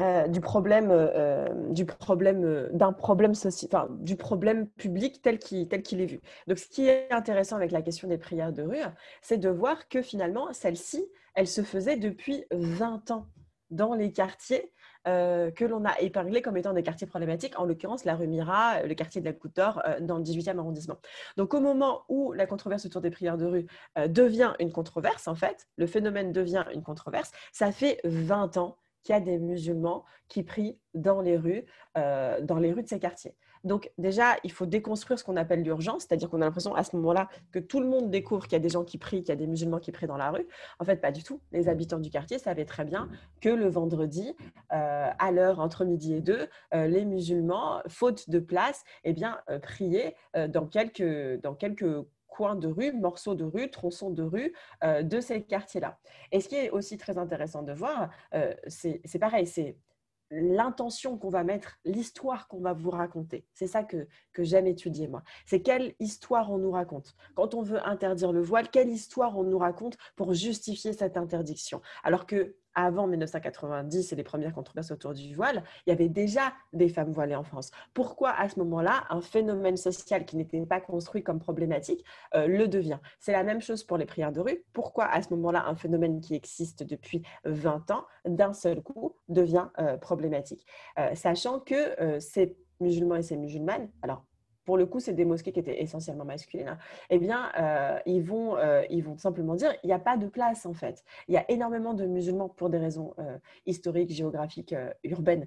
Euh, 0.00 0.28
du 0.28 0.40
problème, 0.40 0.92
du 1.70 1.84
problème, 1.84 2.68
d'un 2.72 2.92
problème 2.92 3.32
du 3.98 4.16
problème 4.16 4.68
public 4.68 5.20
tel 5.22 5.40
qu'il, 5.40 5.66
tel 5.66 5.82
qu'il 5.82 6.00
est 6.00 6.06
vu. 6.06 6.20
Donc, 6.46 6.58
ce 6.58 6.68
qui 6.68 6.86
est 6.86 7.12
intéressant 7.12 7.56
avec 7.56 7.72
la 7.72 7.82
question 7.82 8.06
des 8.06 8.18
prières 8.18 8.52
de 8.52 8.62
rue, 8.62 8.78
c'est 9.22 9.38
de 9.38 9.48
voir 9.48 9.88
que 9.88 10.00
finalement, 10.00 10.52
celle-ci, 10.52 11.04
elle 11.34 11.48
se 11.48 11.62
faisait 11.62 11.96
depuis 11.96 12.44
20 12.52 13.10
ans 13.10 13.26
dans 13.70 13.94
les 13.94 14.12
quartiers 14.12 14.70
euh, 15.06 15.50
que 15.50 15.64
l'on 15.64 15.84
a 15.84 15.98
épinglé 16.00 16.42
comme 16.42 16.56
étant 16.56 16.72
des 16.72 16.82
quartiers 16.82 17.06
problématiques, 17.06 17.58
en 17.58 17.64
l'occurrence 17.64 18.04
la 18.04 18.16
rue 18.16 18.26
Mira, 18.26 18.78
euh, 18.78 18.86
le 18.86 18.94
quartier 18.94 19.20
de 19.20 19.26
la 19.26 19.32
d'Or 19.32 19.80
euh, 19.86 20.00
dans 20.00 20.18
le 20.18 20.24
18e 20.24 20.58
arrondissement. 20.58 20.98
Donc 21.36 21.54
au 21.54 21.60
moment 21.60 22.02
où 22.08 22.32
la 22.32 22.46
controverse 22.46 22.84
autour 22.84 23.00
des 23.00 23.10
prières 23.10 23.38
de 23.38 23.46
rue 23.46 23.66
devient 24.08 24.54
une 24.58 24.72
controverse, 24.72 25.28
en 25.28 25.34
fait, 25.34 25.68
le 25.76 25.86
phénomène 25.86 26.32
devient 26.32 26.64
une 26.74 26.82
controverse, 26.82 27.30
ça 27.52 27.72
fait 27.72 28.00
20 28.04 28.56
ans 28.56 28.76
qu'il 29.02 29.14
y 29.14 29.16
a 29.16 29.20
des 29.20 29.38
musulmans 29.38 30.04
qui 30.26 30.42
prient 30.42 30.78
dans 30.94 31.20
les 31.20 31.36
rues, 31.36 31.64
dans 31.94 32.58
les 32.58 32.72
rues 32.72 32.82
de 32.82 32.88
ces 32.88 32.98
quartiers. 32.98 33.34
Donc 33.64 33.90
déjà, 33.98 34.36
il 34.44 34.52
faut 34.52 34.66
déconstruire 34.66 35.18
ce 35.18 35.24
qu'on 35.24 35.36
appelle 35.36 35.62
l'urgence, 35.62 36.02
c'est-à-dire 36.02 36.30
qu'on 36.30 36.40
a 36.40 36.44
l'impression 36.44 36.74
à 36.74 36.84
ce 36.84 36.96
moment-là 36.96 37.28
que 37.52 37.58
tout 37.58 37.80
le 37.80 37.86
monde 37.86 38.10
découvre 38.10 38.44
qu'il 38.44 38.52
y 38.52 38.56
a 38.56 38.60
des 38.60 38.68
gens 38.68 38.84
qui 38.84 38.98
prient, 38.98 39.22
qu'il 39.22 39.30
y 39.30 39.32
a 39.32 39.36
des 39.36 39.46
musulmans 39.46 39.78
qui 39.78 39.92
prient 39.92 40.06
dans 40.06 40.16
la 40.16 40.30
rue. 40.30 40.46
En 40.78 40.84
fait, 40.84 40.96
pas 40.96 41.12
du 41.12 41.22
tout. 41.22 41.40
Les 41.52 41.68
habitants 41.68 41.98
du 41.98 42.10
quartier 42.10 42.38
savaient 42.38 42.64
très 42.64 42.84
bien 42.84 43.08
que 43.40 43.48
le 43.48 43.68
vendredi, 43.68 44.34
euh, 44.72 45.10
à 45.18 45.30
l'heure 45.32 45.60
entre 45.60 45.84
midi 45.84 46.14
et 46.14 46.20
deux, 46.20 46.48
euh, 46.74 46.86
les 46.86 47.04
musulmans, 47.04 47.82
faute 47.88 48.30
de 48.30 48.38
place, 48.38 48.84
eh 49.04 49.12
bien, 49.12 49.40
euh, 49.50 49.58
priaient 49.58 50.14
dans 50.48 50.66
quelques, 50.66 51.40
dans 51.42 51.54
quelques 51.54 52.04
coins 52.26 52.54
de 52.54 52.68
rue, 52.68 52.92
morceaux 52.92 53.34
de 53.34 53.44
rue, 53.44 53.70
tronçons 53.70 54.10
de 54.10 54.22
rue 54.22 54.52
de 54.84 55.20
ces 55.20 55.42
quartiers-là. 55.42 55.98
Et 56.30 56.40
ce 56.40 56.48
qui 56.48 56.54
est 56.54 56.70
aussi 56.70 56.96
très 56.96 57.18
intéressant 57.18 57.62
de 57.62 57.72
voir, 57.72 58.10
c'est 58.68 59.18
pareil, 59.18 59.46
c'est 59.46 59.76
l'intention 60.30 61.16
qu'on 61.16 61.30
va 61.30 61.44
mettre, 61.44 61.78
l'histoire 61.84 62.48
qu'on 62.48 62.60
va 62.60 62.72
vous 62.72 62.90
raconter. 62.90 63.46
C'est 63.54 63.66
ça 63.66 63.84
que, 63.84 64.06
j'aime 64.38 64.66
étudier, 64.66 65.08
moi. 65.08 65.22
C'est 65.46 65.60
quelle 65.60 65.94
histoire 66.00 66.50
on 66.50 66.58
nous 66.58 66.70
raconte. 66.70 67.16
Quand 67.34 67.54
on 67.54 67.62
veut 67.62 67.84
interdire 67.86 68.32
le 68.32 68.40
voile, 68.40 68.70
quelle 68.70 68.88
histoire 68.88 69.36
on 69.38 69.44
nous 69.44 69.58
raconte 69.58 69.96
pour 70.16 70.34
justifier 70.34 70.92
cette 70.92 71.16
interdiction? 71.16 71.80
Alors 72.02 72.26
que 72.26 72.56
avant 72.78 73.08
1990 73.08 74.12
et 74.12 74.16
les 74.16 74.22
premières 74.22 74.54
controverses 74.54 74.92
autour 74.92 75.12
du 75.12 75.34
voile, 75.34 75.64
il 75.84 75.90
y 75.90 75.92
avait 75.92 76.08
déjà 76.08 76.52
des 76.72 76.88
femmes 76.88 77.12
voilées 77.12 77.34
en 77.34 77.42
France. 77.42 77.72
Pourquoi 77.92 78.30
à 78.30 78.48
ce 78.48 78.58
moment-là, 78.60 79.04
un 79.10 79.20
phénomène 79.20 79.76
social 79.76 80.24
qui 80.24 80.36
n'était 80.36 80.64
pas 80.64 80.80
construit 80.80 81.24
comme 81.24 81.40
problématique 81.40 82.04
euh, 82.36 82.46
le 82.46 82.68
devient? 82.68 83.00
C'est 83.18 83.32
la 83.32 83.42
même 83.42 83.60
chose 83.60 83.82
pour 83.82 83.98
les 83.98 84.06
prières 84.06 84.30
de 84.30 84.40
rue. 84.40 84.64
Pourquoi 84.72 85.06
à 85.06 85.20
ce 85.22 85.30
moment-là, 85.34 85.64
un 85.66 85.74
phénomène 85.74 86.20
qui 86.20 86.36
existe 86.36 86.84
depuis 86.84 87.22
20 87.44 87.90
ans, 87.90 88.06
d'un 88.24 88.52
seul 88.52 88.80
coup, 88.80 89.16
devient 89.28 89.68
euh, 89.80 89.96
problématique? 89.96 90.64
Euh, 91.00 91.14
Sachant 91.16 91.58
que 91.58 92.20
ces 92.20 92.56
musulmans 92.80 93.16
et 93.16 93.22
ces 93.22 93.36
musulmanes, 93.36 93.90
alors 94.02 94.24
pour 94.68 94.76
le 94.76 94.84
coup, 94.84 95.00
c'est 95.00 95.14
des 95.14 95.24
mosquées 95.24 95.50
qui 95.50 95.60
étaient 95.60 95.80
essentiellement 95.80 96.26
masculines, 96.26 96.76
eh 97.08 97.18
bien, 97.18 97.50
euh, 97.58 97.98
ils, 98.04 98.22
vont, 98.22 98.58
euh, 98.58 98.82
ils 98.90 99.02
vont 99.02 99.16
simplement 99.16 99.54
dire 99.54 99.72
il 99.82 99.86
n'y 99.86 99.94
a 99.94 99.98
pas 99.98 100.18
de 100.18 100.26
place, 100.26 100.66
en 100.66 100.74
fait. 100.74 101.04
Il 101.26 101.32
y 101.32 101.38
a 101.38 101.50
énormément 101.50 101.94
de 101.94 102.04
musulmans, 102.04 102.50
pour 102.50 102.68
des 102.68 102.76
raisons 102.76 103.14
euh, 103.18 103.38
historiques, 103.64 104.10
géographiques, 104.10 104.74
urbaines, 105.04 105.46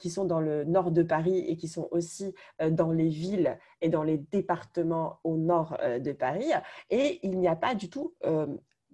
qui 0.00 0.10
sont 0.10 0.24
dans 0.24 0.40
le 0.40 0.64
nord 0.64 0.90
de 0.90 1.04
Paris 1.04 1.38
et 1.46 1.56
qui 1.56 1.68
sont 1.68 1.86
aussi 1.92 2.34
dans 2.68 2.90
les 2.90 3.08
villes 3.08 3.56
et 3.80 3.90
dans 3.90 4.02
les 4.02 4.18
départements 4.18 5.20
au 5.22 5.36
nord 5.36 5.78
de 6.00 6.10
Paris. 6.10 6.50
Et 6.90 7.20
il 7.22 7.38
n'y 7.38 7.46
a 7.46 7.54
pas 7.54 7.76
du 7.76 7.88
tout 7.88 8.12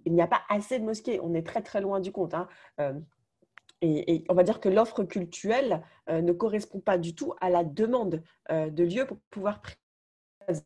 il 0.07 0.13
n'y 0.13 0.21
a 0.21 0.27
pas 0.27 0.41
assez 0.49 0.77
de 0.77 0.85
mosquées. 0.85 1.19
On 1.23 1.33
est 1.33 1.41
très 1.41 1.63
très 1.63 1.81
loin 1.81 1.99
du 1.99 2.11
compte. 2.11 2.35
Hein 2.35 2.47
et, 3.81 4.23
on 4.29 4.33
va 4.33 4.43
dire 4.43 4.59
que 4.59 4.69
l'offre 4.69 5.03
culturelle 5.03 5.81
euh, 6.09 6.21
ne 6.21 6.31
correspond 6.31 6.79
pas 6.79 6.97
du 6.97 7.15
tout 7.15 7.33
à 7.41 7.49
la 7.49 7.63
demande 7.63 8.21
euh, 8.51 8.69
de 8.69 8.83
lieux 8.83 9.05
pour 9.05 9.17
pouvoir 9.29 9.61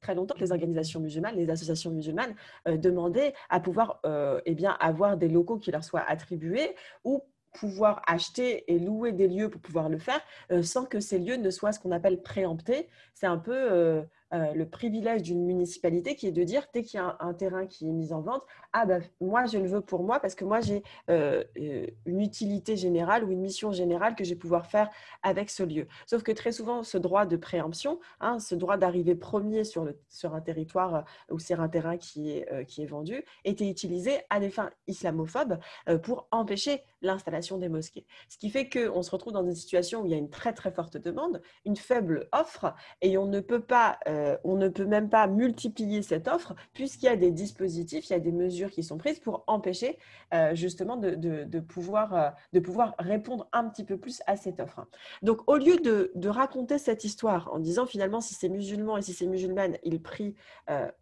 très 0.02 0.14
longtemps 0.14 0.36
que 0.36 0.42
les 0.42 0.52
organisations 0.52 1.00
musulmanes, 1.00 1.36
les 1.36 1.50
associations 1.50 1.92
musulmanes 1.92 2.36
euh, 2.68 2.78
demandaient 2.78 3.34
à 3.50 3.60
pouvoir 3.60 4.02
eh 4.46 4.54
bien, 4.54 4.72
avoir 4.80 5.18
des 5.18 5.30
locaux 5.30 5.58
qui 5.58 5.72
leur 5.72 5.84
soient 5.84 6.04
attribués 6.08 6.76
ou 7.04 7.24
pouvoir 7.54 8.02
acheter 8.06 8.72
et 8.72 8.78
louer 8.78 9.12
des 9.12 9.28
lieux 9.28 9.50
pour 9.50 9.60
pouvoir 9.60 9.90
le 9.90 9.98
faire 9.98 10.22
sans 10.62 10.86
que 10.86 11.00
ces 11.00 11.18
lieux 11.18 11.38
ne 11.38 11.50
soient 11.50 11.72
ce 11.72 11.80
qu'on 11.80 11.92
appelle 11.92 12.22
préemptés. 12.22 12.90
C'est 13.16 13.26
un 13.26 13.38
peu 13.38 14.04
euh, 14.34 14.54
le 14.54 14.68
privilège 14.68 15.24
d'une 15.24 15.44
municipalité 15.46 16.16
qui 16.16 16.28
est 16.28 16.32
de 16.32 16.44
dire, 16.44 16.68
dès 16.74 16.84
qu'il 16.84 17.00
y 17.00 17.04
a 17.04 17.18
un, 17.20 17.34
terrain 17.34 17.66
qui 17.66 17.88
est 17.88 17.92
mis 17.92 18.14
en 18.14 18.22
vente, 18.22 18.46
ah 18.74 18.86
ben 18.86 19.02
moi 19.22 19.46
je 19.46 19.58
le 19.58 19.68
veux 19.68 19.82
pour 19.82 20.04
moi 20.04 20.20
parce 20.20 20.36
que 20.36 20.44
moi 20.44 20.60
j'ai 20.62 20.84
euh, 21.10 21.44
euh, 21.58 21.88
une 22.06 22.22
utilité 22.22 22.76
générale 22.76 23.24
ou 23.24 23.32
une 23.32 23.40
mission 23.40 23.72
générale 23.72 24.16
que 24.16 24.24
je 24.24 24.32
vais 24.32 24.36
pouvoir 24.36 24.68
faire 24.68 24.90
avec 25.24 25.50
ce 25.50 25.64
lieu. 25.64 25.88
Sauf 26.06 26.22
que 26.24 26.32
très 26.32 26.52
souvent, 26.52 26.84
ce 26.84 26.98
droit 26.98 27.26
de 27.26 27.38
préemption, 27.38 28.00
hein, 28.20 28.40
ce 28.40 28.56
droit 28.56 28.78
d'arriver 28.78 29.16
premier 29.16 29.64
sur, 29.64 29.88
sur 30.10 30.36
un 30.36 30.42
territoire 30.42 31.06
ou 31.32 31.40
sur 31.40 31.62
un 31.62 31.70
terrain 31.70 31.98
qui 31.98 32.32
est, 32.32 32.66
qui 32.66 32.84
est 32.84 32.88
vendu, 32.88 33.24
était 33.46 33.70
utilisé 33.70 34.20
à 34.30 34.40
des 34.40 34.50
fins 34.50 34.70
islamophobes 34.88 35.60
pour 36.04 36.28
empêcher 36.32 36.84
l'installation 37.02 37.58
des 37.58 37.70
mosquées. 37.70 38.06
Ce 38.28 38.38
qui 38.38 38.50
fait 38.50 38.70
qu'on 38.70 39.02
se 39.02 39.12
retrouve 39.12 39.34
dans 39.34 39.46
une 39.46 39.56
situation 39.56 40.02
où 40.02 40.06
il 40.06 40.12
y 40.12 40.14
a 40.16 40.18
une 40.18 40.30
très 40.30 40.54
très 40.54 40.72
forte 40.72 40.98
demande, 40.98 41.42
une 41.66 41.76
faible 41.76 42.28
offre, 42.32 42.74
et 43.02 43.18
on 43.18 43.26
ne 43.26 43.40
peut 43.40 43.62
pas 43.62 43.98
on 44.44 44.56
ne 44.56 44.70
peut 44.70 44.86
même 44.86 45.10
pas 45.10 45.28
multiplier 45.28 46.02
cette 46.02 46.28
offre 46.28 46.56
puisqu'il 46.74 47.06
y 47.06 47.10
a 47.10 47.16
des 47.16 47.32
dispositifs, 47.32 48.10
il 48.10 48.14
y 48.14 48.16
a 48.16 48.20
des 48.20 48.32
mesures 48.32 48.72
qui 48.72 48.84
sont 48.84 48.98
prises 48.98 49.20
pour 49.20 49.44
empêcher 49.48 49.98
euh, 50.34 50.56
justement 50.56 50.98
de, 50.98 51.60
pouvoir, 51.60 52.14
euh, 52.16 52.30
de 52.54 52.60
pouvoir 52.60 52.96
répondre 53.00 53.48
un 53.52 53.68
petit 53.70 53.84
peu 53.84 53.98
plus 53.98 54.22
à 54.28 54.36
cette 54.36 54.60
offre. 54.60 54.86
Donc 55.22 55.42
au 55.48 55.58
lieu 55.58 55.78
de, 55.78 56.12
raconter 56.30 56.78
cette 56.78 57.04
histoire 57.04 57.52
en 57.52 57.60
disant 57.60 57.86
finalement 57.86 58.22
si 58.22 58.36
c'est 58.36 58.50
musulman 58.50 58.98
et 58.98 59.02
si 59.02 59.14
c'est 59.14 59.26
musulmane, 59.26 59.78
il 59.84 60.00
prie, 60.02 60.36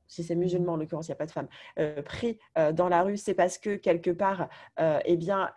si 0.08 0.24
c'est 0.24 0.36
musulman 0.36 0.74
en 0.74 0.78
l'occurrence, 0.78 1.08
il 1.08 1.12
n'y 1.12 1.14
a 1.14 1.18
pas 1.18 1.26
de 1.26 1.32
femme, 1.32 1.48
prie 2.06 2.40
dans 2.74 2.88
la 2.88 3.04
rue, 3.04 3.18
c'est 3.18 3.34
parce 3.34 3.58
que 3.58 3.76
quelque 3.76 4.12
part, 4.12 4.48
eh 4.80 5.18
bien, 5.18 5.52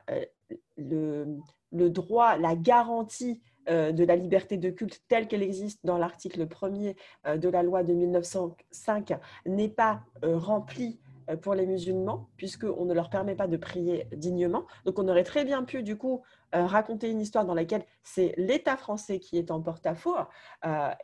le, 0.77 1.39
le 1.73 1.91
droit, 1.91 2.37
la 2.37 2.57
garantie 2.57 3.41
euh, 3.41 3.50
de 3.69 4.05
la 4.05 4.17
liberté 4.17 4.57
de 4.57 4.71
culte 4.71 5.03
telle 5.09 5.29
qu'elle 5.29 5.43
existe 5.43 5.81
dans 5.85 5.99
l'article 5.99 6.47
1er 6.47 6.97
euh, 7.27 7.37
de 7.37 7.49
la 7.49 7.63
loi 7.63 7.83
de 7.83 7.93
1905 7.93 9.13
n'est 9.47 9.69
pas 9.69 10.03
euh, 10.25 10.39
remplie 10.39 10.99
pour 11.43 11.55
les 11.55 11.65
musulmans, 11.65 12.29
puisqu'on 12.37 12.85
ne 12.87 12.93
leur 12.93 13.09
permet 13.09 13.37
pas 13.37 13.47
de 13.47 13.57
prier 13.57 14.09
dignement. 14.17 14.65
Donc 14.85 14.99
on 14.99 15.07
aurait 15.07 15.23
très 15.23 15.45
bien 15.45 15.63
pu, 15.63 15.85
du 15.85 15.97
coup, 15.97 16.23
raconter 16.53 17.09
une 17.09 17.21
histoire 17.21 17.45
dans 17.45 17.55
laquelle 17.55 17.85
c'est 18.03 18.35
l'État 18.37 18.77
français 18.77 19.21
qui 19.21 19.39
est 19.39 19.53
en 19.53 19.61
porte-à-faux 19.61 20.17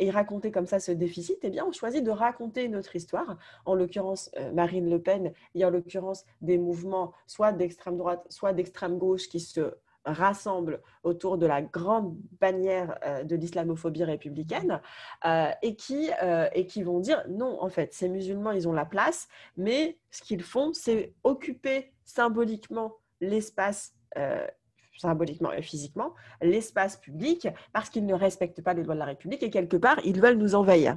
et 0.00 0.11
raconter 0.11 0.50
comme 0.50 0.66
ça 0.66 0.80
ce 0.80 0.90
déficit. 0.90 1.38
Eh 1.42 1.50
bien, 1.50 1.64
on 1.64 1.70
choisit 1.70 2.02
de 2.02 2.11
raconter 2.11 2.66
notre 2.66 2.96
histoire, 2.96 3.38
en 3.66 3.76
l'occurrence 3.76 4.32
Marine 4.52 4.90
Le 4.90 5.00
Pen, 5.00 5.32
et 5.54 5.64
en 5.64 5.70
l'occurrence 5.70 6.24
des 6.40 6.59
mouvements 6.59 7.12
soit 7.28 7.52
d'extrême 7.52 7.96
droite, 7.96 8.26
soit 8.28 8.52
d'extrême 8.52 8.98
gauche 8.98 9.28
qui 9.28 9.38
se 9.38 9.76
rassemblent 10.07 10.80
autour 11.02 11.36
de 11.36 11.46
la 11.46 11.61
grande 11.62 12.16
bannière 12.40 12.98
euh, 13.04 13.24
de 13.24 13.36
l'islamophobie 13.36 14.04
républicaine 14.04 14.80
euh, 15.24 15.50
et, 15.62 15.76
qui, 15.76 16.11
euh, 16.22 16.48
et 16.54 16.66
qui 16.66 16.82
vont 16.82 17.00
dire 17.00 17.22
non, 17.28 17.62
en 17.62 17.68
fait, 17.68 17.92
ces 17.92 18.09
musulmans, 18.09 18.52
ils 18.52 18.68
ont 18.68 18.72
la 18.72 18.86
place, 18.86 19.28
mais 19.57 19.98
ce 20.11 20.22
qu'ils 20.22 20.42
font, 20.42 20.72
c'est 20.72 21.12
occuper 21.24 21.92
symboliquement 22.04 22.96
l'espace 23.20 23.92
symboliquement 24.96 25.52
et 25.52 25.61
physiquement, 25.61 26.14
l'espace 26.40 26.96
public 26.96 27.48
parce 27.74 27.90
qu'ils 27.90 28.07
ne 28.07 28.14
respectent 28.14 28.62
pas 28.62 28.72
les 28.72 28.82
lois 28.82 28.94
de 28.94 29.00
la 29.00 29.04
République 29.04 29.42
et 29.42 29.50
quelque 29.50 29.76
part, 29.76 30.00
ils 30.07 30.18
veulent 30.18 30.38
nous 30.38 30.54
envahir. 30.54 30.96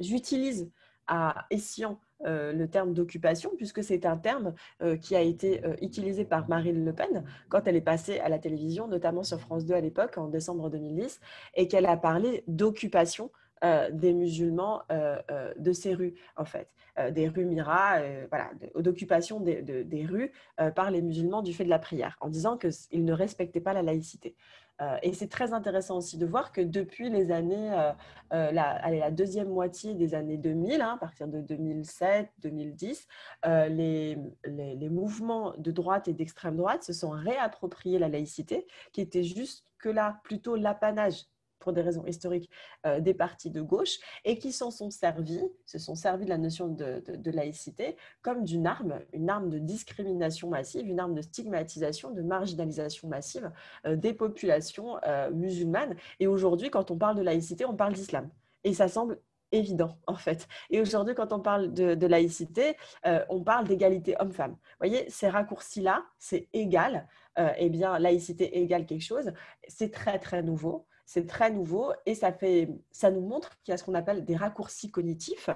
J'utilise 0.00 0.68
à 1.06 1.46
Essian 1.50 2.00
euh, 2.24 2.52
le 2.52 2.68
terme 2.68 2.94
d'occupation, 2.94 3.50
puisque 3.56 3.82
c'est 3.82 4.06
un 4.06 4.16
terme 4.16 4.54
euh, 4.82 4.96
qui 4.96 5.14
a 5.14 5.20
été 5.20 5.64
euh, 5.64 5.74
utilisé 5.82 6.24
par 6.24 6.48
Marine 6.48 6.84
Le 6.84 6.92
Pen 6.92 7.24
quand 7.48 7.66
elle 7.66 7.76
est 7.76 7.80
passée 7.80 8.18
à 8.20 8.28
la 8.28 8.38
télévision, 8.38 8.88
notamment 8.88 9.22
sur 9.22 9.40
France 9.40 9.64
2 9.64 9.74
à 9.74 9.80
l'époque, 9.80 10.16
en 10.18 10.28
décembre 10.28 10.70
2010, 10.70 11.20
et 11.54 11.68
qu'elle 11.68 11.86
a 11.86 11.96
parlé 11.96 12.44
d'occupation 12.46 13.30
des 13.62 14.12
musulmans 14.12 14.82
de 14.90 15.72
ces 15.72 15.94
rues, 15.94 16.14
en 16.36 16.44
fait, 16.44 16.68
des 17.12 17.28
rues 17.28 17.46
Mira, 17.46 17.98
voilà, 18.28 18.50
d'occupation 18.76 19.40
des, 19.40 20.06
rues 20.08 20.32
par 20.74 20.90
les 20.90 21.02
musulmans 21.02 21.42
du 21.42 21.54
fait 21.54 21.64
de 21.64 21.70
la 21.70 21.78
prière, 21.78 22.16
en 22.20 22.28
disant 22.28 22.58
qu'ils 22.58 23.04
ne 23.04 23.12
respectaient 23.12 23.60
pas 23.60 23.72
la 23.72 23.82
laïcité. 23.82 24.36
Euh, 24.80 24.96
et 25.02 25.12
c'est 25.12 25.28
très 25.28 25.52
intéressant 25.52 25.98
aussi 25.98 26.18
de 26.18 26.26
voir 26.26 26.50
que 26.50 26.60
depuis 26.60 27.08
les 27.08 27.30
années, 27.30 27.72
euh, 27.72 27.92
euh, 28.32 28.50
la, 28.50 28.90
la, 28.90 29.10
deuxième 29.10 29.48
moitié 29.48 29.94
des 29.94 30.14
années 30.14 30.36
2000, 30.36 30.80
hein, 30.80 30.94
à 30.94 30.98
partir 30.98 31.28
de 31.28 31.40
2007, 31.40 32.30
2010, 32.38 33.06
les, 33.44 34.18
les, 34.46 34.88
mouvements 34.88 35.54
de 35.58 35.70
droite 35.70 36.08
et 36.08 36.12
d'extrême 36.12 36.56
droite 36.56 36.82
se 36.82 36.92
sont 36.92 37.10
réappropriés 37.10 37.98
la 37.98 38.08
laïcité, 38.08 38.66
qui 38.92 39.00
était 39.00 39.22
juste 39.22 39.64
que 39.78 39.88
là 39.88 40.20
plutôt 40.24 40.56
l'apanage 40.56 41.26
pour 41.58 41.72
des 41.72 41.80
raisons 41.80 42.04
historiques, 42.06 42.50
euh, 42.86 43.00
des 43.00 43.14
partis 43.14 43.50
de 43.50 43.62
gauche 43.62 43.98
et 44.24 44.38
qui 44.38 44.52
s'en 44.52 44.70
sont 44.70 44.90
servis, 44.90 45.42
se 45.66 45.78
sont 45.78 45.94
servis 45.94 46.26
de 46.26 46.30
la 46.30 46.38
notion 46.38 46.68
de, 46.68 47.02
laïcité 47.30 47.96
comme 48.22 48.44
d'une 48.44 48.66
arme, 48.66 49.00
une 49.12 49.30
arme 49.30 49.48
de 49.48 49.58
discrimination 49.58 50.48
massive, 50.48 50.86
une 50.86 51.00
arme 51.00 51.14
de 51.14 51.22
stigmatisation, 51.22 52.10
de 52.10 52.22
marginalisation 52.22 53.08
massive 53.08 53.50
euh, 53.86 53.96
des 53.96 54.12
populations 54.12 54.98
euh, 55.06 55.30
musulmanes. 55.30 55.96
Et 56.20 56.26
aujourd'hui, 56.26 56.70
quand 56.70 56.90
on 56.90 56.96
parle 56.96 57.16
de 57.16 57.22
laïcité, 57.22 57.64
on 57.64 57.74
parle 57.74 57.94
d'islam. 57.94 58.28
Et 58.62 58.74
ça 58.74 58.88
semble 58.88 59.18
évident, 59.50 59.96
en 60.06 60.16
fait. 60.16 60.46
Et 60.70 60.80
aujourd'hui, 60.80 61.14
quand 61.14 61.32
on 61.32 61.40
parle 61.40 61.72
de, 61.72 62.06
laïcité, 62.06 62.76
on 63.28 63.42
parle 63.42 63.66
d'égalité 63.66 64.14
homme-femme. 64.20 64.52
Vous 64.52 64.78
voyez, 64.80 65.08
ces 65.08 65.28
raccourcis-là, 65.28 66.04
c'est 66.18 66.48
égal. 66.52 67.08
eh 67.58 67.70
bien, 67.70 67.98
laïcité 67.98 68.58
égale 68.58 68.86
quelque 68.86 69.02
chose. 69.02 69.32
C'est 69.68 69.90
très, 69.90 70.18
très 70.18 70.42
nouveau. 70.42 70.86
C'est 71.06 71.26
très 71.26 71.50
nouveau 71.50 71.92
et 72.06 72.14
ça, 72.14 72.32
fait, 72.32 72.68
ça 72.90 73.10
nous 73.10 73.20
montre 73.20 73.50
qu'il 73.62 73.72
y 73.72 73.74
a 73.74 73.76
ce 73.76 73.84
qu'on 73.84 73.94
appelle 73.94 74.24
des 74.24 74.36
raccourcis 74.36 74.90
cognitifs, 74.90 75.50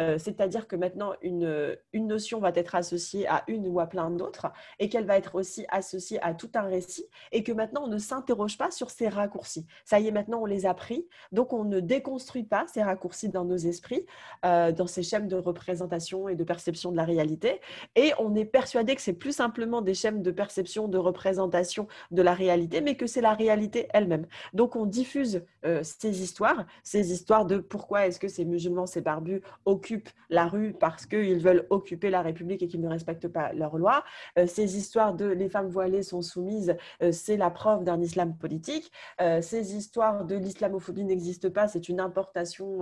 euh, 0.00 0.18
c'est-à-dire 0.18 0.66
que 0.66 0.76
maintenant 0.76 1.14
une, 1.22 1.76
une 1.92 2.06
notion 2.06 2.40
va 2.40 2.50
être 2.54 2.74
associée 2.74 3.26
à 3.28 3.44
une 3.46 3.66
ou 3.66 3.80
à 3.80 3.86
plein 3.86 4.10
d'autres 4.10 4.46
et 4.78 4.88
qu'elle 4.88 5.06
va 5.06 5.16
être 5.16 5.34
aussi 5.34 5.66
associée 5.68 6.20
à 6.22 6.34
tout 6.34 6.50
un 6.54 6.62
récit 6.62 7.06
et 7.32 7.42
que 7.42 7.52
maintenant 7.52 7.84
on 7.84 7.88
ne 7.88 7.98
s'interroge 7.98 8.58
pas 8.58 8.70
sur 8.70 8.90
ces 8.90 9.08
raccourcis. 9.08 9.66
Ça 9.84 10.00
y 10.00 10.08
est, 10.08 10.12
maintenant 10.12 10.42
on 10.42 10.46
les 10.46 10.66
a 10.66 10.74
pris, 10.74 11.06
donc 11.32 11.52
on 11.52 11.64
ne 11.64 11.80
déconstruit 11.80 12.44
pas 12.44 12.66
ces 12.72 12.82
raccourcis 12.82 13.28
dans 13.28 13.44
nos 13.44 13.56
esprits, 13.56 14.06
euh, 14.44 14.72
dans 14.72 14.86
ces 14.86 15.02
schèmes 15.02 15.28
de 15.28 15.36
représentation 15.36 16.28
et 16.28 16.36
de 16.36 16.44
perception 16.44 16.90
de 16.90 16.96
la 16.96 17.04
réalité 17.04 17.60
et 17.94 18.12
on 18.18 18.34
est 18.34 18.44
persuadé 18.44 18.94
que 18.94 19.02
c'est 19.02 19.12
plus 19.12 19.32
simplement 19.32 19.82
des 19.82 19.94
schèmes 19.94 20.22
de 20.22 20.30
perception, 20.30 20.88
de 20.88 20.98
représentation 20.98 21.88
de 22.10 22.22
la 22.22 22.34
réalité, 22.34 22.80
mais 22.80 22.96
que 22.96 23.06
c'est 23.06 23.20
la 23.20 23.34
réalité 23.34 23.88
elle-même. 23.92 24.26
Donc 24.52 24.76
on 24.76 24.85
on 24.86 24.88
diffuse 24.88 25.42
ces 25.82 26.22
histoires, 26.22 26.64
ces 26.84 27.10
histoires 27.12 27.44
de 27.44 27.58
pourquoi 27.58 28.06
est-ce 28.06 28.20
que 28.20 28.28
ces 28.28 28.44
musulmans, 28.44 28.86
ces 28.86 29.00
barbus 29.00 29.42
occupent 29.64 30.10
la 30.30 30.46
rue 30.46 30.72
parce 30.72 31.06
qu'ils 31.06 31.40
veulent 31.40 31.66
occuper 31.70 32.08
la 32.08 32.22
République 32.22 32.62
et 32.62 32.68
qu'ils 32.68 32.80
ne 32.80 32.88
respectent 32.88 33.26
pas 33.26 33.52
leurs 33.52 33.76
lois, 33.76 34.04
ces 34.46 34.76
histoires 34.76 35.12
de 35.12 35.26
les 35.26 35.48
femmes 35.48 35.68
voilées 35.68 36.04
sont 36.04 36.22
soumises, 36.22 36.76
c'est 37.10 37.36
la 37.36 37.50
preuve 37.50 37.82
d'un 37.82 38.00
islam 38.00 38.36
politique, 38.36 38.92
ces 39.40 39.74
histoires 39.74 40.24
de 40.24 40.36
l'islamophobie 40.36 41.04
n'existent 41.04 41.50
pas, 41.50 41.66
c'est 41.66 41.88
une 41.88 41.98
importation 41.98 42.80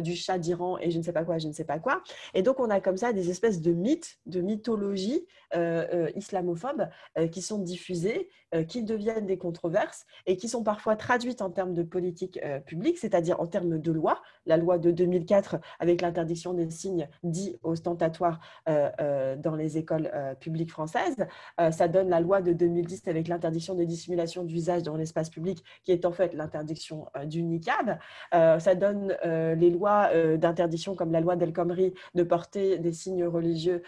du 0.00 0.14
chat 0.14 0.38
d'Iran 0.38 0.78
et 0.78 0.92
je 0.92 0.98
ne 0.98 1.02
sais 1.02 1.12
pas 1.12 1.24
quoi, 1.24 1.38
je 1.38 1.48
ne 1.48 1.52
sais 1.52 1.64
pas 1.64 1.80
quoi. 1.80 2.00
Et 2.34 2.42
donc 2.42 2.60
on 2.60 2.70
a 2.70 2.80
comme 2.80 2.96
ça 2.96 3.12
des 3.12 3.28
espèces 3.30 3.60
de 3.60 3.72
mythes, 3.72 4.20
de 4.26 4.40
mythologies 4.40 5.26
islamophobes 6.14 6.88
qui 7.32 7.42
sont 7.42 7.58
diffusées, 7.58 8.28
qui 8.68 8.84
deviennent 8.84 9.26
des 9.26 9.38
controverses 9.38 10.06
et 10.26 10.36
qui 10.36 10.48
sont 10.48 10.62
parfois 10.62 10.94
traduites 10.96 11.39
en 11.42 11.50
termes 11.50 11.74
de 11.74 11.82
politique 11.82 12.38
euh, 12.44 12.60
publique, 12.60 12.98
c'est-à-dire 12.98 13.40
en 13.40 13.46
termes 13.46 13.78
de 13.78 13.92
loi. 13.92 14.20
La 14.46 14.56
loi 14.56 14.78
de 14.78 14.90
2004 14.90 15.56
avec 15.78 16.00
l'interdiction 16.00 16.54
des 16.54 16.70
signes 16.70 17.08
dits 17.22 17.58
ostentatoires 17.62 18.40
euh, 18.68 18.90
euh, 19.00 19.36
dans 19.36 19.54
les 19.54 19.78
écoles 19.78 20.10
publiques 20.40 20.70
françaises. 20.70 21.16
ça 21.70 21.88
donne 21.88 22.08
la 22.08 22.20
loi 22.20 22.40
de 22.40 22.52
2010 22.52 23.08
avec 23.08 23.28
l'interdiction 23.28 23.74
des 23.74 23.86
dissimulations 23.86 24.44
d'usage 24.44 24.82
dans 24.82 24.96
l'espace 24.96 25.30
public, 25.30 25.62
qui 25.84 25.92
est 25.92 26.04
en 26.04 26.12
fait 26.12 26.34
l'interdiction 26.34 27.06
du 27.26 27.42
niqab. 27.42 27.98
ça 28.32 28.74
donne 28.74 29.16
les 29.24 29.70
lois 29.70 30.10
d'interdiction 30.36 30.94
comme 30.94 31.12
la 31.12 31.20
loi 31.20 31.36
d'El 31.36 31.52
Khomri 31.52 31.94
de 32.14 32.22
porter 32.22 32.78
des 32.78 32.92
signes 32.92 33.24
religieux 33.24 33.82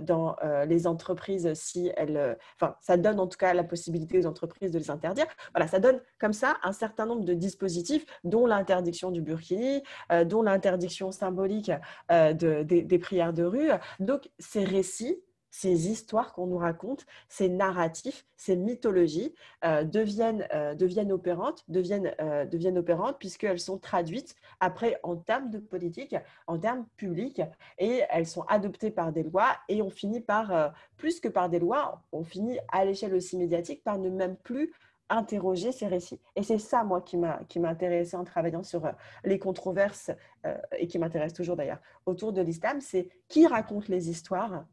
dans 0.00 0.36
les 0.66 0.86
entreprises 0.86 1.52
si 1.54 1.90
elles... 1.96 2.36
Enfin, 2.60 2.76
ça 2.80 2.96
donne 2.96 3.20
en 3.20 3.26
tout 3.26 3.38
cas 3.38 3.54
la 3.54 3.64
possibilité 3.64 4.18
aux 4.18 4.26
entreprises 4.26 4.70
de 4.70 4.78
les 4.78 4.90
interdire. 4.90 5.26
Voilà, 5.54 5.66
ça 5.68 5.78
donne 5.78 6.00
comme 6.18 6.32
ça 6.32 6.56
un 6.62 6.72
certain 6.72 6.91
nombre 7.00 7.24
de 7.24 7.34
dispositifs, 7.34 8.06
dont 8.24 8.46
l'interdiction 8.46 9.10
du 9.10 9.20
burkini, 9.20 9.82
euh, 10.10 10.24
dont 10.24 10.42
l'interdiction 10.42 11.12
symbolique 11.12 11.70
euh, 12.10 12.32
des, 12.32 12.98
prières 12.98 13.32
de 13.32 13.44
rue. 13.44 13.70
Donc, 14.00 14.30
ces 14.38 14.64
récits, 14.64 15.18
ces 15.50 15.90
histoires 15.90 16.32
qu'on 16.32 16.46
nous 16.46 16.56
raconte, 16.56 17.04
ces 17.28 17.48
narratifs, 17.48 18.24
ces 18.36 18.56
mythologies 18.56 19.34
euh, 19.64 19.84
deviennent, 19.84 20.46
deviennent, 20.78 21.12
opérantes, 21.12 21.64
deviennent, 21.68 22.14
deviennent 22.50 22.78
opérantes 22.78 23.16
puisqu'elles 23.18 23.60
sont 23.60 23.76
traduites 23.76 24.34
après 24.60 24.98
en 25.02 25.16
termes 25.16 25.50
de 25.50 25.58
politique, 25.58 26.16
en 26.46 26.58
termes 26.58 26.86
publics, 26.96 27.42
et 27.78 28.02
elles 28.08 28.26
sont 28.26 28.42
adoptées 28.42 28.90
par 28.90 29.12
des 29.12 29.24
lois, 29.24 29.56
et 29.68 29.82
on 29.82 29.90
finit 29.90 30.20
par, 30.20 30.72
plus 30.96 31.20
que 31.20 31.28
par 31.28 31.50
des 31.50 31.58
lois, 31.58 32.02
on 32.12 32.24
finit 32.24 32.58
à 32.68 32.84
l'échelle 32.84 33.14
aussi 33.14 33.36
médiatique 33.36 33.84
par 33.84 33.98
ne 33.98 34.08
même 34.08 34.36
plus 34.36 34.72
interroger 35.08 35.72
ces 35.72 35.86
récits. 35.86 36.20
Et 36.36 36.42
c'est 36.42 36.58
ça, 36.58 36.84
moi, 36.84 37.00
qui 37.02 37.16
m'a 37.16 37.68
intéressé 37.68 38.16
en 38.16 38.24
travaillant 38.24 38.62
sur 38.62 38.86
euh, 38.86 38.92
les 39.24 39.38
controverses, 39.38 40.10
euh, 40.46 40.56
et 40.78 40.86
qui 40.86 40.98
m'intéresse 40.98 41.32
toujours 41.32 41.56
d'ailleurs, 41.56 41.80
autour 42.06 42.32
de 42.32 42.40
l'islam, 42.40 42.80
c'est 42.80 43.08
qui 43.28 43.46
raconte 43.46 43.88
les 43.88 44.10
histoires, 44.10 44.64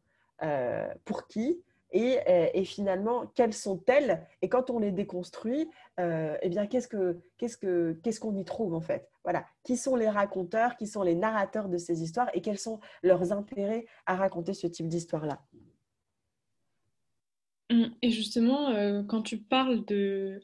euh, 0.43 0.88
pour 1.05 1.27
qui, 1.27 1.61
et, 1.91 2.19
et, 2.53 2.65
finalement, 2.65 3.25
quelles 3.34 3.53
sont-elles 3.53 4.23
Et 4.43 4.47
quand 4.47 4.69
on 4.69 4.77
les 4.77 4.91
déconstruit, 4.91 5.67
eh 5.97 6.49
bien, 6.49 6.67
qu'est-ce 6.67 6.88
qu'on 6.88 7.15
que, 7.59 8.38
y 8.38 8.45
trouve 8.45 8.75
en 8.75 8.80
fait? 8.80 9.09
Voilà, 9.23 9.43
qui 9.63 9.75
sont 9.75 9.95
les 9.95 10.07
raconteurs, 10.07 10.77
qui 10.77 10.86
sont 10.86 11.01
les 11.01 11.15
narrateurs 11.15 11.67
de 11.67 11.80
ces 11.80 12.03
histoires, 12.03 12.30
et 12.36 12.41
quels 12.41 12.59
sont 12.59 12.80
leurs 13.01 13.34
intérêts 13.34 13.88
à 14.05 14.15
raconter 14.15 14.53
ce 14.53 14.67
type 14.67 14.88
d'histoire-là? 14.88 15.41
Et 18.01 18.09
justement, 18.09 18.70
euh, 18.70 19.03
quand 19.03 19.22
tu 19.22 19.38
parles 19.38 19.86
de, 19.86 20.41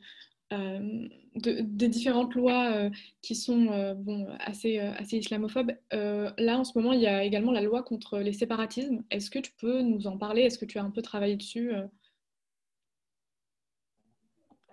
euh, 0.54 1.08
des 1.36 1.90
différentes 1.90 2.36
lois 2.36 2.72
euh, 2.72 2.90
qui 3.22 3.36
sont 3.36 3.96
bon, 3.98 4.28
assez, 4.40 4.80
assez 4.80 5.18
islamophobes, 5.18 5.72
là 5.92 6.58
en 6.58 6.64
ce 6.64 6.78
moment, 6.78 6.94
il 6.94 7.02
y 7.02 7.08
a 7.08 7.24
également 7.24 7.52
la 7.52 7.62
loi 7.62 7.84
contre 7.84 8.20
les 8.20 8.34
séparatismes. 8.34 9.04
Est-ce 9.10 9.32
que 9.32 9.40
tu 9.40 9.52
peux 9.54 9.82
nous 9.82 10.08
en 10.08 10.18
parler? 10.18 10.44
Est-ce 10.44 10.60
que 10.60 10.66
tu 10.66 10.78
as 10.78 10.84
un 10.84 10.92
peu 10.92 11.02
travaillé 11.02 11.36
dessus 11.36 11.72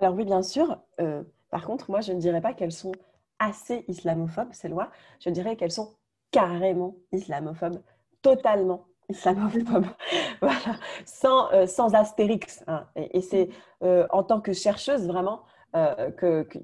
Alors 0.00 0.14
oui, 0.14 0.24
bien 0.24 0.42
sûr. 0.42 0.78
par 1.50 1.66
contre, 1.66 1.90
moi, 1.90 2.00
je 2.00 2.12
ne 2.12 2.20
dirais 2.20 2.40
pas 2.42 2.52
qu'elles 2.52 2.72
sont 2.72 2.92
assez 3.38 3.84
islamophobes, 3.88 4.52
ces 4.52 4.68
lois. 4.68 4.92
Je 5.20 5.30
dirais 5.30 5.56
qu'elles 5.56 5.72
sont 5.72 5.96
carrément 6.30 6.96
islamophobes, 7.12 7.82
totalement 8.22 8.86
islamophobe, 9.16 9.86
voilà, 10.40 10.78
sans, 11.04 11.52
euh, 11.52 11.66
sans 11.66 11.94
astérix. 11.94 12.64
Hein. 12.66 12.86
Et, 12.96 13.20
c'est 13.20 13.48
euh, 13.82 14.06
en 14.10 14.22
tant 14.22 14.40
que 14.40 14.52
chercheuse 14.52 15.06
vraiment 15.06 15.42
euh, 15.76 16.10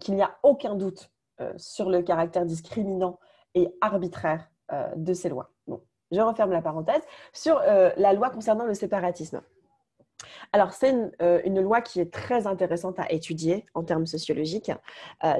qu'il 0.01 0.14
n'y 0.14 0.22
a 0.22 0.36
aucun 0.42 0.74
doute 0.74 1.11
sur 1.57 1.88
le 1.88 2.03
caractère 2.03 2.44
discriminant 2.44 3.20
et 3.55 3.68
arbitraire 3.80 4.51
de 4.96 5.14
ces 5.14 5.28
lois. 5.28 5.53
Bon, 5.68 5.80
je 6.11 6.20
referme 6.20 6.51
la 6.51 6.61
parenthèse. 6.61 7.01
Sur 7.32 7.61
la 7.61 8.12
loi 8.12 8.30
concernant 8.30 8.64
le 8.64 8.74
séparatisme. 8.74 9.40
Alors, 10.53 10.72
c'est 10.72 10.90
une, 10.90 11.12
une, 11.44 11.61
loi 11.61 11.80
qui 11.80 12.01
est 12.01 12.12
très 12.12 12.49
intéressante 12.49 12.99
à 12.99 13.09
étudier 13.12 13.66
en 13.74 13.84
termes 13.84 14.05
sociologiques, 14.05 14.72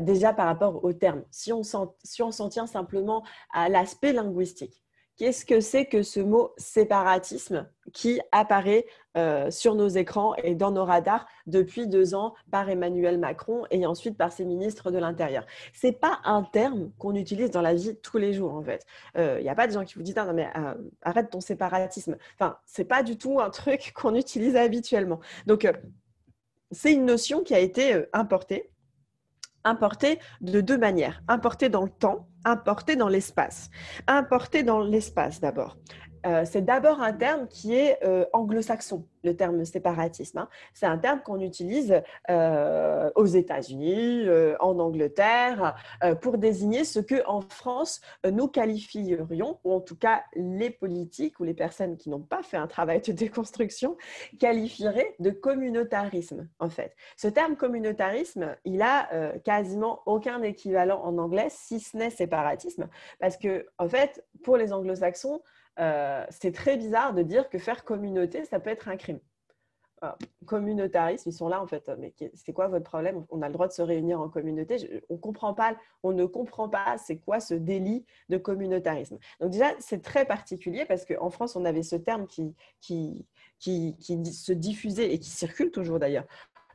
déjà 0.03 0.33
par 0.33 0.47
rapport 0.47 0.85
aux 0.85 0.93
termes. 0.93 1.25
Si 1.33 1.53
on, 1.53 1.63
si 2.05 2.23
on 2.23 2.31
s'en 2.31 2.49
tient 2.49 2.69
simplement 2.69 3.25
à 3.53 3.69
l'aspect 3.69 4.13
linguistique, 4.13 4.81
Qu'est-ce 5.19 5.45
que 5.45 5.59
c'est 5.59 5.87
que 5.87 6.05
ce 6.05 6.21
mot 6.21 6.55
séparatisme 6.59 7.69
qui 7.93 8.21
apparaît 8.31 8.87
euh, 9.17 9.51
sur 9.51 9.75
nos 9.75 9.89
écrans 9.89 10.37
et 10.37 10.55
dans 10.55 10.71
nos 10.71 10.85
radars 10.85 11.27
depuis 11.49 11.89
deux 11.89 12.15
ans 12.15 12.35
par 12.53 12.71
Emmanuel 12.71 13.19
Macron 13.19 13.65
et 13.73 13.85
ensuite 13.85 14.17
par 14.17 14.31
ses 14.31 14.45
ministres 14.45 14.93
de 14.93 14.99
l'Intérieur? 14.99 15.45
Ce 15.75 15.89
n'est 15.89 15.93
pas 15.93 16.21
un 16.23 16.45
terme 16.45 16.93
qu'on 16.99 17.17
utilise 17.17 17.51
dans 17.51 17.63
la 17.63 17.75
vie 17.75 17.97
tous 17.97 18.17
les 18.19 18.33
jours 18.33 18.55
en 18.55 18.63
fait. 18.63 18.87
Il 19.17 19.21
euh, 19.23 19.43
n'y 19.43 19.49
a 19.49 19.57
pas 19.57 19.67
de 19.67 19.73
gens 19.73 19.85
qui 19.85 19.95
vous 19.95 20.03
disent 20.03 20.15
non 20.15 20.33
mais 20.33 20.51
euh, 20.57 20.75
arrête 21.03 21.31
ton 21.31 21.41
séparatisme. 21.41 22.17
Enfin, 22.39 22.57
c'est 22.65 22.85
pas 22.85 23.03
du 23.03 23.19
tout 23.19 23.41
un 23.41 23.51
truc 23.51 23.93
qu'on 23.97 24.15
utilise 24.15 24.55
habituellement. 24.55 25.19
Donc 25.47 25.69
c'est 26.71 26.93
une 26.93 27.07
notion 27.07 27.43
qui 27.43 27.55
a 27.57 27.59
été 27.59 28.05
importée 28.13 28.71
importé 29.65 30.19
de 30.41 30.61
deux 30.61 30.79
manières. 30.79 31.23
Importé 31.29 31.69
dans 31.69 31.83
le 31.83 31.91
temps, 31.91 32.29
importé 32.45 32.97
dans 32.97 33.09
l'espace. 33.09 33.71
Importé 34.07 34.63
dans 34.63 34.81
l'espace 34.81 35.41
d'abord. 35.41 35.77
Euh, 36.27 36.45
c'est 36.45 36.63
d'abord 36.63 37.01
un 37.01 37.13
terme 37.13 37.47
qui 37.49 37.75
est 37.75 37.99
euh, 38.05 38.25
anglo-saxon, 38.33 39.05
le 39.25 39.37
terme 39.37 39.65
séparatisme. 39.65 40.39
Hein. 40.39 40.49
C'est 40.75 40.87
un 40.87 40.99
terme 40.99 41.21
qu'on 41.23 41.41
utilise 41.41 42.03
euh, 42.31 43.11
aux 43.15 43.27
États-Unis, 43.27 44.27
en 44.61 44.79
Angleterre, 44.79 45.75
pour 46.21 46.39
désigner 46.39 46.85
ce 46.85 47.01
que 47.01 47.27
en 47.27 47.41
France 47.41 48.01
nous 48.31 48.49
qualifierions, 48.49 49.59
ou 49.65 49.73
en 49.73 49.81
tout 49.81 49.97
cas 49.97 50.23
les 50.35 50.71
politiques 50.71 51.41
ou 51.41 51.45
les 51.45 51.55
personnes 51.55 51.97
qui 51.97 52.11
n'ont 52.11 52.21
pas 52.21 52.43
fait 52.43 52.57
un 52.57 52.67
travail 52.67 53.01
de 53.01 53.13
déconstruction, 53.13 53.97
qualifieraient 54.39 55.15
de 55.19 55.31
communautarisme. 55.31 56.49
En 56.59 56.69
fait, 56.69 56.95
ce 57.17 57.29
terme 57.29 57.57
communautarisme, 57.57 58.57
il 58.65 58.83
a 58.83 59.09
quasiment 59.45 60.03
aucun 60.07 60.43
équivalent 60.43 61.03
en 61.03 61.19
anglais, 61.19 61.49
si 61.51 61.81
ce 61.81 61.97
n'est 61.97 62.11
séparatisme, 62.11 62.89
parce 63.21 63.37
que 63.37 63.67
en 63.79 63.89
fait, 63.89 64.25
pour 64.43 64.57
les 64.57 64.73
anglo-saxons, 64.73 65.41
euh, 65.79 66.25
c'est 66.31 66.53
très 66.53 66.77
bizarre 66.77 67.15
de 67.15 67.23
dire 67.23 67.49
que 67.49 67.59
faire 67.59 67.85
communauté, 67.85 68.45
ça 68.45 68.61
peut 68.61 68.71
être 68.71 68.89
un 68.89 68.97
crime. 68.97 69.21
communautarisme, 70.47 71.29
ils 71.29 71.33
sont 71.33 71.49
là 71.49 71.63
en 71.63 71.67
fait. 71.67 71.91
Mais 71.99 72.13
c'est 72.35 72.53
quoi 72.53 72.69
votre 72.69 72.85
problème? 72.85 73.25
On 73.31 73.43
a 73.43 73.49
le 73.49 73.53
droit 73.53 73.69
de 73.69 73.73
se 73.73 73.83
réunir 73.83 74.21
en 74.21 74.29
communauté. 74.29 75.03
on 75.09 75.17
comprend 75.17 75.55
pas, 75.55 75.77
on 76.03 76.13
ne 76.13 76.25
comprend 76.25 76.69
pas 76.69 76.99
c'est 76.99 77.19
quoi 77.19 77.41
ce 77.41 77.55
délit 77.55 78.05
de 78.29 78.39
communautarisme. 78.39 79.19
Donc 79.41 79.51
déjà, 79.51 79.73
c'est 79.79 80.03
très 80.03 80.25
particulier 80.25 80.85
parce 80.85 81.05
qu'en 81.05 81.31
France, 81.31 81.57
on 81.57 81.65
avait 81.65 81.83
ce 81.83 81.97
terme 81.97 82.27
qui, 82.27 82.55
se 83.61 84.53
diffusait 84.53 85.13
et 85.13 85.19
qui 85.19 85.31
circule 85.31 85.71
toujours 85.71 85.99
d'ailleurs 85.99 86.27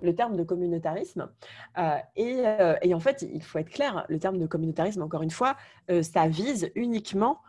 le 0.01 0.13
terme 0.15 0.35
de 0.35 0.43
communautarisme. 0.43 1.29
Euh, 1.77 1.97
euh, 2.19 2.75
et, 2.81 2.93
en 2.93 2.99
fait, 2.99 3.21
il 3.21 3.41
faut 3.41 3.57
être 3.57 3.69
clair, 3.69 4.05
le 4.09 4.19
terme 4.19 4.37
de 4.37 4.45
communautarisme, 4.45 5.01
encore 5.01 5.21
une 5.21 5.31
fois, 5.31 5.55
ça 6.01 6.27
vise 6.27 6.71
uniquement 6.75 7.39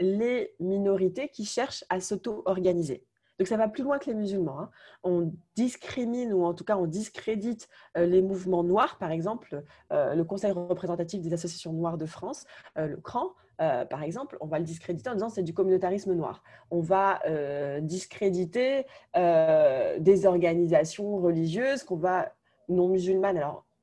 les 0.00 0.54
minorités 0.58 1.28
qui 1.28 1.44
cherchent 1.44 1.84
à 1.88 2.00
s'auto-organiser. 2.00 3.04
Donc 3.40 3.46
ça 3.46 3.56
va 3.56 3.68
plus 3.68 3.82
loin 3.82 3.98
que 3.98 4.04
les 4.04 4.14
musulmans. 4.14 4.60
Hein. 4.60 4.70
On 5.02 5.32
discrimine 5.56 6.34
ou 6.34 6.44
en 6.44 6.52
tout 6.52 6.62
cas 6.62 6.76
on 6.76 6.86
discrédite 6.86 7.70
euh, 7.96 8.04
les 8.04 8.20
mouvements 8.20 8.62
noirs, 8.62 8.98
par 8.98 9.10
exemple 9.10 9.62
euh, 9.92 10.14
le 10.14 10.24
Conseil 10.24 10.52
représentatif 10.52 11.22
des 11.22 11.32
associations 11.32 11.72
noires 11.72 11.96
de 11.96 12.04
France, 12.04 12.44
euh, 12.76 12.86
le 12.86 12.96
CRAN, 12.98 13.32
par 13.90 14.02
exemple, 14.02 14.38
on 14.40 14.46
va 14.46 14.58
le 14.58 14.64
discréditer 14.64 15.10
en 15.10 15.12
disant 15.12 15.28
c'est 15.28 15.42
du 15.42 15.52
communautarisme 15.52 16.14
noir. 16.14 16.42
On 16.70 16.80
va 16.80 17.20
discréditer 17.82 18.86
des 19.14 20.24
organisations 20.24 21.18
religieuses 21.18 21.82
qu'on 21.82 21.96
va 21.96 22.32
non 22.70 22.88
musulmanes. 22.88 23.38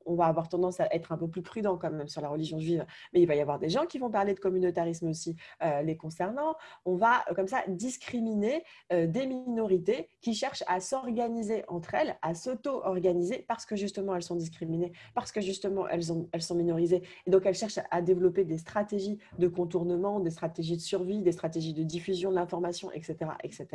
On 0.08 0.16
va 0.16 0.26
avoir 0.26 0.50
tendance 0.50 0.80
à 0.80 0.88
être 0.92 1.12
un 1.12 1.18
peu 1.18 1.28
plus 1.28 1.42
prudent 1.42 1.78
quand 1.78 1.92
même 1.92 2.08
sur 2.08 2.22
la 2.22 2.30
religion 2.30 2.60
juive, 2.60 2.86
mais 3.14 3.22
il 3.22 3.28
va 3.28 3.36
y 3.36 3.42
avoir 3.42 3.60
des 3.60 3.70
gens 3.70 3.86
qui 3.86 4.00
vont 4.00 4.10
parler 4.10 4.34
de 4.34 4.40
communautarisme 4.40 5.08
aussi 5.10 5.36
les 5.84 5.98
concernant. 5.98 6.56
On 6.86 6.96
va 6.96 7.24
comme 7.36 7.48
ça 7.48 7.64
discriminer 7.68 8.64
des 8.92 9.28
minorités 9.28 10.10
qui 10.22 10.34
cherchent 10.34 10.64
à 10.68 10.80
s'organiser 10.80 11.64
entre 11.68 11.94
elles, 11.94 12.18
à 12.22 12.34
s'auto-organiser 12.34 13.46
parce 13.48 13.66
que 13.66 13.76
justement 13.76 14.16
elles 14.16 14.24
sont 14.24 14.36
discriminées, 14.36 14.94
parce 15.14 15.32
que 15.32 15.42
justement 15.42 15.88
elles 15.88 16.04
sont 16.04 16.56
minorisées. 16.56 17.04
Et 17.26 17.32
donc 17.32 17.46
elles 17.46 17.56
cherchent 17.56 17.80
à 17.92 18.02
développer 18.02 18.46
des 18.46 18.58
stratégies 18.58 19.20
de 19.38 19.48
contournement, 19.48 20.20
des 20.20 20.32
stratégies 20.32 20.78
de 20.78 20.82
survie, 20.82 21.22
des 21.22 21.32
stratégies 21.32 21.74
de 21.74 21.84
diffusion 21.84 22.30
de 22.32 22.36
l'information, 22.36 22.92
etc., 22.92 23.32
etc. 23.44 23.68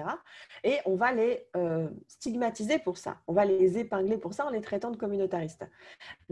Et 0.64 0.78
on 0.87 0.97
va 0.97 1.12
les 1.12 1.47
stigmatiser 2.09 2.78
pour 2.78 2.99
ça. 2.99 3.18
On 3.26 3.33
va 3.33 3.45
les 3.45 3.78
épingler 3.78 4.18
pour 4.18 4.35
ça 4.35 4.47
en 4.47 4.51
les 4.51 4.61
traitant 4.61 4.91
de 4.91 4.97
communautaristes. 4.97 5.66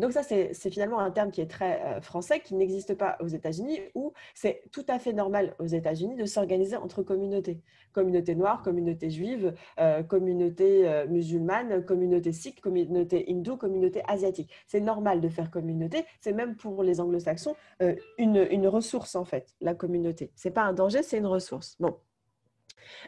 Donc 0.01 0.13
ça, 0.13 0.23
c'est 0.23 0.71
finalement 0.71 0.99
un 0.99 1.11
terme 1.11 1.31
qui 1.31 1.41
est 1.41 1.51
très 1.51 2.01
français, 2.01 2.41
qui 2.41 2.55
n'existe 2.55 2.95
pas 2.95 3.17
aux 3.21 3.29
États-Unis, 3.29 3.81
où 3.95 4.13
c'est 4.35 4.63
tout 4.73 4.85
à 4.89 4.99
fait 4.99 5.13
normal 5.13 5.55
aux 5.59 5.67
États-Unis 5.67 6.17
de 6.17 6.25
s'organiser 6.25 6.77
entre 6.77 7.03
communautés. 7.03 7.61
Communauté 7.93 8.35
noire, 8.35 8.63
communauté 8.63 9.11
juive, 9.11 9.55
euh, 9.79 10.03
communauté 10.03 10.89
euh, 10.89 11.07
musulmane, 11.07 11.85
communauté 11.85 12.33
sikh, 12.33 12.61
communauté 12.61 13.25
hindoue, 13.29 13.57
communauté 13.57 14.03
asiatique. 14.07 14.51
C'est 14.67 14.81
normal 14.81 15.21
de 15.21 15.29
faire 15.29 15.51
communauté. 15.51 16.05
C'est 16.21 16.33
même 16.33 16.57
pour 16.57 16.83
les 16.83 17.01
anglo-saxons 17.01 17.57
euh, 17.83 17.95
une, 18.19 18.47
une, 18.51 18.69
ressource 18.69 19.17
en 19.17 19.25
fait, 19.25 19.55
la 19.61 19.75
communauté. 19.75 20.31
Ce 20.37 20.49
n'est 20.49 20.55
pas 20.55 20.63
un 20.63 20.73
danger, 20.73 21.03
c'est 21.03 21.19
une 21.19 21.27
ressource. 21.27 21.77
Bon. 21.81 21.97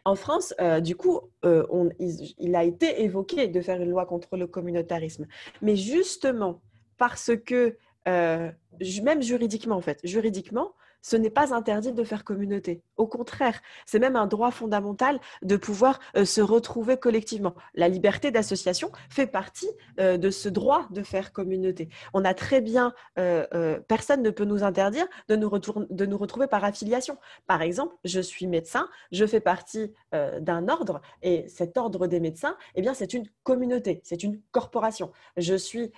En 0.05 0.15
France, 0.15 0.55
du 0.83 0.97
coup, 0.97 1.21
il, 1.43 2.55
a 2.55 2.63
été 2.63 3.03
évoqué 3.03 3.49
de 3.49 3.61
faire 3.61 3.81
une 3.81 3.91
loi 3.91 4.07
contre 4.07 4.37
le 4.37 4.47
communautarisme. 4.47 5.27
Mais 5.61 5.77
justement, 5.77 6.61
parce 7.03 7.33
que, 7.37 7.77
même 8.07 9.23
juridiquement 9.23 9.75
en 9.75 9.81
fait, 9.81 9.99
juridiquement, 10.05 10.73
ce 11.03 11.17
n'est 11.17 11.31
pas 11.31 11.53
interdit 11.55 11.93
de 11.93 12.05
faire 12.05 12.25
communauté. 12.25 12.83
Au 12.97 13.07
contraire, 13.07 13.61
c'est 13.85 13.99
même 13.99 14.17
un 14.17 14.27
droit 14.27 14.51
fondamental 14.51 15.21
de 15.43 15.57
pouvoir 15.57 15.99
euh, 16.17 16.25
se 16.25 16.41
retrouver 16.41 16.97
collectivement. 16.97 17.55
La 17.75 17.89
liberté 17.89 18.31
d'association 18.31 18.91
fait 19.11 19.27
partie 19.27 19.69
euh, 20.01 20.17
de 20.17 20.31
ce 20.31 20.49
droit 20.49 20.87
de 20.91 21.03
faire 21.03 21.33
communauté. 21.33 21.89
On 22.15 22.25
a 22.25 22.35
très 22.35 22.61
bien, 22.61 22.95
euh, 23.19 23.81
personne 23.89 24.23
ne 24.23 24.31
peut 24.31 24.45
nous 24.45 24.63
interdire 24.63 25.07
de 25.29 25.37
nous, 25.37 25.51
de 25.51 26.07
nous 26.07 26.17
retrouver 26.17 26.47
par 26.47 26.65
affiliation. 26.65 27.19
Par 27.47 27.63
exemple, 27.63 27.97
je 28.05 28.21
suis 28.21 28.47
médecin, 28.47 28.89
je 29.11 29.27
fais 29.27 29.41
partie 29.41 29.93
d'un 30.13 30.69
ordre 30.69 31.01
et 31.23 31.49
cet 31.49 31.77
ordre 31.77 32.07
des 32.07 32.21
médecins, 32.21 32.57
eh 32.75 32.83
bien, 32.83 32.95
c'est 32.95 33.15
une 33.15 33.27
communauté, 33.43 34.01
c'est 34.05 34.23
une 34.23 34.41
corporation. 34.53 35.11
Je 35.37 35.55
suis, 35.55 35.91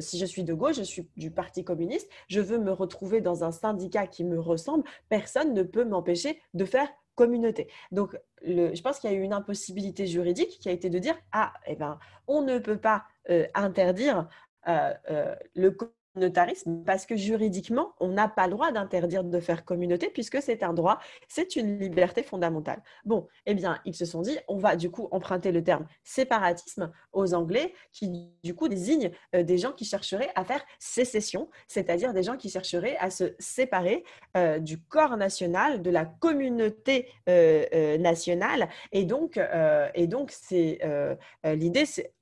si 0.00 0.18
je 0.18 0.26
suis 0.26 0.42
de 0.42 0.52
gauche, 0.52 0.76
je 0.76 0.82
suis 0.82 1.08
du 1.16 1.30
Parti 1.30 1.64
communiste, 1.64 2.10
je 2.28 2.40
veux 2.40 2.58
me 2.58 2.72
retrouver 2.72 3.20
dans 3.20 3.44
un 3.44 3.52
syndicat 3.52 4.06
qui 4.06 4.24
me 4.24 4.41
ressemble, 4.42 4.84
personne 5.08 5.54
ne 5.54 5.62
peut 5.62 5.84
m'empêcher 5.84 6.40
de 6.54 6.64
faire 6.64 6.88
communauté. 7.14 7.68
Donc, 7.90 8.18
je 8.44 8.80
pense 8.82 8.98
qu'il 8.98 9.10
y 9.10 9.14
a 9.14 9.16
eu 9.16 9.22
une 9.22 9.32
impossibilité 9.32 10.06
juridique 10.06 10.58
qui 10.60 10.68
a 10.68 10.72
été 10.72 10.90
de 10.90 10.98
dire 10.98 11.16
ah, 11.32 11.52
eh 11.66 11.76
ben, 11.76 11.98
on 12.26 12.42
ne 12.42 12.58
peut 12.58 12.78
pas 12.78 13.04
euh, 13.30 13.46
interdire 13.54 14.28
euh, 14.68 14.92
euh, 15.10 15.34
le 15.54 15.76
communautarisme 16.12 16.82
parce 16.84 17.06
que 17.06 17.16
juridiquement, 17.16 17.94
on 18.00 18.08
n'a 18.08 18.28
pas 18.28 18.46
le 18.46 18.52
droit 18.52 18.72
d'interdire 18.72 19.24
de 19.24 19.40
faire 19.40 19.64
communauté 19.64 20.10
puisque 20.12 20.42
c'est 20.42 20.62
un 20.62 20.72
droit, 20.72 20.98
c'est 21.28 21.56
une 21.56 21.78
liberté 21.78 22.22
fondamentale. 22.22 22.82
Bon, 23.04 23.28
eh 23.46 23.54
bien, 23.54 23.78
ils 23.84 23.94
se 23.94 24.04
sont 24.04 24.22
dit, 24.22 24.38
on 24.48 24.58
va 24.58 24.76
du 24.76 24.90
coup 24.90 25.08
emprunter 25.10 25.52
le 25.52 25.62
terme 25.62 25.86
séparatisme 26.04 26.90
aux 27.12 27.34
Anglais 27.34 27.74
qui 27.92 28.30
du 28.42 28.54
coup 28.54 28.68
désigne 28.68 29.10
euh, 29.34 29.42
des 29.42 29.58
gens 29.58 29.72
qui 29.72 29.84
chercheraient 29.84 30.30
à 30.34 30.44
faire 30.44 30.64
sécession, 30.78 31.48
c'est-à-dire 31.68 32.12
des 32.12 32.22
gens 32.22 32.36
qui 32.36 32.50
chercheraient 32.50 32.96
à 32.98 33.10
se 33.10 33.34
séparer 33.38 34.04
euh, 34.36 34.58
du 34.58 34.80
corps 34.80 35.16
national, 35.16 35.82
de 35.82 35.90
la 35.90 36.04
communauté 36.04 37.08
euh, 37.28 37.98
nationale. 37.98 38.68
Et 38.92 39.04
donc, 39.04 39.38
et 39.94 40.06
donc 40.06 40.30
c'est 40.30 40.78
l'idée, 41.44 41.86
c'est 41.86 42.12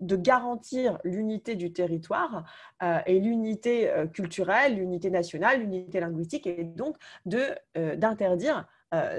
de 0.00 0.16
garantir 0.16 0.98
l'unité 1.04 1.56
du 1.56 1.72
territoire 1.72 2.44
euh, 2.82 2.98
et 3.06 3.20
l'unité 3.20 3.90
euh, 3.90 4.06
culturelle, 4.06 4.76
l'unité 4.76 5.10
nationale, 5.10 5.60
l'unité 5.60 6.00
linguistique, 6.00 6.46
et 6.46 6.64
donc 6.64 6.96
euh, 7.32 7.96
d'interdire 7.96 8.66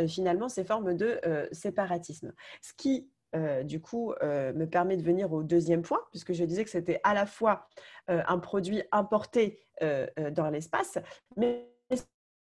finalement 0.08 0.50
ces 0.50 0.64
formes 0.64 0.94
de 0.94 1.20
séparatisme. 1.52 2.32
Ce 2.62 2.74
qui 2.74 3.10
du 3.64 3.82
coup, 3.82 4.14
me 4.22 4.66
permet 4.66 4.98
de 4.98 5.02
venir 5.02 5.34
au 5.34 5.42
deuxième 5.42 5.82
point, 5.82 5.98
puisque 6.12 6.34
je 6.34 6.46
disais 6.46 6.64
que 6.64 6.70
c'était 6.70 7.00
à 7.04 7.16
la 7.16 7.26
fois 7.26 7.68
un 8.08 8.38
produit 8.38 8.84
importé 8.92 9.66
dans 9.82 10.52
l'espace, 10.52 11.00
mais 11.38 11.74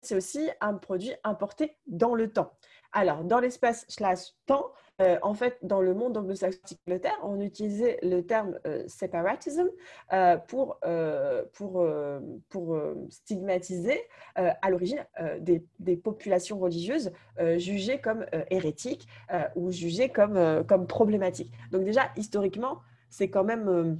c'est 0.03 0.15
aussi 0.15 0.47
un 0.61 0.75
produit 0.75 1.15
importé 1.23 1.75
dans 1.87 2.13
le 2.13 2.31
temps. 2.31 2.53
Alors, 2.91 3.23
dans 3.23 3.39
l'espace 3.39 3.85
slash 3.87 4.33
temps, 4.45 4.71
euh, 5.01 5.17
en 5.23 5.33
fait, 5.33 5.57
dans 5.63 5.81
le 5.81 5.93
monde 5.93 6.15
anglo-saxon 6.17 6.59
on 7.23 7.41
utilisait 7.41 7.97
le 8.03 8.21
terme 8.21 8.59
euh, 8.67 8.83
separatism 8.87 9.69
euh, 10.11 10.37
pour, 10.37 10.79
pour, 11.53 11.87
pour 12.49 12.79
stigmatiser 13.09 14.01
à 14.35 14.69
l'origine 14.69 15.05
des, 15.39 15.97
populations 15.97 16.59
religieuses 16.59 17.11
jugées 17.57 17.99
comme 17.99 18.25
hérétiques 18.49 19.07
ou 19.55 19.71
jugées 19.71 20.09
comme 20.09 20.87
problématiques. 20.87 21.51
Donc 21.71 21.83
déjà, 21.83 22.09
historiquement, 22.17 22.79
c'est 23.09 23.29
quand 23.29 23.43
même 23.43 23.99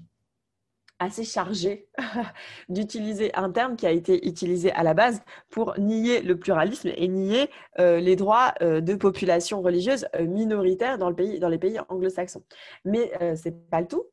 assez 1.00 1.24
chargé 1.24 1.88
d'utiliser 2.70 3.34
un 3.36 3.52
terme 3.52 3.76
qui 3.76 3.86
a 3.86 3.92
été 3.92 4.28
utilisé 4.28 4.72
à 4.72 4.84
la 4.84 4.94
base 4.94 5.22
pour 5.50 5.78
nier 5.78 6.22
le 6.22 6.38
pluralisme 6.38 6.92
et 6.96 7.08
nier 7.08 7.50
euh, 7.80 8.00
les 8.00 8.16
droits 8.16 8.54
euh, 8.62 8.82
de 8.82 8.96
populations 8.96 9.62
religieuses 9.62 10.08
euh, 10.16 10.26
minoritaires 10.26 10.98
dans, 10.98 11.10
le 11.10 11.16
pays, 11.16 11.40
dans 11.40 11.50
les 11.50 11.58
pays 11.58 11.80
anglo-saxons. 11.90 12.44
Mais 12.86 13.12
ce 13.36 13.50
n'est 13.50 13.56
pas 13.56 13.82
le 13.82 13.88
tout. 13.88 14.06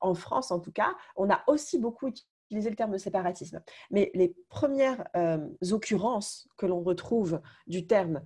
en 0.00 0.14
France, 0.14 0.50
en 0.50 0.60
tout 0.60 0.72
cas, 0.72 0.94
on 1.16 1.30
a 1.30 1.42
aussi 1.46 1.78
beaucoup 1.78 2.08
utilisé 2.08 2.70
le 2.70 2.76
terme 2.76 2.98
séparatisme. 2.98 3.62
Mais 3.90 4.10
les 4.14 4.34
premières 4.48 5.04
occurrences 5.72 6.48
que 6.56 6.66
l'on 6.66 6.82
retrouve 6.82 7.40
du 7.66 7.86
terme 7.86 8.22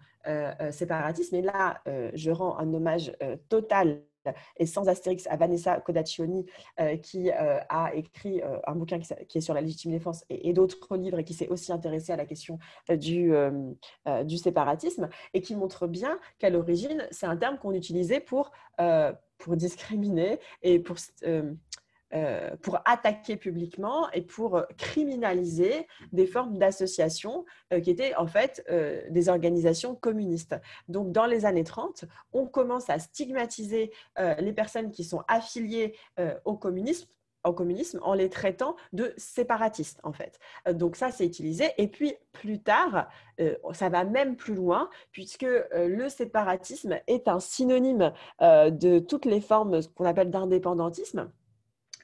séparatisme, 0.71 1.37
et 1.37 1.43
là, 1.43 1.81
je 2.15 2.31
rends 2.31 2.59
un 2.59 2.73
hommage 2.75 3.13
total 3.49 4.03
et 4.57 4.67
sans 4.67 4.89
Astérix 4.89 5.27
à 5.27 5.37
Vanessa 5.37 5.81
Codaccioni, 5.81 6.47
euh, 6.81 6.97
qui 6.97 7.31
euh, 7.31 7.59
a 7.69 7.95
écrit 7.95 8.43
euh, 8.43 8.59
un 8.67 8.75
bouquin 8.75 8.99
qui, 8.99 9.39
est 9.39 9.41
sur 9.41 9.55
la 9.55 9.61
légitime 9.61 9.93
défense 9.93 10.25
et, 10.29 10.53
d'autres 10.53 10.97
livres 10.97 11.19
et 11.19 11.25
qui 11.25 11.35
s'est 11.35 11.49
aussi 11.49 11.73
intéressé 11.73 12.13
à 12.13 12.17
la 12.17 12.27
question 12.27 12.59
du, 12.89 13.33
du 14.25 14.39
séparatisme 14.39 15.09
et 15.35 15.41
qui 15.41 15.55
montre 15.55 15.87
bien 15.87 16.19
qu'à 16.39 16.51
l'origine, 16.51 17.07
c'est 17.11 17.27
un 17.27 17.37
terme 17.37 17.59
qu'on 17.59 17.73
utilisait 17.73 18.21
pour, 18.21 18.51
pour 19.39 19.57
discriminer 19.57 20.39
et 20.63 20.79
pour 20.79 20.97
euh, 22.13 22.57
pour 22.61 22.81
attaquer 22.87 23.37
publiquement 23.37 24.11
et 24.11 24.23
pour 24.23 24.57
euh, 24.57 24.65
criminaliser 24.77 25.87
des 26.13 26.27
formes 26.27 26.59
d'associations 26.59 27.45
euh, 27.73 27.79
qui 27.79 27.89
étaient 27.91 28.17
en 28.17 28.27
fait 28.27 28.65
des 29.11 29.29
organisations 29.29 29.95
communistes. 29.95 30.57
Donc 30.89 31.13
dans 31.13 31.27
les 31.27 31.45
années 31.45 31.63
30, 31.63 32.05
on 32.33 32.47
commence 32.47 32.91
à 32.91 32.99
stigmatiser 32.99 33.93
les 34.39 34.53
personnes 34.53 34.91
qui 34.91 35.05
sont 35.05 35.23
affiliées 35.29 35.95
au 36.45 36.57
communisme 36.57 37.09
au 37.45 37.53
communisme 37.53 38.01
en 38.03 38.15
les 38.15 38.29
traitant 38.29 38.77
de 38.93 39.15
séparatistes 39.17 40.01
en 40.03 40.13
fait. 40.13 40.39
Donc 40.73 40.97
ça 40.97 41.11
c'est 41.11 41.27
utilisé 41.27 41.71
et 41.79 41.89
puis 41.89 42.15
plus 42.33 42.61
tard 42.61 43.09
ça 43.73 43.89
va 43.89 44.05
même 44.05 44.37
plus 44.37 44.55
loin 44.55 44.91
puisque 45.13 45.47
le 45.73 46.09
séparatisme 46.09 46.99
est 47.07 47.29
un 47.29 47.41
synonyme 47.41 48.13
de 48.41 48.99
toutes 48.99 49.25
les 49.25 49.41
formes 49.41 49.81
qu'on 49.95 50.05
appelle 50.05 50.31
d'indépendantisme 50.31 51.31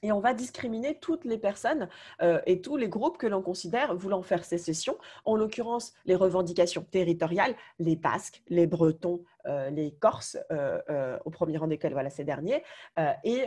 et 0.03 0.13
on 0.13 0.21
va 0.21 0.35
discriminer 0.35 0.99
toutes 1.01 1.25
les 1.25 1.39
personnes 1.39 1.89
euh, 2.23 2.41
et 2.47 2.61
tous 2.61 2.77
les 2.77 2.89
groupes 2.89 3.19
que 3.19 3.27
l'on 3.27 3.43
considère 3.43 3.95
voulant 3.95 4.23
faire 4.23 4.45
sécession, 4.45 4.97
en 5.25 5.37
l'occurrence 5.37 5.95
les 6.05 6.15
revendications 6.15 6.87
territoriales, 6.91 7.55
les 7.79 7.97
Basques, 7.97 8.43
les 8.49 8.67
Bretons, 8.67 9.23
euh, 9.47 9.71
les 9.71 9.93
Corses, 9.93 10.39
euh, 10.51 11.19
au 11.25 11.31
premier 11.31 11.57
rang 11.57 11.67
desquels 11.67 11.93
voilà 11.93 12.11
ces 12.11 12.25
derniers, 12.25 12.63
et, 13.25 13.45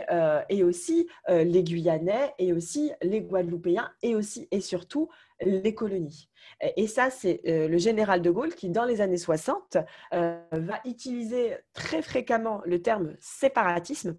et, 0.48 0.64
aussi 0.64 1.08
les 1.28 1.62
Guyanais, 1.62 2.34
et 2.38 2.52
aussi 2.52 2.92
les 3.02 3.20
Guadeloupéens, 3.20 3.90
et 4.02 4.14
aussi 4.14 4.48
et 4.50 4.60
surtout 4.60 5.08
les 5.40 5.74
colonies. 5.74 6.28
Et 6.76 6.86
ça, 6.86 7.10
c'est 7.10 7.40
le 7.44 7.78
général 7.78 8.22
de 8.22 8.30
Gaulle 8.30 8.54
qui, 8.54 8.68
dans 8.68 8.84
les 8.84 9.00
années 9.00 9.16
60, 9.16 9.78
va 10.12 10.80
utiliser 10.84 11.56
très 11.72 12.02
fréquemment 12.02 12.60
le 12.64 12.82
terme 12.82 13.14
séparatisme 13.20 14.16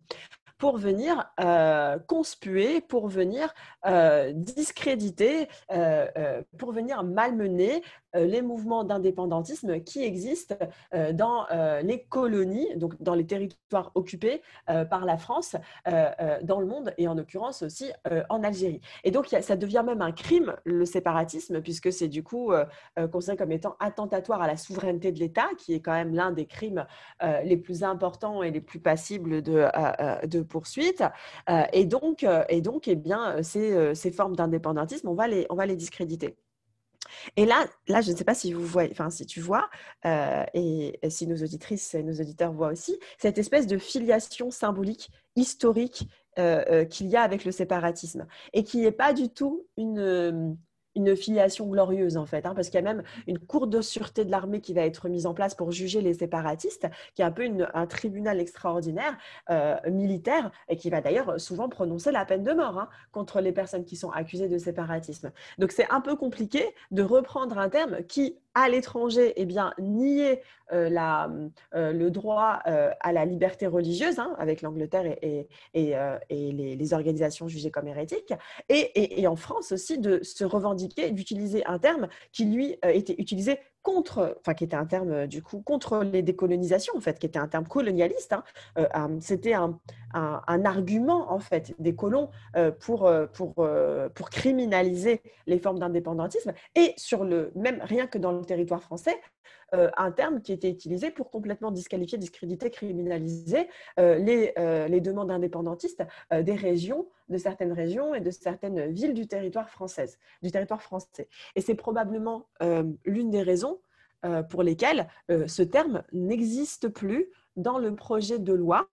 pour 0.62 0.78
venir 0.78 1.28
euh, 1.40 1.98
conspuer, 2.06 2.82
pour 2.82 3.08
venir 3.08 3.52
euh, 3.88 4.32
discréditer, 4.32 5.48
euh, 5.72 6.44
pour 6.60 6.72
venir 6.72 7.04
malmener 7.04 7.82
les 8.14 8.42
mouvements 8.42 8.84
d'indépendantisme 8.84 9.82
qui 9.82 10.04
existent 10.04 10.56
dans 11.14 11.46
les 11.82 12.04
colonies, 12.04 12.68
donc 12.76 13.02
dans 13.02 13.14
les 13.14 13.26
territoires 13.26 13.92
occupés 13.96 14.42
par 14.66 15.06
la 15.06 15.18
France, 15.18 15.56
dans 15.86 16.60
le 16.60 16.66
monde 16.66 16.94
et 16.98 17.08
en 17.08 17.14
l'occurrence 17.14 17.62
aussi 17.62 17.92
en 18.30 18.44
Algérie. 18.44 18.82
Et 19.04 19.12
donc, 19.12 19.28
ça 19.28 19.56
devient 19.56 19.84
même 19.86 20.02
un 20.02 20.12
crime, 20.12 20.56
le 20.66 20.86
séparatisme, 20.86 21.62
puisque 21.62 21.92
c'est 21.92 22.08
du 22.08 22.24
coup 22.24 22.52
considéré 23.12 23.38
comme 23.38 23.52
étant 23.52 23.76
attentatoire 23.80 24.42
à 24.42 24.48
la 24.48 24.58
souveraineté 24.58 25.12
de 25.12 25.20
l'État, 25.20 25.48
qui 25.58 25.74
est 25.74 25.82
quand 25.82 25.94
même 25.94 26.14
l'un 26.14 26.32
des 26.32 26.46
crimes 26.46 26.86
les 27.44 27.58
plus 27.58 27.84
importants 27.84 28.44
et 28.44 28.52
les 28.52 28.62
plus 28.62 28.80
passibles 28.80 29.42
de, 29.42 29.68
de 30.28 30.42
poursuite. 30.42 31.04
et 31.74 31.86
donc, 31.86 32.26
et 32.50 32.62
donc 32.62 32.88
eh 32.88 32.96
bien, 32.96 33.42
ces, 33.44 33.96
ces 33.96 34.12
formes 34.12 34.36
d'indépendantisme, 34.36 35.08
on, 35.08 35.14
va 35.14 35.28
les, 35.28 35.46
on 35.50 35.56
va 35.56 35.66
les 35.66 35.76
discréditer. 35.76 36.38
Et 37.38 37.46
là, 37.46 37.68
là, 37.88 38.02
je 38.02 38.12
ne 38.12 38.18
sais 38.18 38.24
pas 38.24 38.34
si 38.34 38.54
vous 38.54 38.66
voyez, 38.66 38.90
enfin 38.92 39.10
si 39.10 39.26
tu 39.26 39.42
vois, 39.42 39.70
euh, 40.06 40.44
et, 40.54 41.00
si 41.10 41.28
nos 41.28 41.38
auditrices 41.38 41.94
et 41.94 42.04
nos 42.04 42.14
auditeurs 42.14 42.54
voient 42.54 42.72
aussi, 42.72 43.00
cette 43.18 43.38
espèce 43.38 43.68
de 43.68 43.78
filiation 43.78 44.52
symbolique, 44.52 45.10
historique 45.36 46.08
euh, 46.40 46.64
euh, 46.70 46.86
qu'il 46.86 47.08
y 47.08 47.16
a 47.16 47.22
avec 47.22 47.46
le 47.46 47.52
séparatisme, 47.52 48.26
et 48.54 48.64
qui 48.64 48.80
n'est 48.80 48.92
pas 48.92 49.14
du 49.14 49.30
tout 49.30 49.66
une, 49.78 50.58
une 50.96 51.16
filiation 51.16 51.68
glorieuse 51.68 52.18
en 52.18 52.26
fait, 52.26 52.46
hein, 52.46 52.54
parce 52.56 52.70
qu'il 52.70 52.80
y 52.80 52.84
a 52.84 52.94
même 52.94 53.04
une 53.28 53.40
cour 53.40 53.68
de 53.68 53.82
sûreté 53.82 54.26
de 54.26 54.32
l'armée 54.32 54.62
qui 54.62 54.74
va 54.74 54.82
être 54.82 55.10
mise 55.10 55.26
en 55.26 55.34
place 55.34 55.56
pour 55.56 55.72
juger 55.72 56.02
les 56.02 56.14
séparatistes, 56.14 56.88
qui 57.16 57.22
est 57.22 57.26
un 57.26 57.32
peu 57.32 57.50
un 57.74 57.88
tribunal 57.88 58.40
extraordinaire 58.40 59.18
euh, 59.50 59.76
militaire 59.90 60.52
et 60.68 60.78
qui 60.78 60.90
va 60.90 61.02
d'ailleurs 61.02 61.40
souvent 61.40 61.70
prononcer 61.70 62.12
la 62.12 62.26
peine 62.26 62.44
de 62.44 62.54
mort 62.54 62.78
hein, 62.78 62.90
contre 63.12 63.42
les 63.42 63.52
personnes 63.52 63.86
qui 63.86 63.96
sont 63.96 64.12
accusées 64.12 64.48
de 64.48 64.58
séparatisme. 64.58 65.32
Donc 65.58 65.72
c'est 65.72 65.90
un 65.90 66.02
peu 66.02 66.16
compliqué 66.16 66.76
de 66.92 67.04
reprendre 67.04 67.58
un 67.58 67.70
terme 67.70 68.04
qui 68.04 68.38
à 68.54 68.70
l'étranger, 68.70 69.34
eh 69.36 69.46
bien, 69.46 69.74
nier 69.80 70.42
euh, 70.74 70.90
euh, 71.74 71.92
le 71.92 72.12
droit 72.12 72.62
euh, 72.68 72.92
à 73.00 73.12
la 73.12 73.26
liberté 73.26 73.68
religieuse, 73.68 74.20
hein, 74.20 74.36
avec 74.38 74.62
l'Angleterre 74.62 75.18
et, 75.22 75.48
les, 75.74 76.94
organisations 76.94 77.48
jugées 77.48 77.72
comme 77.72 77.88
hérétiques, 77.88 78.34
et, 78.70 79.28
en 79.28 79.36
France 79.36 79.72
aussi 79.72 79.98
de 79.98 80.22
se 80.24 80.44
revendiquer, 80.44 81.12
d'utiliser 81.12 81.66
un 81.66 81.80
terme 81.80 82.08
qui, 82.32 82.46
lui, 82.46 82.78
était 82.84 83.16
utilisé 83.18 83.60
contre, 83.82 84.38
enfin 84.40 84.54
qui 84.54 84.64
était 84.64 84.76
un 84.76 84.86
terme 84.86 85.28
du 85.28 85.42
coup 85.42 85.62
contre 85.62 86.04
les 86.04 86.22
décolonisations 86.22 86.96
en 86.96 87.02
fait, 87.02 87.20
qui 87.20 87.26
était 87.26 87.40
un 87.40 87.48
terme 87.48 87.68
colonialiste. 87.68 88.34
Hein. 88.34 89.10
C'était 89.20 89.54
un, 89.54 89.80
un, 90.14 90.66
argument 90.66 91.32
en 91.32 91.40
fait 91.40 91.74
des 91.80 91.96
colons 91.96 92.30
pour, 92.80 93.12
pour, 93.34 93.68
pour 94.14 94.30
criminaliser 94.30 95.22
les 95.48 95.60
formes 95.60 95.80
d'indépendantisme 95.80 96.54
et 96.76 96.94
sur 96.98 97.24
le 97.24 97.52
même 97.56 97.80
rien 97.82 98.08
que 98.08 98.18
dans 98.18 98.32
le 98.32 98.44
territoire 98.46 98.84
français, 98.84 99.20
euh, 99.74 99.90
un 99.96 100.12
terme 100.12 100.42
qui 100.42 100.52
était 100.52 100.70
utilisé 100.70 101.12
pour 101.12 101.30
complètement 101.30 101.72
disqualifier, 101.72 102.18
discréditer, 102.18 102.70
criminaliser 102.70 103.70
euh, 104.00 104.16
les, 104.16 104.54
euh, 104.58 104.88
les, 104.90 105.00
demandes 105.00 105.32
indépendantistes 105.32 106.04
des 106.32 106.56
régions, 106.56 107.08
de 107.30 107.38
certaines 107.38 107.72
régions 107.72 108.14
et 108.14 108.20
de 108.20 108.32
certaines 108.32 108.92
villes 108.92 109.14
du 109.14 109.28
territoire, 109.28 109.70
français. 109.70 110.10
Et 111.56 111.62
c'est 111.62 111.76
probablement 111.76 112.48
l'une 113.06 113.30
des 113.30 113.42
raisons 113.42 113.80
pour 114.50 114.64
lesquelles 114.64 115.08
ce 115.30 115.64
terme 115.64 116.04
n'existe 116.12 116.90
plus 116.90 117.30
dans 117.56 117.80
le 117.80 117.96
projet 117.96 118.40
de 118.40 118.54
loi 118.54 118.88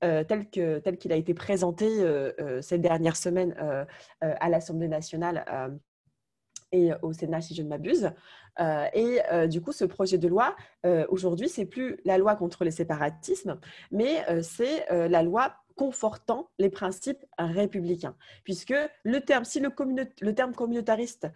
tel 0.00 0.48
qu'il 0.50 1.12
a 1.12 1.16
été 1.16 1.34
présenté 1.34 1.88
ces 2.60 2.78
dernières 2.78 3.16
semaines 3.16 3.54
à 4.20 4.48
l'Assemblée 4.48 4.88
nationale 4.88 5.44
et 6.72 6.90
au 7.02 7.12
Sénat, 7.12 7.40
si 7.40 7.54
je 7.54 7.62
ne 7.62 7.68
m'abuse. 7.68 8.10
Euh, 8.60 8.86
et 8.92 9.20
euh, 9.32 9.46
du 9.46 9.60
coup, 9.60 9.72
ce 9.72 9.84
projet 9.84 10.18
de 10.18 10.28
loi, 10.28 10.56
euh, 10.84 11.06
aujourd'hui, 11.08 11.48
c'est 11.48 11.66
plus 11.66 11.98
la 12.04 12.18
loi 12.18 12.36
contre 12.36 12.64
les 12.64 12.70
séparatismes, 12.70 13.58
mais 13.90 14.24
c'est 14.42 14.86
la 14.90 15.22
loi 15.22 15.54
confortant 15.76 16.50
les 16.58 16.68
principes 16.68 17.24
républicains. 17.38 18.14
Puisque 18.44 18.74
le 19.04 19.20
terme, 19.20 19.44
si 19.44 19.60
le 19.60 20.34
terme 20.34 20.54
communautariste 20.54 21.28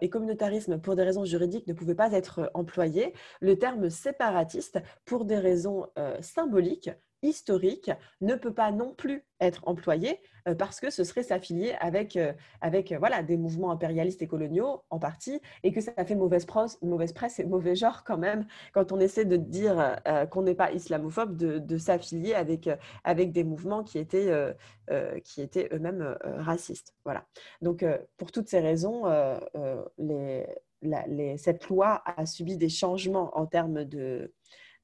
et 0.00 0.08
communautarisme 0.08 0.78
pour 0.78 0.96
des 0.96 1.02
raisons 1.02 1.24
juridiques 1.24 1.66
ne 1.66 1.74
pouvait 1.74 1.94
pas 1.94 2.12
être 2.12 2.50
employé, 2.54 3.14
le 3.40 3.58
terme 3.58 3.90
séparatiste 3.90 4.80
pour 5.04 5.24
des 5.24 5.38
raisons 5.38 5.86
symboliques 6.20 6.90
historique 7.24 7.90
ne 8.20 8.34
peut 8.34 8.52
pas 8.52 8.70
non 8.70 8.94
plus 8.94 9.24
être 9.40 9.62
employé 9.66 10.20
euh, 10.46 10.54
parce 10.54 10.78
que 10.80 10.90
ce 10.90 11.04
serait 11.04 11.22
s'affilier 11.22 11.74
avec, 11.80 12.16
euh, 12.16 12.32
avec 12.60 12.92
euh, 12.92 12.98
voilà, 12.98 13.22
des 13.22 13.36
mouvements 13.36 13.70
impérialistes 13.70 14.20
et 14.22 14.26
coloniaux 14.26 14.82
en 14.90 14.98
partie 14.98 15.40
et 15.62 15.72
que 15.72 15.80
ça 15.80 15.92
fait 16.04 16.14
mauvaise 16.14 16.46
mauvaise 16.82 17.12
presse 17.12 17.40
et 17.40 17.44
mauvais 17.44 17.74
genre 17.74 18.04
quand 18.04 18.18
même 18.18 18.46
quand 18.72 18.92
on 18.92 19.00
essaie 19.00 19.24
de 19.24 19.36
dire 19.36 19.96
qu'on 20.30 20.42
n'est 20.42 20.54
pas 20.54 20.72
islamophobe 20.72 21.36
de, 21.36 21.78
s'affilier 21.78 22.34
avec, 22.34 22.68
avec 23.02 23.32
des 23.32 23.44
mouvements 23.44 23.82
qui 23.82 23.98
étaient, 23.98 24.30
qui 25.24 25.42
étaient 25.42 25.68
eux-mêmes 25.72 26.16
racistes. 26.22 26.94
Voilà. 27.04 27.26
Donc 27.62 27.84
pour 28.16 28.32
toutes 28.32 28.48
ces 28.48 28.60
raisons, 28.60 29.04
cette 31.36 31.68
loi 31.68 32.02
a 32.04 32.26
subi 32.26 32.56
des 32.56 32.68
changements 32.68 33.36
en 33.36 33.46
termes 33.46 33.84
de, 33.84 34.32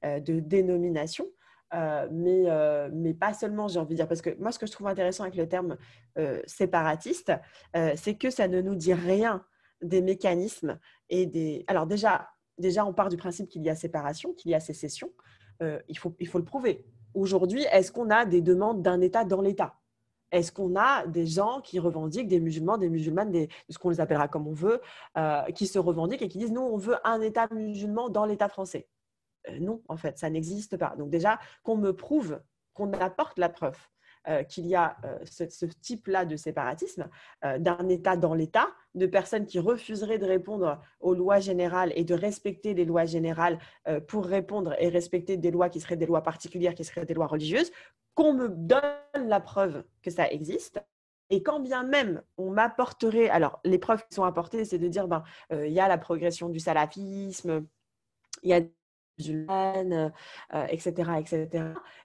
de 0.03 0.39
dénomination. 0.39 1.27
Euh, 1.73 2.07
mais, 2.11 2.43
euh, 2.47 2.89
mais 2.91 3.13
pas 3.13 3.33
seulement, 3.33 3.67
j'ai 3.67 3.79
envie 3.79 3.95
de 3.95 3.95
dire, 3.95 4.07
parce 4.07 4.21
que 4.21 4.35
moi, 4.39 4.51
ce 4.51 4.59
que 4.59 4.65
je 4.65 4.71
trouve 4.71 4.87
intéressant 4.87 5.23
avec 5.23 5.35
le 5.35 5.47
terme 5.47 5.77
euh, 6.17 6.41
séparatiste, 6.45 7.31
c'est 7.95 8.15
que 8.15 8.29
ça 8.29 8.47
ne 8.47 8.61
nous 8.61 8.75
dit 8.75 8.93
rien 8.93 9.43
des 9.81 10.01
mécanismes 10.01 10.77
et 11.09 11.25
des... 11.25 11.63
Alors 11.67 11.87
déjà, 11.87 12.29
déjà 12.57 12.85
on 12.85 12.93
part 12.93 13.09
du 13.09 13.17
principe 13.17 13.49
qu'il 13.49 13.63
y 13.63 13.69
a 13.69 13.75
séparation, 13.75 14.33
qu'il 14.33 14.51
y 14.51 14.55
a 14.55 14.59
sécession. 14.59 15.11
il, 15.61 15.97
faut, 15.97 16.15
il 16.19 16.27
faut 16.27 16.37
le 16.37 16.45
prouver. 16.45 16.85
Aujourd'hui, 17.13 17.63
est-ce 17.71 17.91
qu'on 17.91 18.09
a 18.09 18.25
des 18.25 18.41
demandes 18.41 18.81
d'un 18.81 19.01
État 19.01 19.25
dans 19.25 19.41
l'État? 19.41 19.75
Est-ce 20.31 20.51
qu'on 20.51 20.75
a 20.75 21.07
des 21.07 21.25
gens 21.25 21.61
qui 21.61 21.79
revendiquent, 21.79 22.27
des 22.27 22.39
musulmans, 22.39 22.77
des 22.77 22.89
musulmanes, 22.89 23.31
des, 23.31 23.49
ce 23.69 23.77
qu'on 23.77 23.89
les 23.89 23.99
appellera 23.99 24.27
comme 24.27 24.47
on 24.47 24.53
veut, 24.53 24.81
qui 25.55 25.65
se 25.65 25.79
revendiquent 25.79 26.21
et 26.21 26.29
qui 26.29 26.37
disent 26.37 26.51
nous, 26.51 26.61
on 26.61 26.77
veut 26.77 26.95
un 27.03 27.21
État 27.21 27.47
musulman 27.51 28.09
dans 28.09 28.25
l'État 28.25 28.49
français? 28.49 28.87
Euh, 29.49 29.59
non, 29.59 29.81
en 29.87 29.97
fait, 29.97 30.17
ça 30.17 30.29
n'existe 30.29 30.77
pas. 30.77 30.95
Donc 30.97 31.09
déjà, 31.09 31.39
qu'on 31.63 31.77
me 31.77 31.93
prouve, 31.93 32.41
qu'on 32.73 32.91
apporte 32.93 33.37
la 33.37 33.49
preuve 33.49 33.77
euh, 34.27 34.43
qu'il 34.43 34.67
y 34.67 34.75
a 34.75 34.97
euh, 35.03 35.17
ce, 35.25 35.65
type-là 35.65 36.25
de 36.25 36.35
séparatisme, 36.35 37.09
d'un 37.57 37.89
État 37.89 38.15
dans 38.15 38.33
l'État, 38.33 38.67
de 38.93 39.07
personnes 39.07 39.45
qui 39.45 39.59
refuseraient 39.59 40.19
de 40.19 40.25
répondre 40.25 40.79
aux 40.99 41.13
lois 41.13 41.39
générales 41.39 41.91
et 41.95 42.03
de 42.03 42.13
respecter 42.13 42.73
les 42.73 42.85
lois 42.85 43.05
générales 43.05 43.57
pour 44.07 44.25
répondre 44.25 44.75
et 44.79 44.89
respecter 44.89 45.37
des 45.37 45.49
lois 45.49 45.69
qui 45.69 45.79
seraient 45.79 45.97
des 45.97 46.05
lois 46.05 46.21
particulières, 46.21 46.75
qui 46.75 46.83
seraient 46.83 47.05
des 47.05 47.13
lois 47.13 47.27
religieuses, 47.27 47.71
qu'on 48.13 48.33
me 48.33 48.49
donne 48.49 49.27
la 49.27 49.39
preuve 49.39 49.83
que 50.01 50.11
ça 50.11 50.29
existe. 50.29 50.83
Et 51.29 51.41
quand 51.41 51.61
bien 51.61 51.83
même 51.83 52.21
on 52.37 52.51
m'apporterait, 52.51 53.29
alors 53.29 53.61
les 53.63 53.79
preuves 53.79 54.05
qui 54.05 54.13
sont 54.15 54.25
apportées, 54.25 54.65
c'est 54.65 54.77
de 54.77 54.87
dire, 54.89 55.07
ben, 55.07 55.23
il 55.51 55.71
y 55.71 55.79
a 55.79 55.87
la 55.87 55.97
progression 55.97 56.49
du 56.49 56.59
salafisme, 56.59 57.65
il 58.43 58.49
y 58.49 58.53
a 58.53 58.61
etc., 59.17 59.45
euh, 60.53 60.69
etc. 60.69 61.47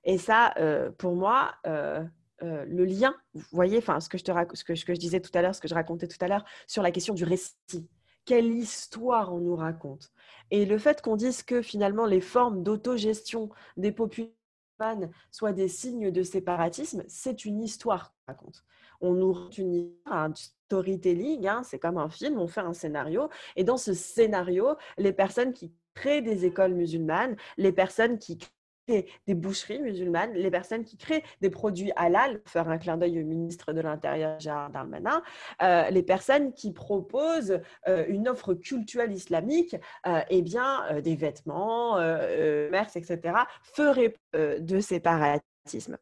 Et 0.05 0.19
ça, 0.19 0.53
euh, 0.59 0.91
pour 0.91 1.15
moi, 1.15 1.55
euh, 1.67 2.05
le 2.41 2.85
lien, 2.85 3.15
vous 3.35 3.43
voyez, 3.53 3.79
enfin, 3.79 4.01
ce 4.01 4.09
que 4.09 4.19
je 4.19 4.25
te 4.25 4.33
ce 4.55 4.65
que, 4.65 4.75
ce 4.75 4.85
que 4.85 4.95
je 4.95 5.01
disais 5.01 5.21
tout 5.21 5.31
à 5.35 5.43
l'heure, 5.43 5.55
ce 5.55 5.61
que 5.61 5.69
je 5.69 5.75
racontais 5.75 6.07
tout 6.07 6.23
à 6.23 6.29
l'heure 6.29 6.45
sur 6.67 6.83
la 6.83 6.91
question 6.91 7.15
du 7.15 7.25
récit. 7.25 7.89
Quelle 8.25 8.49
histoire 8.49 9.33
on 9.33 9.39
nous 9.39 9.57
raconte? 9.57 10.11
Et 10.51 10.67
le 10.67 10.79
fait 10.79 11.01
qu'on 11.01 11.17
dise 11.17 11.43
que 11.43 11.63
finalement 11.63 12.07
les 12.07 12.21
formes 12.21 12.63
d'autogestion 12.63 13.51
des 13.77 13.93
populations 13.93 14.35
soient 15.31 15.53
des 15.53 15.69
signes 15.69 16.11
de 16.11 16.23
séparatisme, 16.23 17.03
c'est 17.09 17.45
une 17.45 17.63
histoire 17.63 18.11
qu'on 18.11 18.33
raconte. 18.33 18.65
On 19.01 19.15
nous 19.15 19.33
raconte 19.33 19.59
une 19.59 19.75
histoire, 19.75 20.25
un 20.25 20.35
storytelling, 20.35 21.47
hein, 21.47 21.63
c'est 21.63 21.79
comme 21.79 21.99
un 21.99 22.11
film, 22.11 22.39
on 22.39 22.47
fait 22.47 22.61
un 22.61 22.75
scénario, 22.75 23.29
et 23.55 23.65
dans 23.65 23.77
ce 23.77 23.95
scénario, 23.95 24.77
les 24.99 25.13
personnes 25.13 25.53
qui 25.53 25.73
créent 25.97 26.23
des 26.23 26.45
écoles 26.45 26.75
musulmanes, 26.75 27.35
les 27.57 27.73
personnes 27.73 28.19
qui 28.19 28.39
créent 28.39 28.51
des 29.27 29.35
boucheries 29.35 29.81
musulmanes, 29.81 30.33
les 30.35 30.51
personnes 30.51 30.85
qui 30.85 30.97
créent 30.97 31.25
des 31.41 31.51
produits 31.51 31.91
halal, 31.97 32.41
faire 32.47 32.69
un 32.69 32.79
clin 32.79 32.97
d'œil 32.97 33.21
au 33.21 33.27
ministre 33.27 33.73
de 33.73 33.81
l'Intérieur 33.81 34.39
Gérard 34.39 34.71
Darmanin, 34.71 35.23
euh, 35.63 35.91
les 35.91 36.03
personnes 36.03 36.53
qui 36.53 36.73
proposent 36.73 37.59
euh, 37.89 38.05
une 38.09 38.29
offre 38.29 38.55
culturelle 38.55 39.13
islamique, 39.13 39.75
euh, 40.07 40.21
eh 40.31 40.43
bien, 40.43 41.01
des 41.03 41.17
vêtements, 41.17 41.99
etc., 41.99 43.19
feraient 43.63 44.15
de 44.35 44.81
séparatisme. 44.81 45.97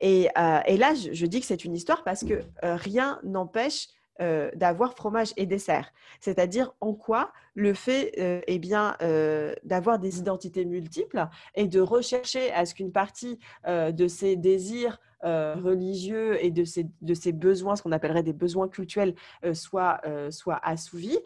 Et, 0.00 0.28
là, 0.36 0.94
je, 0.94 1.26
dis 1.26 1.40
que 1.40 1.46
c'est 1.46 1.64
une 1.64 1.74
histoire 1.74 2.04
parce 2.04 2.24
que 2.24 2.42
rien 2.62 3.18
n'empêche 3.24 3.88
d'avoir 4.18 4.94
fromage 4.94 5.32
et 5.36 5.46
dessert. 5.46 5.92
C'est-à-dire 6.20 6.72
en 6.80 6.94
quoi 6.94 7.32
le 7.54 7.74
fait 7.74 8.12
eh 8.46 8.58
bien, 8.58 8.96
d'avoir 9.64 9.98
des 9.98 10.18
identités 10.18 10.64
multiples 10.64 11.26
et 11.54 11.68
de 11.68 11.80
rechercher 11.80 12.52
à 12.52 12.66
ce 12.66 12.74
qu'une 12.74 12.92
partie 12.92 13.38
de 13.66 14.08
ces 14.08 14.36
désirs 14.36 14.98
euh, 15.24 15.56
religieux 15.56 16.42
et 16.44 16.52
de 16.52 16.64
ces, 16.64 16.84
de 16.84 17.30
besoins, 17.32 17.74
ce 17.74 17.82
qu'on 17.82 17.90
appellerait 17.90 18.22
des 18.22 18.32
besoins 18.32 18.68
cultuels, 18.68 19.14
euh, 19.44 19.52
soient, 19.52 20.00
euh, 20.06 20.30
assouvis, 20.62 21.18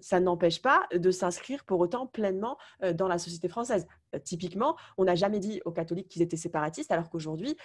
ça 0.00 0.20
n'empêche 0.20 0.62
pas 0.62 0.86
de 0.94 1.10
s'inscrire 1.10 1.64
pour 1.64 1.80
autant 1.80 2.06
pleinement 2.06 2.56
dans 2.94 3.08
la 3.08 3.18
société 3.18 3.48
française. 3.48 3.86
typiquement, 4.24 4.76
on 4.96 5.04
n'a 5.04 5.16
jamais 5.16 5.40
dit 5.40 5.60
aux 5.64 5.72
catholiques 5.72 6.08
qu'ils 6.08 6.22
étaient 6.22 6.36
séparatistes, 6.36 6.92
alors 6.92 7.10
qu'aujourd'hui, 7.10 7.56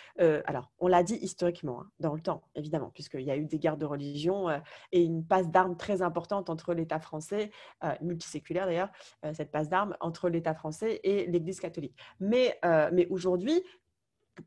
alors 0.45 0.71
on 0.79 0.87
l'a 0.87 1.03
dit 1.03 1.15
historiquement, 1.15 1.81
hein, 1.81 1.87
dans 1.99 2.13
le 2.13 2.21
temps, 2.21 2.41
évidemment, 2.55 2.91
puisqu'il 2.93 3.21
y 3.21 3.31
a 3.31 3.37
eu 3.37 3.45
des 3.45 3.59
guerres 3.59 3.77
de 3.77 3.85
religion 3.85 4.47
et 4.91 5.03
une 5.03 5.23
passe 5.25 5.49
d'armes 5.49 5.77
très 5.77 6.01
importante 6.01 6.49
entre 6.49 6.73
l'État 6.73 6.99
français, 6.99 7.51
multiséculaire 8.01 8.65
d'ailleurs, 8.65 8.91
cette 9.33 9.51
passe 9.51 9.69
d'armes 9.69 9.95
entre 9.99 10.29
l'État 10.29 10.53
français 10.53 10.99
et 11.03 11.25
l'Église 11.27 11.59
catholique. 11.59 11.95
Mais, 12.19 12.59
mais 12.91 13.07
aujourd'hui, 13.09 13.63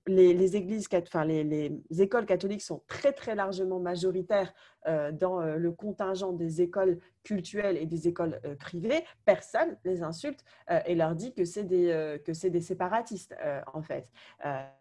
les, 0.07 0.57
églises, 0.57 0.89
enfin, 0.93 1.25
les, 1.25 1.73
écoles 1.99 2.27
catholiques 2.27 2.63
sont 2.63 2.83
très 2.87 3.13
très 3.13 3.35
largement 3.35 3.81
majoritaires 3.81 4.53
euh, 4.87 5.13
dans 5.13 5.41
euh, 5.41 5.57
le 5.57 5.73
contingent 5.73 6.33
des 6.33 6.63
écoles 6.63 6.99
cultuelles 7.23 7.77
et 7.77 7.87
des 7.87 8.09
écoles 8.09 8.41
euh, 8.45 8.57
privées. 8.57 9.05
Personne 9.25 9.77
les 9.85 10.03
insulte 10.03 10.45
et 10.87 10.95
leur 10.95 11.15
dit 11.15 11.35
que 11.35 11.45
c'est 11.45 11.65
des 11.65 12.19
que 12.25 12.33
c'est 12.33 12.51
des 12.51 12.61
séparatistes 12.61 13.35
en 13.73 13.83
fait. 13.83 14.09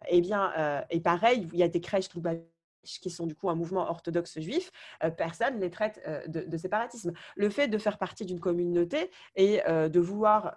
et 0.08 0.20
bien 0.20 0.84
et 0.90 1.00
pareil, 1.00 1.48
il 1.52 1.58
y 1.58 1.62
a 1.62 1.68
des 1.68 1.80
crèches 1.80 2.08
qui 2.82 3.10
sont 3.10 3.26
du 3.26 3.34
coup 3.34 3.48
un 3.50 3.54
mouvement 3.54 3.88
orthodoxe 3.88 4.40
juif, 4.40 4.70
euh, 5.04 5.10
personne 5.10 5.56
ne 5.56 5.60
les 5.60 5.70
traite 5.70 6.00
euh, 6.06 6.26
de, 6.26 6.56
séparatisme. 6.56 7.12
Le 7.36 7.50
fait 7.50 7.68
de 7.68 7.78
faire 7.78 7.98
partie 7.98 8.24
d'une 8.24 8.40
communauté 8.40 9.10
et 9.36 9.60
euh, 9.68 9.88
de, 9.88 10.00
vouloir, 10.00 10.54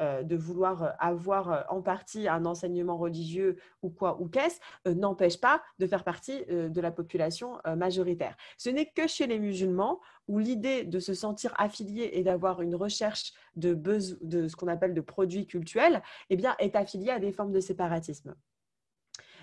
de 0.00 0.36
vouloir 0.36 0.94
avoir 0.98 1.66
en 1.68 1.82
partie 1.82 2.28
un 2.28 2.44
enseignement 2.44 2.96
religieux 2.96 3.56
ou 3.82 3.90
quoi 3.90 4.20
ou 4.20 4.28
qu'est-ce 4.28 4.60
n'empêche 4.90 5.40
pas 5.40 5.62
de 5.78 5.86
faire 5.86 6.04
partie 6.04 6.44
de 6.46 6.80
la 6.80 6.90
population 6.90 7.58
majoritaire. 7.76 8.36
Ce 8.58 8.70
n'est 8.70 8.86
que 8.86 9.06
chez 9.06 9.26
les 9.26 9.38
musulmans 9.38 10.00
où 10.28 10.38
l'idée 10.38 10.84
de 10.84 10.98
se 10.98 11.14
sentir 11.14 11.52
affilié 11.58 12.10
et 12.12 12.22
d'avoir 12.22 12.62
une 12.62 12.74
recherche 12.74 13.32
de, 13.56 13.74
de 13.74 14.48
ce 14.48 14.56
qu'on 14.56 14.68
appelle 14.68 14.94
de 14.94 15.00
produits 15.00 15.46
cultuels 15.46 16.02
eh 16.28 16.36
bien, 16.36 16.54
est 16.58 16.76
affiliée 16.76 17.10
à 17.10 17.18
des 17.18 17.32
formes 17.32 17.52
de 17.52 17.60
séparatisme. 17.60 18.34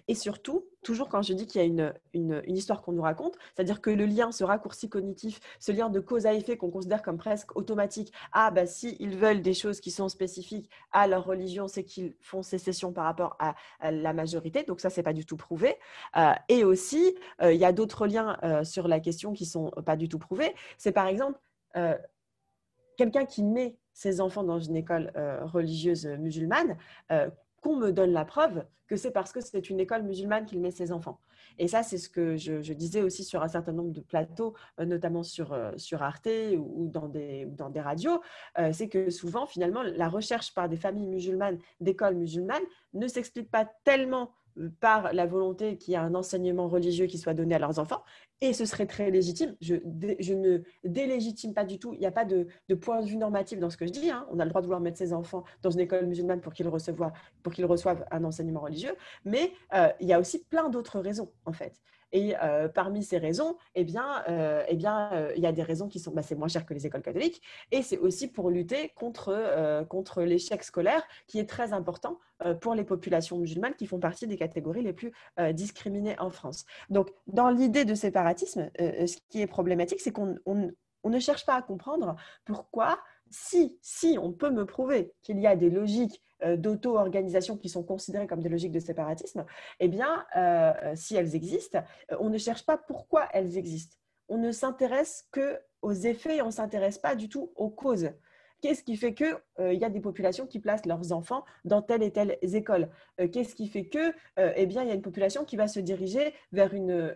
Et 0.08 0.16
surtout, 0.16 0.66
toujours 0.84 1.10
quand 1.10 1.22
je 1.22 1.34
dis 1.34 1.48
qu'il 1.48 1.60
y 1.60 1.64
a 1.64 1.68
une, 1.68 1.94
une, 2.14 2.42
histoire 2.56 2.82
qu'on 2.82 2.94
nous 2.94 3.02
raconte, 3.02 3.38
c'est-à-dire 3.54 3.82
que 3.82 3.90
le 3.90 4.06
lien, 4.06 4.32
ce 4.32 4.44
raccourci 4.46 4.88
cognitif, 4.90 5.40
ce 5.60 5.72
lien 5.74 5.90
de 5.90 6.00
cause 6.00 6.26
à 6.26 6.34
effet 6.34 6.56
qu'on 6.56 6.72
considère 6.72 7.02
comme 7.02 7.18
presque 7.18 7.56
automatique, 7.58 8.14
ah 8.32 8.50
bah 8.52 8.66
si 8.66 8.96
ils 9.00 9.18
veulent 9.18 9.42
des 9.42 9.54
choses 9.54 9.82
qui 9.82 9.92
sont 9.92 10.08
spécifiques 10.08 10.70
à 10.92 11.08
leur 11.08 11.26
religion, 11.26 11.68
c'est 11.68 11.84
qu'ils 11.84 12.16
font 12.22 12.42
sécession 12.42 12.94
par 12.94 13.04
rapport 13.04 13.36
à, 13.40 13.56
la 13.92 14.14
majorité, 14.14 14.64
donc 14.64 14.80
ça 14.80 14.90
c'est 14.90 15.04
pas 15.04 15.14
du 15.14 15.26
tout 15.26 15.38
prouvé. 15.38 15.76
Euh, 16.16 16.32
et 16.48 16.64
aussi, 16.64 17.16
euh, 17.42 17.54
il 17.54 17.60
y 17.60 17.66
a 17.66 17.74
d'autres 17.74 18.08
liens 18.08 18.38
euh, 18.44 18.64
sur 18.64 18.88
la 18.88 19.00
question 19.00 19.34
qui 19.34 19.46
sont 19.46 19.72
pas 19.86 19.98
du 19.98 20.08
tout 20.08 20.20
prouvés. 20.20 20.56
C'est 20.78 20.92
par 20.92 21.08
exemple 21.08 21.40
quelqu'un 22.98 23.26
qui 23.26 23.44
met 23.44 23.78
ses 23.94 24.20
enfants 24.20 24.44
dans 24.44 24.60
une 24.60 24.76
école 24.76 25.12
religieuse 25.44 26.08
musulmane 26.08 26.76
me 27.76 27.92
donne 27.92 28.12
la 28.12 28.26
preuve 28.26 28.66
que 28.88 28.96
c'est 28.96 29.12
parce 29.12 29.32
que 29.32 29.42
c'est 29.42 29.70
une 29.70 29.80
école 29.80 30.04
musulmane 30.04 30.46
qu'il 30.46 30.62
met 30.62 30.72
ses 30.72 30.92
enfants. 30.92 31.20
Et 31.60 31.68
ça, 31.68 31.84
c'est 31.84 31.98
ce 31.98 32.10
que 32.10 32.38
je, 32.38 32.74
disais 32.74 33.02
aussi 33.02 33.24
sur 33.24 33.44
un 33.44 33.48
certain 33.48 33.74
nombre 33.74 33.92
de 33.92 34.02
plateaux, 34.02 34.54
euh, 34.80 34.86
notamment 34.86 35.24
sur, 35.24 35.54
euh, 35.54 35.72
sur 35.78 36.04
Arte 36.04 36.30
ou, 36.58 36.88
dans, 36.88 37.08
des, 37.08 37.46
dans 37.46 37.70
des 37.70 37.82
radios, 37.82 38.22
euh, 38.60 38.72
c'est 38.72 38.88
que 38.88 39.10
souvent, 39.10 39.46
finalement, 39.46 39.84
la 39.84 40.08
recherche 40.08 40.54
par 40.54 40.70
des 40.70 40.78
familles 40.78 41.08
musulmanes, 41.08 41.58
d'écoles 41.82 42.16
musulmanes, 42.16 42.64
ne 42.94 43.08
s'explique 43.08 43.52
pas 43.52 43.66
tellement 43.84 44.32
par 44.80 45.14
la 45.14 45.26
volonté 45.26 45.78
qu'il 45.78 45.94
y 45.94 45.96
ait 45.96 46.00
un 46.00 46.16
enseignement 46.16 46.68
religieux 46.68 47.06
qui 47.06 47.18
soit 47.18 47.34
donné 47.34 47.56
à 47.56 47.60
leurs 47.60 47.80
enfants, 47.80 48.04
et 48.42 48.54
ce 48.54 48.66
serait 48.66 48.86
très 48.86 49.10
légitime. 49.12 49.56
Je, 49.62 49.76
je 50.20 50.34
ne 50.34 50.60
délégitime 50.84 51.54
pas 51.54 51.64
du 51.64 51.80
tout, 51.80 51.94
il 51.94 52.00
n'y 52.00 52.06
a 52.06 52.12
pas 52.12 52.26
de, 52.26 52.48
point 52.80 53.02
de 53.02 53.08
vue 53.08 53.18
normatif 53.18 53.60
dans 53.60 53.70
ce 53.70 53.78
que 53.78 53.86
je 53.86 53.92
dis. 53.92 54.10
Hein. 54.10 54.28
On 54.32 54.40
a 54.40 54.44
le 54.46 54.50
droit 54.50 54.62
de 54.62 54.68
vouloir 54.68 54.82
mettre 54.82 54.98
ses 54.98 55.14
enfants 55.14 55.44
dans 55.62 55.72
une 55.72 55.80
école 55.80 56.06
musulmane 56.06 56.42
pour 56.42 56.54
qu'ils 56.54 56.68
reçoivent, 56.68 57.12
reçoivent 57.46 58.06
un 58.12 58.24
enseignement 58.24 58.62
religieux, 58.62 58.96
mais 59.26 59.52
euh, 59.74 59.90
il 60.00 60.08
y 60.08 60.14
a 60.14 60.20
aussi 60.20 60.44
plein 60.44 60.70
d'autres 60.70 61.00
raisons, 61.00 61.32
en 61.46 61.54
fait. 61.54 61.82
Et 62.12 62.34
parmi 62.74 63.04
ces 63.04 63.18
raisons, 63.18 63.58
eh 63.76 63.84
bien, 63.84 64.24
eh 64.68 64.76
bien, 64.76 65.30
il 65.36 65.42
y 65.42 65.46
a 65.46 65.52
des 65.52 65.64
raisons 65.64 65.88
qui 65.88 66.00
sont, 66.00 66.12
bah, 66.12 66.22
c'est 66.22 66.36
moins 66.36 66.48
cher 66.48 66.66
que 66.66 66.74
les 66.74 66.86
écoles 66.86 67.02
catholiques, 67.02 67.42
et 67.72 67.82
c'est 67.82 67.98
aussi 67.98 68.28
pour 68.28 68.50
lutter 68.50 68.94
contre, 68.96 70.22
l'échec 70.22 70.64
scolaire, 70.64 71.04
qui 71.28 71.40
est 71.40 71.50
très 71.50 71.74
important 71.74 72.20
pour 72.62 72.76
les 72.76 72.84
populations 72.84 73.38
musulmanes 73.38 73.76
qui 73.76 73.88
font 73.88 74.00
partie 74.00 74.28
des 74.28 74.38
catégories 74.38 74.84
les 74.84 74.94
plus 74.94 75.12
discriminées 75.54 76.18
en 76.20 76.30
France. 76.30 76.66
Donc, 76.90 77.10
dans 77.28 77.50
l'idée 77.50 77.86
de 77.86 77.96
séparatisme, 77.96 78.70
ce 78.78 79.18
qui 79.30 79.42
est 79.42 79.48
problématique, 79.48 80.00
c'est 80.00 80.12
qu'on 80.12 80.38
on 80.46 81.10
ne 81.10 81.20
cherche 81.20 81.46
pas 81.46 81.56
à 81.56 81.62
comprendre 81.62 82.16
pourquoi 82.46 83.00
si, 83.30 83.78
si 83.82 84.18
on 84.22 84.32
peut 84.32 84.50
me 84.50 84.66
prouver 84.66 85.14
qu'il 85.22 85.40
y 85.40 85.48
a 85.48 85.56
des 85.56 85.70
logiques 85.70 86.22
d'auto-organisation 86.56 87.58
qui 87.58 87.70
sont 87.70 87.84
considérées 87.84 88.28
comme 88.28 88.42
des 88.42 88.50
logiques 88.50 88.72
de 88.72 88.80
séparatisme, 88.80 89.46
eh 89.80 89.88
bien, 89.88 90.26
euh, 90.36 90.94
si 90.96 91.16
elles 91.16 91.36
existent, 91.36 91.84
euh, 92.12 92.18
on 92.20 92.30
ne 92.30 92.38
cherche 92.38 92.66
pas 92.66 92.78
pourquoi 92.78 93.28
elles 93.34 93.58
existent. 93.58 93.96
On 94.30 94.38
ne 94.38 94.52
s'intéresse 94.52 95.28
que 95.32 95.60
aux 95.82 95.94
effets 95.94 96.38
et 96.38 96.42
on 96.42 96.48
ne 96.48 96.52
s'intéresse 96.52 96.98
pas 96.98 97.16
du 97.16 97.30
tout 97.30 97.52
aux 97.56 97.70
causes. 97.70 98.10
Qu'est-ce 98.62 98.84
qui 98.84 98.98
fait 98.98 99.14
qu'il 99.14 99.38
euh, 99.60 99.74
y 99.74 99.86
a 99.86 99.90
des 99.90 100.00
populations 100.00 100.48
qui 100.48 100.60
placent 100.60 100.88
leurs 100.88 101.12
enfants 101.12 101.46
dans 101.64 101.84
telle 101.84 102.02
et 102.02 102.12
telle 102.12 102.38
école? 102.42 102.90
Euh, 103.22 103.28
Qu'est-ce 103.28 103.54
qui 103.54 103.68
fait 103.68 103.86
que, 103.86 104.10
euh, 104.40 104.52
eh 104.56 104.66
y 104.66 104.78
a 104.80 104.94
une 104.94 105.02
population 105.02 105.46
qui 105.46 105.58
va 105.58 105.68
se 105.68 105.80
diriger 105.80 106.34
vers 106.52 106.74
une, 106.74 107.14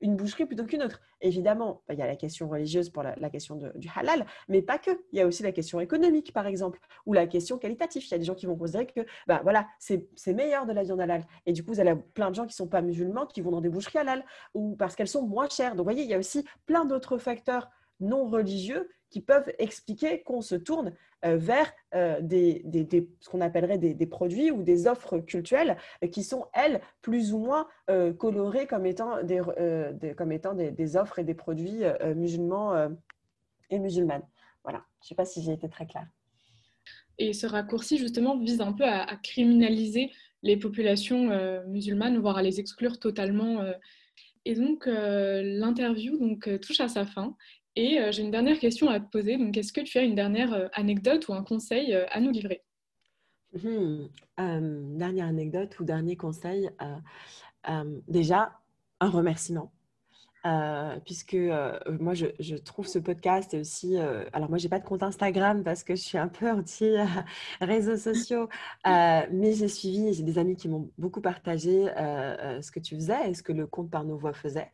une 0.00 0.16
boucherie 0.16 0.46
plutôt 0.46 0.64
qu'une 0.64 0.82
autre? 0.82 1.00
Évidemment, 1.20 1.82
bah, 1.86 1.94
il 1.94 2.00
y 2.00 2.02
a 2.02 2.08
la 2.08 2.16
question 2.16 2.48
religieuse 2.48 2.90
pour 2.90 3.04
la, 3.04 3.30
question 3.30 3.56
du 3.76 3.88
halal, 3.94 4.26
mais 4.48 4.62
pas 4.62 4.78
que. 4.78 4.90
Il 5.12 5.18
y 5.18 5.22
a 5.22 5.26
aussi 5.26 5.44
la 5.44 5.52
question 5.52 5.78
économique, 5.78 6.32
par 6.32 6.48
exemple, 6.48 6.80
ou 7.06 7.12
la 7.12 7.28
question 7.28 7.58
qualitative. 7.58 8.02
Il 8.04 8.10
y 8.10 8.14
a 8.14 8.18
des 8.18 8.24
gens 8.24 8.34
qui 8.34 8.46
vont 8.46 8.56
considérer 8.56 8.86
que, 8.86 9.06
bah, 9.28 9.40
voilà, 9.44 9.68
c'est 9.78 10.08
meilleur 10.34 10.66
de 10.66 10.72
la 10.72 10.82
viande 10.82 11.00
halal. 11.00 11.24
Et 11.46 11.52
du 11.52 11.64
coup, 11.64 11.72
vous 11.72 11.80
avez 11.80 11.94
plein 12.14 12.30
de 12.30 12.34
gens 12.34 12.42
qui 12.42 12.48
ne 12.48 12.54
sont 12.54 12.68
pas 12.68 12.82
musulmans 12.82 13.26
qui 13.26 13.40
vont 13.40 13.52
dans 13.52 13.60
des 13.60 13.68
boucheries 13.68 14.00
halal, 14.00 14.24
ou 14.54 14.74
parce 14.74 14.96
qu'elles 14.96 15.06
sont 15.06 15.24
moins 15.24 15.48
chères. 15.48 15.76
Donc, 15.76 15.78
vous 15.78 15.92
voyez, 15.92 16.02
il 16.02 16.10
y 16.10 16.14
a 16.14 16.18
aussi 16.18 16.44
plein 16.66 16.84
d'autres 16.84 17.18
facteurs 17.18 17.70
non 18.00 18.28
religieux 18.28 18.88
qui 19.12 19.20
peuvent 19.20 19.52
expliquer 19.58 20.22
qu'on 20.22 20.40
se 20.40 20.54
tourne 20.54 20.92
euh, 21.24 21.36
vers 21.36 21.72
euh, 21.94 22.20
des, 22.20 22.64
ce 23.20 23.28
qu'on 23.28 23.40
appellerait 23.40 23.78
des, 23.78 24.06
produits 24.06 24.50
ou 24.50 24.64
des 24.64 24.88
offres 24.88 25.18
culturelles 25.18 25.76
qui 26.10 26.24
sont, 26.24 26.46
elles, 26.52 26.80
plus 27.00 27.32
ou 27.32 27.38
moins 27.38 27.68
euh, 27.90 28.12
colorées 28.12 28.66
comme 28.66 28.86
étant 28.86 29.22
des, 29.22 29.40
comme 30.16 30.32
étant 30.32 30.54
des, 30.54 30.96
offres 30.96 31.20
et 31.20 31.24
des 31.24 31.34
produits 31.34 31.82
musulmans 32.16 32.88
et 33.70 33.78
musulmanes. 33.78 34.24
Voilà, 34.64 34.84
je 35.00 35.04
ne 35.04 35.08
sais 35.10 35.14
pas 35.14 35.24
si 35.24 35.42
j'ai 35.42 35.52
été 35.52 35.68
très 35.68 35.86
claire. 35.86 36.08
Et 37.18 37.34
ce 37.34 37.46
raccourci, 37.46 37.98
justement, 37.98 38.36
vise 38.38 38.60
un 38.60 38.72
peu 38.72 38.84
à, 38.84 39.02
à 39.02 39.16
criminaliser 39.16 40.10
les 40.42 40.56
populations 40.56 41.30
musulmanes, 41.68 42.18
voire 42.18 42.38
à 42.38 42.42
les 42.42 42.58
exclure 42.58 42.98
totalement. 42.98 43.64
Et 44.44 44.54
donc, 44.56 44.86
l'interview 44.86 46.18
donc, 46.18 46.48
touche 46.60 46.80
à 46.80 46.88
sa 46.88 47.04
fin. 47.04 47.36
Et 47.74 47.98
euh, 47.98 48.12
j'ai 48.12 48.22
une 48.22 48.30
dernière 48.30 48.58
question 48.58 48.88
à 48.88 49.00
te 49.00 49.10
poser. 49.10 49.38
Donc, 49.38 49.56
est-ce 49.56 49.72
que 49.72 49.80
tu 49.80 49.98
as 49.98 50.02
une 50.02 50.14
dernière 50.14 50.52
euh, 50.52 50.68
anecdote 50.74 51.28
ou 51.28 51.34
un 51.34 51.42
conseil 51.42 51.94
euh, 51.94 52.04
à 52.10 52.20
nous 52.20 52.30
livrer? 52.30 52.62
Mmh. 53.54 54.08
Dernière 54.98 55.26
anecdote 55.26 55.78
ou 55.78 55.84
dernier 55.84 56.16
conseil. 56.16 56.70
déjà, 58.08 58.58
un 59.00 59.10
remerciement. 59.10 59.70
Euh, 60.44 60.98
puisque 61.04 61.34
euh, 61.34 61.78
moi, 62.00 62.14
je, 62.14 62.56
trouve 62.56 62.86
ce 62.86 62.98
podcast 62.98 63.54
aussi. 63.54 63.96
Euh, 63.96 64.24
alors, 64.32 64.48
moi, 64.48 64.58
j'ai 64.58 64.68
pas 64.68 64.80
de 64.80 64.84
compte 64.84 65.02
Instagram 65.02 65.62
parce 65.62 65.84
que 65.84 65.94
je 65.94 66.02
suis 66.02 66.18
un 66.18 66.28
peu 66.28 66.50
anti 66.50 66.94
réseaux 67.60 67.96
sociaux, 67.96 68.48
mais 68.84 69.52
j'ai 69.52 69.68
suivi, 69.68 70.12
j'ai 70.12 70.22
des 70.24 70.38
amis 70.38 70.56
qui 70.56 70.68
m'ont 70.68 70.90
beaucoup 70.98 71.20
partagé 71.20 71.86
ce 72.60 72.70
que 72.70 72.80
tu 72.80 72.96
faisais 72.96 73.30
et 73.30 73.34
ce 73.34 73.42
que 73.42 73.52
le 73.52 73.66
compte 73.66 73.90
par 73.90 74.04
nos 74.04 74.16
voix 74.16 74.32
faisait. 74.32 74.70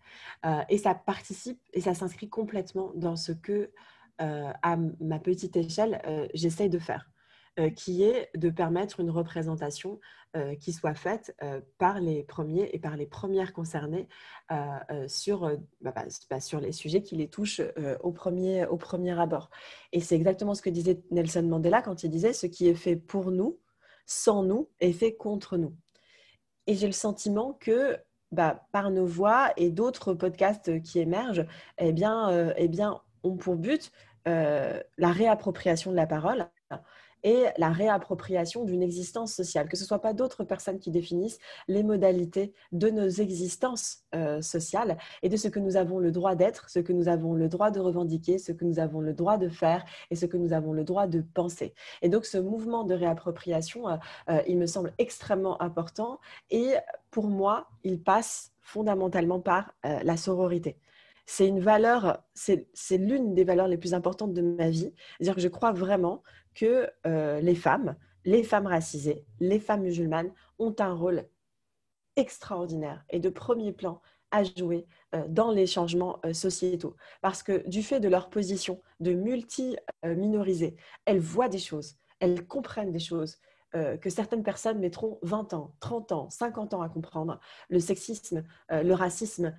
et 0.68 0.78
ça 0.78 0.94
participe 0.94 1.60
et 1.72 1.80
ça 1.80 1.94
s'inscrit 1.94 2.28
complètement 2.28 2.92
dans 2.94 3.16
ce 3.16 3.32
que, 3.32 3.70
à 4.18 4.76
ma 5.00 5.18
petite 5.18 5.56
échelle, 5.56 6.00
j'essaye 6.34 6.70
de 6.70 6.78
faire. 6.78 7.08
Euh, 7.58 7.70
qui 7.70 8.04
est 8.04 8.30
de 8.36 8.50
permettre 8.50 9.00
une 9.00 9.10
représentation 9.10 9.98
euh, 10.36 10.54
qui 10.54 10.72
soit 10.72 10.94
faite 10.94 11.34
euh, 11.42 11.60
par 11.78 11.98
les 11.98 12.22
premiers 12.22 12.70
et 12.72 12.78
par 12.78 12.96
les 12.96 13.06
premières 13.06 13.52
concernées 13.52 14.06
sur, 15.08 15.40
bah, 15.80 15.92
bah, 15.94 16.04
bah, 16.30 16.40
sur 16.40 16.60
les 16.60 16.72
sujets 16.72 17.02
qui 17.02 17.16
les 17.16 17.28
touchent 17.28 17.60
au, 18.00 18.12
premier, 18.12 18.64
au 18.66 18.76
premier 18.76 19.18
abord. 19.18 19.50
Et 19.92 20.00
c'est 20.00 20.14
exactement 20.14 20.54
ce 20.54 20.62
que 20.62 20.70
disait 20.70 21.02
Nelson 21.10 21.42
Mandela 21.42 21.82
quand 21.82 22.02
il 22.02 22.10
disait 22.10 22.32
ce 22.32 22.46
qui 22.46 22.68
est 22.68 22.74
fait 22.74 22.96
pour 22.96 23.30
nous, 23.30 23.58
sans 24.06 24.42
nous, 24.42 24.70
est 24.80 24.92
fait 24.92 25.16
contre 25.16 25.56
nous. 25.56 25.74
Et 26.66 26.74
j'ai 26.74 26.86
le 26.86 26.92
sentiment 26.92 27.54
que 27.54 27.98
par 28.72 28.90
nos 28.90 29.06
voix 29.06 29.52
et 29.56 29.70
d'autres 29.70 30.14
podcasts 30.14 30.80
qui 30.82 30.98
émergent, 30.98 31.46
eh 31.78 31.92
bien, 31.92 32.54
eh 32.56 32.68
bien, 32.68 33.02
ont 33.22 33.36
pour 33.36 33.56
but 33.56 33.90
la 34.24 35.12
réappropriation 35.12 35.90
de 35.90 35.96
la 35.96 36.06
parole 36.06 36.48
et 37.22 37.46
la 37.56 37.70
réappropriation 37.70 38.64
d'une 38.64 38.82
existence 38.82 39.32
sociale, 39.32 39.68
que 39.68 39.76
ce 39.76 39.82
ne 39.82 39.88
soit 39.88 40.00
pas 40.00 40.12
d'autres 40.12 40.44
personnes 40.44 40.78
qui 40.78 40.90
définissent 40.90 41.38
les 41.66 41.82
modalités 41.82 42.52
de 42.72 42.90
nos 42.90 43.08
existences 43.08 44.04
euh, 44.14 44.40
sociales 44.40 44.98
et 45.22 45.28
de 45.28 45.36
ce 45.36 45.48
que 45.48 45.58
nous 45.58 45.76
avons 45.76 45.98
le 45.98 46.12
droit 46.12 46.34
d'être, 46.34 46.70
ce 46.70 46.78
que 46.78 46.92
nous 46.92 47.08
avons 47.08 47.34
le 47.34 47.48
droit 47.48 47.70
de 47.70 47.80
revendiquer, 47.80 48.38
ce 48.38 48.52
que 48.52 48.64
nous 48.64 48.78
avons 48.78 49.00
le 49.00 49.12
droit 49.12 49.36
de 49.36 49.48
faire 49.48 49.84
et 50.10 50.16
ce 50.16 50.26
que 50.26 50.36
nous 50.36 50.52
avons 50.52 50.72
le 50.72 50.84
droit 50.84 51.06
de 51.06 51.20
penser. 51.34 51.74
Et 52.02 52.08
donc 52.08 52.24
ce 52.24 52.38
mouvement 52.38 52.84
de 52.84 52.94
réappropriation, 52.94 53.88
euh, 53.88 53.96
euh, 54.30 54.42
il 54.46 54.58
me 54.58 54.66
semble 54.66 54.92
extrêmement 54.98 55.60
important 55.62 56.20
et 56.50 56.74
pour 57.10 57.28
moi, 57.28 57.68
il 57.84 58.00
passe 58.02 58.52
fondamentalement 58.60 59.40
par 59.40 59.72
la 59.82 60.16
sororité 60.18 60.76
c'est 61.30 61.46
une 61.46 61.60
valeur, 61.60 62.24
c'est 62.32 62.96
l'une 62.96 63.34
des 63.34 63.44
valeurs 63.44 63.68
les 63.68 63.76
plus 63.76 63.92
importantes 63.92 64.32
de 64.32 64.40
ma 64.40 64.70
vie. 64.70 64.94
C'est-à-dire 65.18 65.34
que 65.34 65.42
je 65.42 65.48
crois 65.48 65.72
vraiment 65.72 66.22
que 66.54 66.90
euh, 67.06 67.38
les 67.40 67.54
femmes, 67.54 67.96
les 68.24 68.42
femmes 68.42 68.66
racisées, 68.66 69.26
les 69.38 69.60
femmes 69.60 69.82
musulmanes 69.82 70.32
ont 70.58 70.74
un 70.78 70.94
rôle 70.94 71.28
extraordinaire 72.16 73.04
et 73.10 73.20
de 73.20 73.28
premier 73.28 73.72
plan 73.74 74.00
à 74.30 74.42
jouer 74.42 74.86
euh, 75.14 75.22
dans 75.28 75.50
les 75.50 75.66
changements 75.66 76.18
euh, 76.24 76.32
sociétaux. 76.32 76.96
Parce 77.20 77.42
que 77.42 77.68
du 77.68 77.82
fait 77.82 78.00
de 78.00 78.08
leur 78.08 78.30
position 78.30 78.80
de 79.00 79.12
multi-minorisées, 79.12 80.76
elles 81.04 81.20
voient 81.20 81.50
des 81.50 81.58
choses, 81.58 81.96
elles 82.20 82.46
comprennent 82.46 82.90
des 82.90 82.98
choses, 83.00 83.36
que 83.72 84.10
certaines 84.10 84.42
personnes 84.42 84.78
mettront 84.78 85.18
20 85.22 85.52
ans, 85.52 85.74
30 85.80 86.12
ans, 86.12 86.30
50 86.30 86.74
ans 86.74 86.82
à 86.82 86.88
comprendre. 86.88 87.38
Le 87.68 87.80
sexisme, 87.80 88.44
le 88.70 88.92
racisme, 88.92 89.54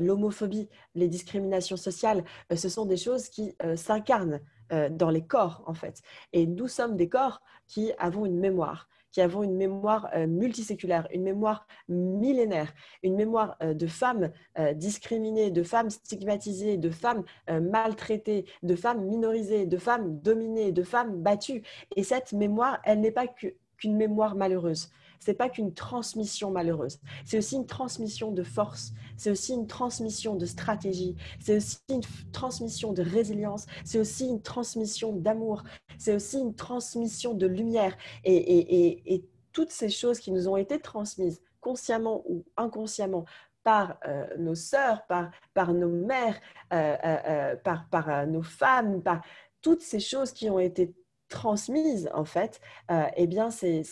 l'homophobie, 0.00 0.68
les 0.94 1.08
discriminations 1.08 1.76
sociales, 1.76 2.24
ce 2.54 2.68
sont 2.68 2.86
des 2.86 2.96
choses 2.96 3.28
qui 3.28 3.54
s'incarnent 3.76 4.40
euh, 4.72 4.88
dans 4.88 5.10
les 5.10 5.26
corps, 5.26 5.62
en 5.66 5.74
fait. 5.74 6.00
Et 6.32 6.46
nous 6.46 6.68
sommes 6.68 6.96
des 6.96 7.08
corps 7.08 7.42
qui 7.66 7.92
avons 7.98 8.24
une 8.24 8.38
mémoire, 8.38 8.88
qui 9.14 9.20
avons 9.20 9.44
une 9.44 9.54
mémoire 9.54 10.08
euh, 10.16 10.26
multiséculaire, 10.26 11.06
une 11.12 11.22
mémoire 11.22 11.68
millénaire, 11.88 12.74
une 13.04 13.14
mémoire 13.14 13.56
euh, 13.62 13.72
de 13.72 13.86
femmes 13.86 14.32
discriminées, 14.74 15.52
de 15.52 15.62
femmes 15.62 15.90
stigmatisées, 15.90 16.76
de 16.78 16.90
femmes 16.90 17.22
maltraitées, 17.48 18.44
de 18.62 18.74
femmes 18.74 19.04
minorisées, 19.04 19.66
de 19.66 19.78
femmes 19.78 20.18
dominées, 20.20 20.72
de 20.72 20.82
femmes 20.82 21.22
battues. 21.22 21.62
Et 21.96 22.02
cette 22.02 22.32
mémoire, 22.32 22.80
elle 22.84 23.00
n'est 23.00 23.12
pas 23.12 23.26
qu'une 23.28 23.96
mémoire 23.96 24.34
malheureuse 24.34 24.90
c'est 25.24 25.34
pas 25.34 25.48
qu'une 25.48 25.72
transmission 25.72 26.50
malheureuse. 26.50 26.98
C'est 27.24 27.38
aussi 27.38 27.56
une 27.56 27.66
transmission 27.66 28.30
de 28.30 28.42
force. 28.42 28.92
C'est 29.16 29.30
aussi 29.30 29.54
une 29.54 29.66
transmission 29.66 30.36
de 30.36 30.44
stratégie. 30.44 31.16
C'est 31.40 31.56
aussi 31.56 31.78
une 31.88 32.02
transmission 32.30 32.92
de 32.92 33.02
résilience. 33.02 33.64
C'est 33.84 33.98
aussi 33.98 34.26
une 34.26 34.42
transmission 34.42 35.14
d'amour. 35.14 35.62
C'est 35.96 36.14
aussi 36.14 36.38
une 36.38 36.54
transmission 36.54 37.32
de 37.32 37.46
lumière. 37.46 37.96
Et, 38.24 39.24
toutes 39.52 39.70
ces 39.70 39.88
choses 39.88 40.18
qui 40.18 40.32
nous 40.32 40.48
ont 40.48 40.56
été 40.56 40.80
transmises, 40.80 41.40
consciemment 41.60 42.24
ou 42.28 42.44
inconsciemment, 42.56 43.24
par 43.62 43.98
euh, 44.04 44.26
nos 44.36 44.56
sœurs, 44.56 45.06
par, 45.06 45.72
nos 45.72 45.88
mères, 45.88 46.40
euh, 46.72 46.96
euh, 47.04 47.56
par, 47.56 47.88
par 47.88 48.26
nos 48.26 48.42
femmes, 48.42 49.00
par 49.00 49.22
toutes 49.62 49.80
ces 49.80 50.00
choses 50.00 50.32
qui 50.32 50.50
ont 50.50 50.58
été 50.58 50.92
transmise, 51.28 52.10
en 52.14 52.24
fait, 52.24 52.60
euh, 52.90 53.06
eh 53.16 53.26
bien, 53.26 53.50
c'est 53.50 53.82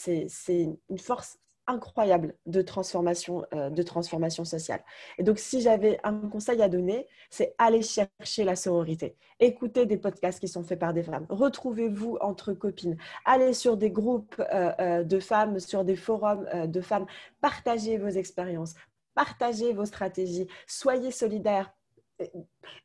une 0.88 0.98
force 0.98 1.38
incroyable 1.66 2.34
de 2.46 2.60
transformation, 2.60 3.44
euh, 3.54 3.70
de 3.70 3.82
transformation 3.82 4.44
sociale. 4.44 4.82
Et 5.18 5.22
donc, 5.22 5.38
si 5.38 5.60
j'avais 5.60 5.98
un 6.02 6.14
conseil 6.14 6.60
à 6.60 6.68
donner, 6.68 7.06
c'est 7.30 7.54
aller 7.56 7.82
chercher 7.82 8.44
la 8.44 8.56
sororité. 8.56 9.16
Écoutez 9.38 9.86
des 9.86 9.96
podcasts 9.96 10.40
qui 10.40 10.48
sont 10.48 10.64
faits 10.64 10.80
par 10.80 10.92
des 10.92 11.04
femmes. 11.04 11.26
Retrouvez-vous 11.28 12.18
entre 12.20 12.52
copines. 12.52 12.96
Allez 13.24 13.54
sur 13.54 13.76
des 13.76 13.90
groupes 13.90 14.42
euh, 14.52 15.04
de 15.04 15.20
femmes, 15.20 15.60
sur 15.60 15.84
des 15.84 15.96
forums 15.96 16.46
de 16.66 16.80
femmes. 16.80 17.06
Partagez 17.40 17.96
vos 17.96 18.08
expériences. 18.08 18.74
Partagez 19.14 19.72
vos 19.72 19.84
stratégies. 19.84 20.48
Soyez 20.66 21.10
solidaires 21.10 21.72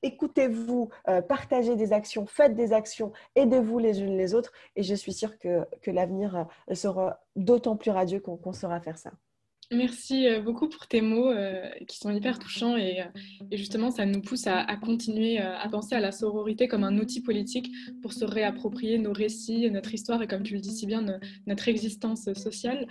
écoutez-vous, 0.04 0.90
euh, 1.08 1.22
partagez 1.22 1.76
des 1.76 1.94
actions, 1.94 2.26
faites 2.26 2.56
des 2.56 2.74
actions, 2.74 3.12
aidez-vous 3.36 3.80
les 3.80 4.02
unes 4.02 4.18
les 4.18 4.34
autres. 4.34 4.52
Et 4.76 4.84
je 4.84 4.96
suis 4.96 5.14
sûre 5.14 5.38
que, 5.38 5.66
l'avenir 5.88 6.48
euh, 6.70 6.76
sera 6.76 7.22
d'autant 7.36 7.78
plus 7.78 7.92
radieux 7.92 8.20
qu'on 8.20 8.54
saura 8.54 8.80
faire 8.82 8.98
ça. 8.98 9.12
Merci 9.74 10.26
euh, 10.30 10.40
beaucoup 10.40 10.70
pour 10.70 10.88
tes 10.88 11.02
mots 11.02 11.30
euh, 11.30 11.70
qui 11.90 11.98
sont 11.98 12.10
hyper 12.10 12.40
touchants 12.40 12.78
et, 12.78 13.02
euh, 13.02 13.04
justement 13.52 13.92
ça 13.92 14.06
nous 14.06 14.22
pousse 14.22 14.48
à, 14.48 14.64
continuer 14.78 15.40
à 15.40 15.68
penser 15.68 15.94
à 15.94 16.00
la 16.00 16.14
sororité 16.14 16.70
comme 16.70 16.86
un 16.86 16.98
outil 16.98 17.22
politique 17.22 17.70
pour 18.02 18.14
se 18.14 18.24
réapproprier 18.24 18.98
nos 18.98 19.12
récits, 19.12 19.70
notre 19.70 19.94
histoire 19.94 20.22
et 20.22 20.28
comme 20.28 20.44
tu 20.44 20.54
le 20.54 20.62
dis 20.62 20.72
si 20.72 20.86
bien 20.86 21.04
notre 21.48 21.68
existence 21.68 22.32
sociale. 22.34 22.88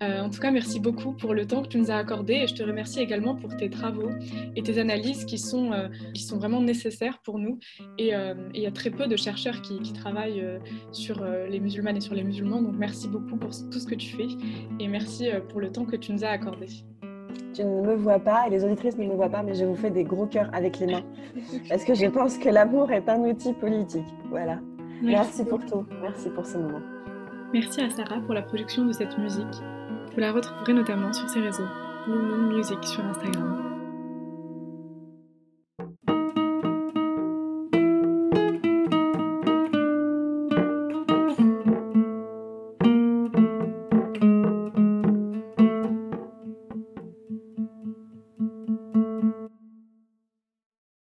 en 0.00 0.30
tout 0.30 0.40
cas 0.40 0.50
merci 0.50 0.80
beaucoup 0.80 1.12
pour 1.12 1.34
le 1.34 1.46
temps 1.46 1.62
que 1.62 1.68
tu 1.68 1.78
nous 1.78 1.90
as 1.90 1.96
accordé 1.96 2.34
et 2.34 2.46
je 2.46 2.54
te 2.54 2.62
remercie 2.62 3.00
également 3.00 3.36
pour 3.36 3.56
tes 3.56 3.70
travaux 3.70 4.10
et 4.56 4.62
tes 4.62 4.78
analyses 4.78 5.24
qui 5.24 5.38
sont, 5.38 5.70
qui 6.14 6.22
sont 6.22 6.38
vraiment 6.38 6.60
nécessaires 6.60 7.18
pour 7.20 7.38
nous 7.38 7.58
et 7.98 8.12
il 8.54 8.60
y 8.60 8.66
a 8.66 8.72
très 8.72 8.90
peu 8.90 9.06
de 9.06 9.16
chercheurs 9.16 9.62
qui, 9.62 9.80
qui 9.80 9.92
travaillent 9.92 10.44
sur 10.92 11.24
les 11.24 11.60
musulmanes 11.60 11.98
et 11.98 12.00
sur 12.00 12.14
les 12.14 12.24
musulmans 12.24 12.62
donc 12.62 12.74
merci 12.76 13.08
beaucoup 13.08 13.36
pour 13.36 13.50
tout 13.50 13.78
ce 13.78 13.86
que 13.86 13.94
tu 13.94 14.16
fais 14.16 14.28
et 14.80 14.88
merci 14.88 15.28
pour 15.48 15.60
le 15.60 15.70
temps 15.70 15.84
que 15.84 15.96
tu 15.96 16.12
nous 16.12 16.15
a 16.24 16.30
accordé. 16.30 16.66
Tu 17.54 17.64
ne 17.64 17.80
me 17.82 17.94
vois 17.94 18.18
pas 18.18 18.46
et 18.46 18.50
les 18.50 18.64
auditrices 18.64 18.98
ne 18.98 19.06
me 19.06 19.14
voient 19.14 19.30
pas, 19.30 19.42
mais 19.42 19.54
je 19.54 19.64
vous 19.64 19.76
fais 19.76 19.90
des 19.90 20.04
gros 20.04 20.26
cœurs 20.26 20.50
avec 20.52 20.78
les 20.78 20.86
mains. 20.86 21.04
parce 21.68 21.84
que 21.84 21.94
je 21.94 22.06
pense 22.06 22.38
que 22.38 22.48
l'amour 22.48 22.90
est 22.92 23.08
un 23.08 23.20
outil 23.20 23.52
politique. 23.54 24.06
Voilà. 24.28 24.58
Merci, 25.02 25.44
pour 25.44 25.64
tout. 25.64 25.84
Merci 26.02 26.30
pour 26.30 26.46
ce 26.46 26.58
moment. 26.58 26.80
Merci 27.52 27.80
à 27.80 27.90
Sarah 27.90 28.20
pour 28.20 28.34
la 28.34 28.42
production 28.42 28.84
de 28.84 28.92
cette 28.92 29.16
musique. 29.18 29.62
Vous 30.14 30.20
la 30.20 30.32
retrouverez 30.32 30.72
notamment 30.72 31.12
sur 31.12 31.28
ses 31.28 31.40
réseaux, 31.40 31.66
Blue 32.06 32.18
Moon 32.18 32.56
Music 32.56 32.82
sur 32.82 33.04
Instagram. 33.04 33.65